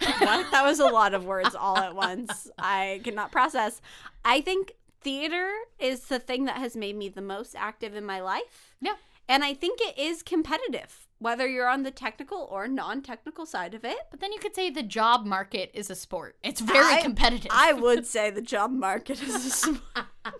[0.00, 0.50] What?
[0.50, 2.50] That was a lot of words all at once.
[2.58, 3.80] I cannot process.
[4.24, 8.20] I think theater is the thing that has made me the most active in my
[8.20, 8.74] life.
[8.80, 8.94] Yeah.
[9.28, 13.74] And I think it is competitive, whether you're on the technical or non technical side
[13.74, 13.98] of it.
[14.10, 16.36] But then you could say the job market is a sport.
[16.42, 17.50] It's very I- competitive.
[17.52, 19.80] I would say the job market is a sport.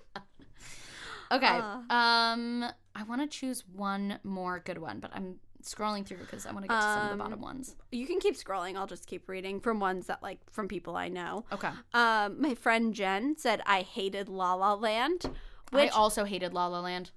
[1.33, 1.47] okay.
[1.47, 1.95] Uh.
[1.95, 2.65] um
[2.95, 6.65] I want to choose one more good one, but I'm scrolling through because I want
[6.65, 7.77] to get to some of the Um, bottom ones.
[7.91, 8.77] You can keep scrolling.
[8.77, 11.45] I'll just keep reading from ones that, like, from people I know.
[11.53, 11.71] Okay.
[11.95, 15.25] Um, my friend Jen said I hated La La Land,
[15.71, 17.11] which I also hated La La Land.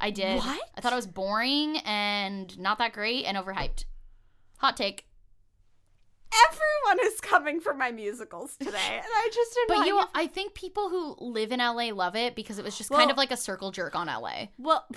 [0.00, 0.38] I did.
[0.38, 0.60] What?
[0.76, 3.84] I thought it was boring and not that great and overhyped.
[4.58, 5.06] Hot take.
[6.50, 10.52] everyone is coming for my musicals today, and I just am But you, I think
[10.54, 13.30] people who live in LA love it because it was just Well- kind of like
[13.30, 14.48] a circle jerk on LA.
[14.58, 14.86] well.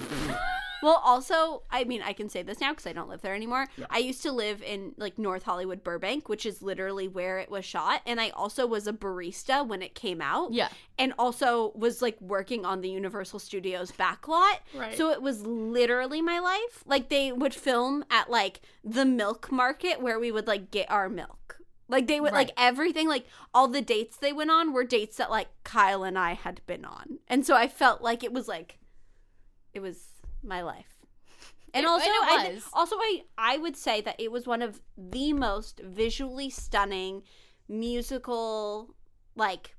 [0.81, 3.67] Well, also, I mean, I can say this now because I don't live there anymore.
[3.89, 7.65] I used to live in like North Hollywood, Burbank, which is literally where it was
[7.65, 8.01] shot.
[8.05, 10.53] And I also was a barista when it came out.
[10.53, 10.69] Yeah.
[10.97, 14.57] And also was like working on the Universal Studios backlot.
[14.73, 14.97] Right.
[14.97, 16.83] So it was literally my life.
[16.85, 21.09] Like they would film at like the milk market where we would like get our
[21.09, 21.57] milk.
[21.89, 25.31] Like they would like everything, like all the dates they went on were dates that
[25.31, 27.17] like Kyle and I had been on.
[27.27, 28.77] And so I felt like it was like
[29.73, 30.08] it was
[30.43, 30.95] my life.
[31.73, 34.81] And It- also and I also I I would say that it was one of
[34.97, 37.23] the most visually stunning
[37.67, 38.95] musical
[39.35, 39.75] like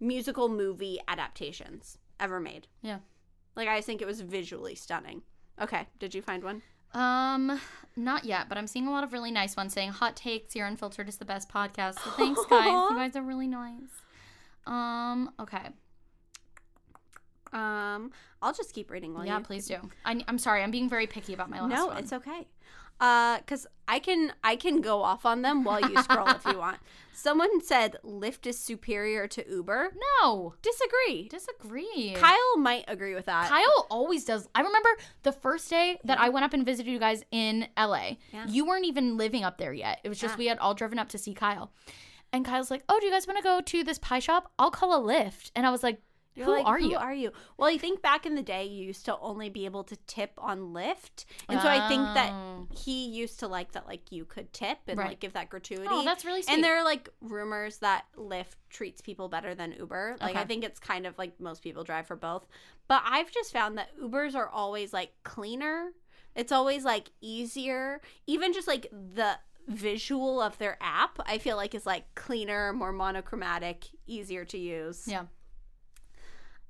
[0.00, 2.66] musical movie adaptations ever made.
[2.82, 2.98] Yeah.
[3.56, 5.22] Like I think it was visually stunning.
[5.60, 6.62] Okay, did you find one?
[6.92, 7.60] Um,
[7.96, 10.54] not yet, but I'm seeing a lot of really nice ones saying hot takes.
[10.56, 11.94] Your unfiltered is the best podcast.
[12.00, 12.66] So thanks, guys.
[12.66, 13.90] you guys are really nice.
[14.66, 15.68] Um, okay.
[17.54, 18.10] Um,
[18.42, 19.38] I'll just keep reading while yeah, you.
[19.40, 19.76] Yeah, please do.
[20.04, 20.62] I, I'm sorry.
[20.62, 21.96] I'm being very picky about my last No, one.
[21.98, 22.46] it's okay.
[23.00, 26.56] Uh, cause I can I can go off on them while you scroll if you
[26.58, 26.78] want.
[27.12, 29.92] Someone said Lyft is superior to Uber.
[30.22, 30.54] no.
[30.62, 31.28] Disagree.
[31.28, 32.14] Disagree.
[32.16, 33.48] Kyle might agree with that.
[33.48, 34.48] Kyle always does.
[34.54, 34.88] I remember
[35.24, 38.12] the first day that I went up and visited you guys in LA.
[38.32, 38.46] Yeah.
[38.48, 40.00] You weren't even living up there yet.
[40.04, 40.38] It was just Yeah.
[40.38, 41.72] we had all driven up to see Kyle.
[42.32, 44.52] And Kyle's like, "Oh, do you guys want to go to this pie shop?
[44.58, 46.00] I'll call a Lyft." And I was like,
[46.34, 47.32] You're "Who like, are Who you?" are you?
[47.56, 50.32] Well, I think back in the day you used to only be able to tip
[50.38, 52.66] on Lyft, and so I think that Oh.
[52.74, 55.08] he used to like that, like you could tip and Right.
[55.10, 55.86] like give that gratuity.
[55.88, 56.52] Oh, that's really sweet.
[56.54, 60.16] And there are like rumors that Lyft treats people better than Uber.
[60.20, 62.46] Like I think it's kind of like most people drive for both.
[62.88, 65.92] But I've just found that Ubers are always like cleaner.
[66.34, 68.00] It's always like easier.
[68.26, 69.38] Even just like the
[69.68, 75.06] visual of their app, I feel like is like cleaner, more monochromatic, easier to use.
[75.08, 75.24] yeah.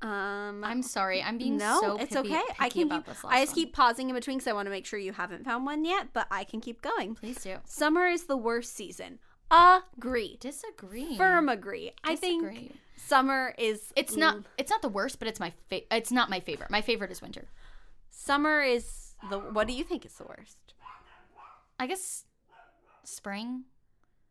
[0.04, 1.22] Um I'm sorry.
[1.22, 2.42] I'm being no, so it's picky- okay.
[2.58, 3.54] I can keep, I just one.
[3.54, 6.08] keep pausing in between because I want to make sure you haven't found one yet,
[6.12, 7.14] but I can keep going.
[7.14, 7.56] Please do.
[7.64, 9.18] Summer is the worst season.
[9.50, 10.36] Agree.
[10.40, 11.16] Disagree.
[11.16, 11.92] Firm agree.
[12.02, 12.54] I Disagree.
[12.56, 14.38] think summer is It's not.
[14.58, 15.52] It's not the worst, but it's my.
[15.70, 16.70] Fa- it's not my favorite.
[16.70, 17.48] My favorite is winter.
[18.10, 20.58] summer is the what do you think is the worst?
[21.78, 22.24] I guess
[23.04, 23.64] spring.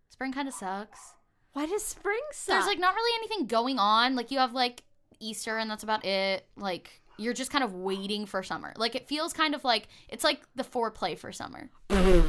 [0.09, 1.13] Spring kind of sucks.
[1.53, 2.55] Why does spring suck?
[2.55, 4.15] There's like not really anything going on.
[4.15, 4.83] Like you have like
[5.19, 6.45] Easter and that's about it.
[6.55, 8.73] Like you're just kind of waiting for summer.
[8.77, 11.69] Like it feels kind of like it's like the foreplay for summer.
[11.89, 12.23] Carly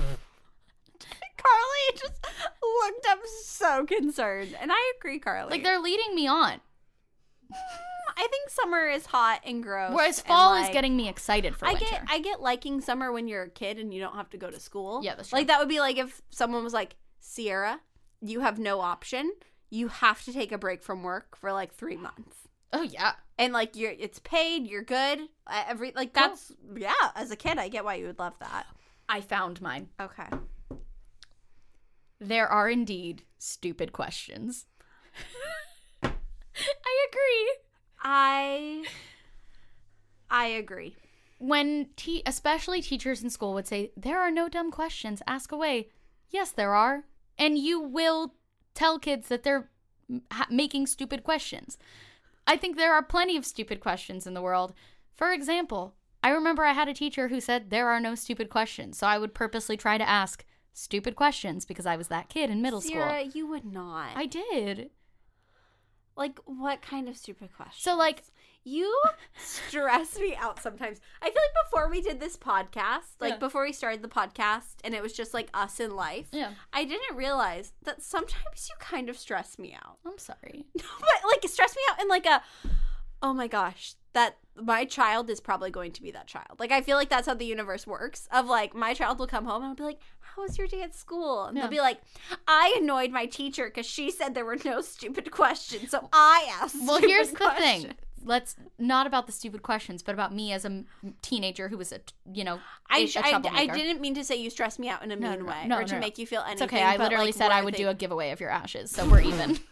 [1.93, 2.27] just
[2.83, 5.51] looked up so concerned, and I agree, Carly.
[5.51, 6.53] Like they're leading me on.
[7.53, 7.57] Mm,
[8.17, 9.93] I think summer is hot and gross.
[9.93, 11.87] Whereas fall is getting me excited for I winter.
[11.91, 14.51] get I get liking summer when you're a kid and you don't have to go
[14.51, 15.01] to school.
[15.03, 15.39] Yeah, that's true.
[15.39, 17.81] Like that would be like if someone was like, Sierra,
[18.21, 19.33] you have no option.
[19.71, 22.44] You have to take a break from work for like three months.
[22.75, 23.13] Oh yeah.
[23.39, 25.21] And like you're it's paid, you're good.
[25.51, 26.29] Every like Cool.
[26.29, 28.67] that's yeah, as a kid I get why you would love that.
[29.09, 29.89] I found mine.
[30.01, 30.29] Okay.
[32.21, 34.67] There are indeed stupid questions.
[36.03, 37.55] I agree.
[38.03, 38.85] I
[40.31, 40.97] I agree.
[41.39, 45.89] when te- especially teachers in school would say there are no dumb questions ask away
[46.31, 47.05] yes there are
[47.39, 48.35] and you will
[48.75, 49.69] tell kids that they're
[50.31, 51.77] ha- making stupid questions
[52.47, 54.73] i think there are plenty of stupid questions in the world
[55.15, 58.99] for example i remember i had a teacher who said there are no stupid questions
[58.99, 62.63] so i would purposely try to ask stupid questions because i was that kid in
[62.63, 64.11] middle Sierra, school you would not.
[64.17, 64.91] i did
[66.17, 67.81] like what kind of stupid question?
[67.81, 68.23] so like
[68.65, 68.99] You
[69.37, 71.01] stress me out sometimes.
[71.21, 73.39] I feel like before we did this podcast, like Yeah.
[73.39, 76.53] before we started the podcast, and it was just like us in life, Yeah.
[76.73, 79.99] I didn't realize that sometimes you kind of stress me out.
[80.07, 80.85] i'm sorry but
[81.27, 82.43] like stress me out in like a,
[83.23, 86.59] oh my gosh, that my child is probably going to be that child.
[86.61, 88.29] Like I feel like that's how the universe works.
[88.33, 90.83] Of like my child will come home and I'll be like, how was your day
[90.83, 91.45] at school?
[91.47, 91.65] And Yeah.
[91.65, 92.01] they'll be like,
[92.47, 96.77] I annoyed my teacher because she said there were no stupid questions, so I asked.
[96.81, 97.93] Well, here's the thing.
[98.25, 100.85] Questions." Let's not about the stupid questions, but about me as a
[101.23, 102.01] teenager who was a
[102.33, 103.75] you know, I, a, a I, I troublemaker.
[103.75, 105.79] didn't mean to say you stress me out in a No, mean no, way no,
[105.79, 106.65] or to make you feel anything.
[106.65, 106.83] It's okay.
[106.83, 109.59] I literally like, said I would do a giveaway of your ashes, so we're even.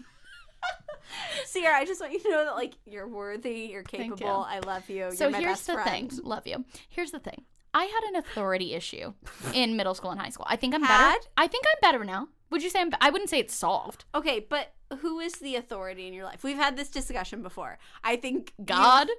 [1.44, 4.26] Sierra, I just want you to know that like you're worthy, you're capable.
[4.26, 4.26] you.
[4.26, 5.10] I love you.
[5.12, 6.10] so you're my here's the friend.
[6.10, 6.24] thing.
[6.24, 6.64] Love you.
[6.88, 7.44] Here's the thing.
[7.74, 9.14] I had an authority issue
[9.54, 10.46] in middle school and high school.
[10.48, 11.12] I think I'm Had?
[11.14, 11.26] better.
[11.36, 12.28] I think I'm better now.
[12.50, 12.90] Would you say I'm?
[13.00, 14.04] I wouldn't say it's solved.
[14.14, 16.44] Okay, but who is the authority in your life?
[16.44, 17.78] We've had this discussion before.
[18.02, 19.08] I think God.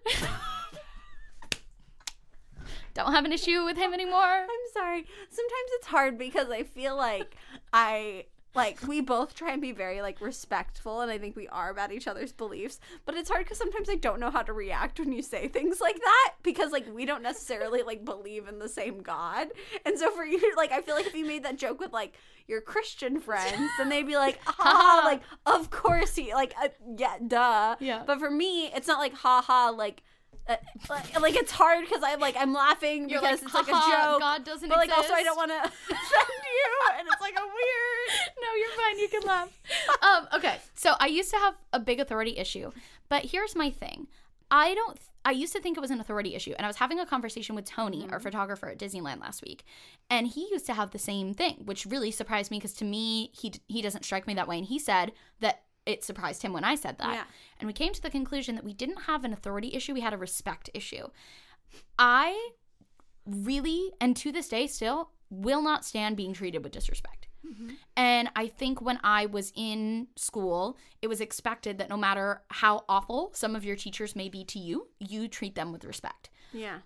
[2.93, 4.21] Don't have an issue with him anymore.
[4.21, 5.05] I'm sorry.
[5.29, 7.35] Sometimes it's hard because I feel like
[7.71, 11.71] I Like we both try and be very like respectful, and I think we are
[11.71, 12.79] about each other's beliefs.
[13.05, 15.81] But it's hard because sometimes I don't know how to react when you say things
[15.81, 19.47] like that because like we don't necessarily like believe in the same God.
[19.85, 22.13] And so for you, like I feel like if you made that joke with like
[22.47, 27.15] your Christian friends, then they'd be like, ha, like of course he like uh, yeah,
[27.25, 27.75] duh.
[27.79, 28.03] Yeah.
[28.05, 30.03] But for me, it's not like ha ha like.
[30.45, 30.57] Uh,
[30.89, 33.71] like, like it's hard because I'm like I'm laughing You're because like, it's like a
[33.71, 34.19] joke.
[34.19, 37.45] God doesn't but like also I don't want to offend you, and it's like a
[37.45, 37.92] weird.
[38.41, 38.99] No, you're fine.
[38.99, 39.59] You can laugh.
[40.01, 42.71] um, okay, so I used to have a big authority issue,
[43.09, 44.07] but here's my thing.
[44.51, 44.97] I don't.
[45.25, 47.55] I used to think it was an authority issue, and I was having a conversation
[47.55, 49.63] with Tony, our photographer at Disneyland last week,
[50.09, 53.31] and he used to have the same thing, which really surprised me because to me,
[53.33, 56.63] he he doesn't strike me that way, and he said that it surprised him when
[56.63, 57.23] I said that, Yeah.
[57.59, 60.13] and we came to the conclusion that we didn't have an authority issue, we had
[60.13, 61.07] a respect issue.
[61.97, 62.51] I
[63.25, 67.27] really, and to this day still, will not stand being treated with disrespect.
[67.45, 67.69] Mm-hmm.
[67.97, 72.85] And I think when I was in school, it was expected that no matter how
[72.87, 76.29] awful some of your teachers may be to you, you treat them with respect.
[76.53, 76.79] Yeah.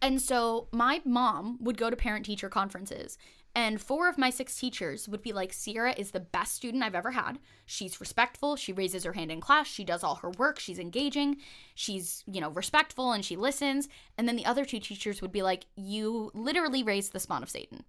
[0.00, 3.16] And so my mom would go to parent teacher conferences,
[3.54, 6.94] and four of my six teachers would be like, Sierra is the best student I've
[6.94, 7.38] ever had.
[7.66, 8.56] She's respectful.
[8.56, 9.66] She raises her hand in class.
[9.66, 10.58] She does all her work.
[10.58, 11.36] She's engaging.
[11.74, 13.88] She's, you know, respectful and she listens.
[14.16, 17.50] And then the other two teachers would be like, You literally raised the spawn of
[17.50, 17.84] Satan.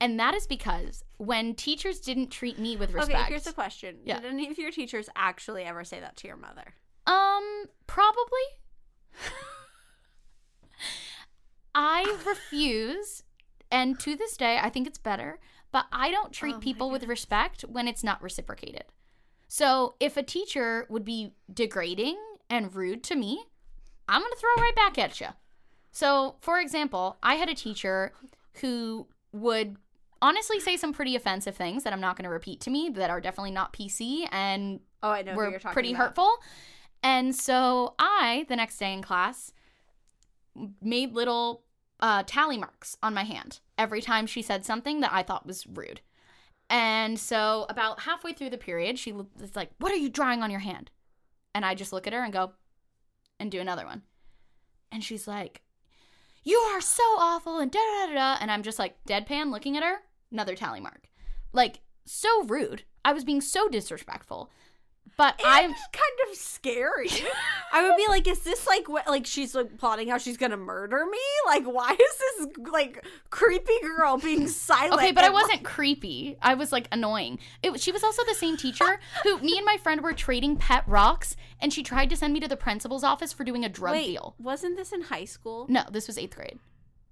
[0.00, 3.18] And that is because when teachers didn't treat me with respect.
[3.18, 3.96] Okay, here's the question.
[4.04, 4.20] Yeah.
[4.20, 6.74] Did any of your teachers actually ever say that to your mother?
[7.06, 8.46] Um, probably.
[11.74, 13.22] I refuse,
[13.70, 15.38] and to this day, I think it's better,
[15.72, 18.84] but I don't treat Oh people with respect when it's not reciprocated.
[19.48, 22.18] So if a teacher would be degrading
[22.50, 23.44] and rude to me,
[24.08, 25.28] I'm going to throw right back at you.
[25.90, 28.12] So, for example, I had a teacher
[28.60, 29.76] who would
[30.22, 33.10] honestly say some pretty offensive things that I'm not going to repeat to me that
[33.10, 36.06] are definitely not PC and Oh, I know were you're pretty about.
[36.08, 36.32] hurtful.
[37.02, 39.52] And so I, the next day in class,
[40.82, 41.62] made little
[42.00, 45.66] uh, tally marks on my hand every time she said something that I thought was
[45.66, 46.00] rude.
[46.68, 50.50] And so about halfway through the period, she was like, What are you drawing on
[50.50, 50.90] your hand?
[51.54, 52.52] And I just look at her and go,
[53.38, 54.02] and do another one.
[54.90, 55.62] And she's like,
[56.42, 58.36] You are so awful, and da da da da.
[58.40, 59.98] And I'm just like, deadpan looking at her,
[60.30, 61.08] another tally mark.
[61.52, 62.84] Like, so rude.
[63.04, 64.50] I was being so disrespectful.
[65.16, 67.08] But I'm I'm kind of scary.
[67.72, 69.06] I would be like, is this like what?
[69.06, 71.18] Like she's like plotting how she's gonna murder me?
[71.46, 74.94] Like, why is this like creepy girl being silent?
[74.94, 76.36] Okay, but I wasn't creepy.
[76.42, 77.38] I was like annoying.
[77.62, 80.84] It, she was also the same teacher who me and my friend were trading pet
[80.86, 83.92] rocks, and she tried to send me to the principal's office for doing a drug
[83.94, 84.34] Wait, deal.
[84.38, 85.66] wasn't this in high school?
[85.68, 86.58] No, this was eighth grade.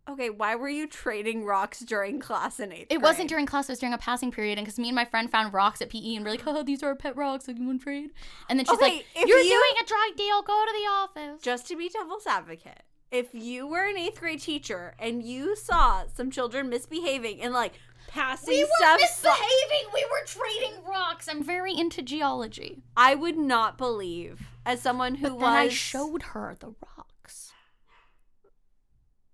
[0.08, 2.88] Okay, why were you trading rocks during class in eighth?
[2.90, 4.58] It wasn't during class; it was during a passing period.
[4.58, 6.82] And because me and my friend found rocks at PE, and we're like, "Oh, these
[6.82, 7.48] are our pet rocks.
[7.48, 8.10] Like you want to trade?"
[8.50, 10.42] And then she's Okay, like, "You're you- doing a drug deal.
[10.42, 14.40] Go to the office." Just to be devil's advocate, if you were an eighth grade
[14.42, 17.72] teacher and you saw some children misbehaving and like
[18.08, 19.88] passing we were misbehaving.
[19.94, 21.28] We were trading rocks.
[21.28, 22.82] I'm very into geology.
[22.96, 25.44] I would not believe as someone who But was.
[25.44, 26.93] I showed her the rocks,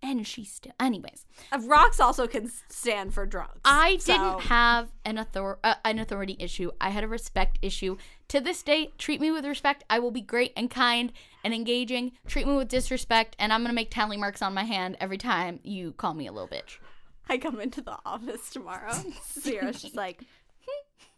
[0.02, 0.72] and she still.
[0.80, 1.26] Anyways,
[1.66, 3.60] Rocks also can stand for drugs.
[3.64, 6.70] I so- didn't have an author uh, an authority issue.
[6.80, 7.96] I had a respect issue.
[8.28, 9.84] To this day, treat me with respect.
[9.90, 11.12] I will be great and kind
[11.42, 12.12] and engaging.
[12.26, 15.60] Treat me with disrespect, and I'm gonna make tally marks on my hand every time
[15.62, 16.78] you call me a little bitch.
[17.28, 18.92] I come into the office tomorrow.
[19.22, 20.24] Sierra's just like,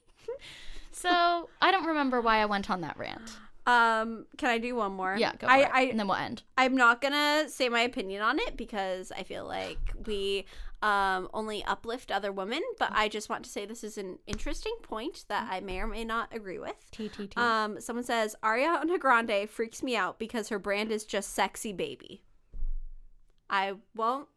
[0.92, 3.32] So I don't remember why I went on that rant.
[3.66, 5.16] Um, can I do one more?
[5.16, 6.42] Yeah, go I, I, and then we'll end.
[6.58, 10.46] I'm not gonna say my opinion on it because I feel like we
[10.82, 14.74] um only uplift other women, but I just want to say this is an interesting
[14.82, 16.90] point that I may or may not agree with.
[16.92, 17.38] TTT.
[17.38, 22.22] Um, someone says Ariana Grande freaks me out because her brand is just sexy baby.
[23.48, 24.28] I won't.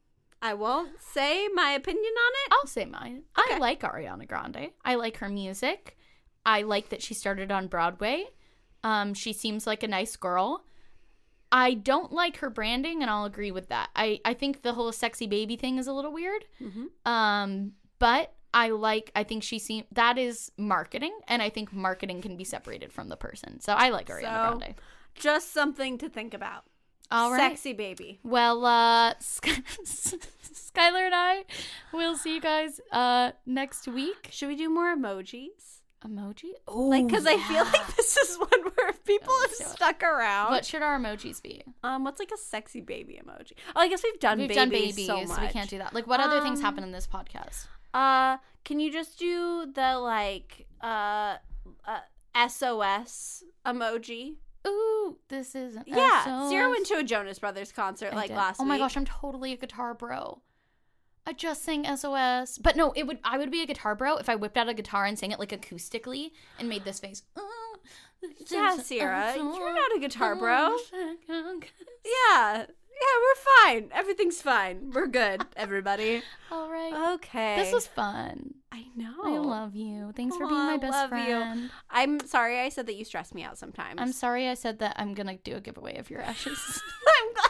[0.42, 2.52] I won't say my opinion on it.
[2.52, 3.24] I'll say mine.
[3.36, 4.70] I like Ariana Grande.
[4.84, 5.98] I like her music.
[6.46, 8.26] I like that she started on Broadway.
[8.86, 10.64] Um, she seems like a nice girl.
[11.52, 13.90] I don't like her branding, and I'll agree with that.
[13.96, 16.46] I, I think the whole sexy baby thing is a little weird.
[17.06, 19.12] Um, but I like.
[19.16, 23.10] I think she seems that is marketing, and I think marketing can be separated from
[23.10, 23.60] the person.
[23.60, 24.76] So I like Ariana So, Grande.
[25.16, 26.64] Just something to think about.
[27.12, 27.52] All right.
[27.52, 28.20] Sexy baby.
[28.24, 31.44] Well, uh, Sky- Skylar and I
[31.94, 34.28] will see you guys uh next week.
[34.32, 35.82] Should we do more emojis?
[36.06, 36.52] Emoji?
[36.68, 39.70] Oh, Like, because I feel like this is one where people have let's do it.
[39.72, 40.52] stuck around.
[40.52, 41.64] What should our emojis be?
[41.84, 43.54] um, what's like a sexy baby emoji?
[43.76, 45.42] Oh, I guess we've done We've babies done babies, so much.
[45.42, 45.94] we can't do that.
[45.94, 47.68] Like, what other things Um, happen in this podcast?
[47.94, 51.38] Uh, can you just do the like uh,
[51.88, 52.00] uh
[52.48, 54.36] SOS emoji?
[54.68, 56.50] Ooh, this is an Yeah.
[56.50, 58.36] Zero went to a Jonas Brothers concert I like did.
[58.38, 58.82] last Oh my week.
[58.82, 60.42] gosh, I'm totally a guitar bro.
[61.28, 63.20] I just sang SOS, but no, it would.
[63.24, 65.40] I would be a guitar bro if I whipped out a guitar and sang it
[65.40, 67.24] like acoustically and made this face.
[67.36, 67.78] "Oh,
[68.22, 70.78] this Yeah, Sierra, you're not a guitar bro.
[71.28, 72.66] Yeah,
[72.96, 73.90] yeah, we're fine.
[73.94, 74.92] Everything's fine.
[74.94, 76.22] We're good, everybody.
[76.52, 77.14] All right.
[77.16, 77.56] Okay.
[77.58, 78.54] This was fun.
[78.72, 79.14] I know.
[79.24, 80.12] I love you.
[80.16, 81.26] Thanks for being my best love you.
[81.26, 81.72] friend.
[81.90, 84.00] I'm sorry I said that you stress me out sometimes.
[84.00, 86.60] I'm sorry I said that I'm gonna do a giveaway of your ashes.
[87.22, 87.45] I'm glad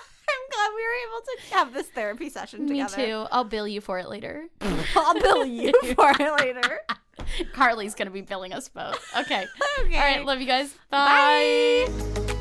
[0.76, 2.97] we were able to have this therapy session together.
[2.97, 3.26] Me too.
[3.31, 4.47] I'll bill you for it later.
[4.95, 6.81] I'll bill you for it later.
[7.53, 9.03] Carly's gonna be billing us both.
[9.18, 9.45] Okay.
[9.81, 9.95] Okay.
[9.97, 10.26] All right.
[10.26, 10.73] Love you guys.
[10.89, 11.85] Bye.
[11.89, 12.31] Bye.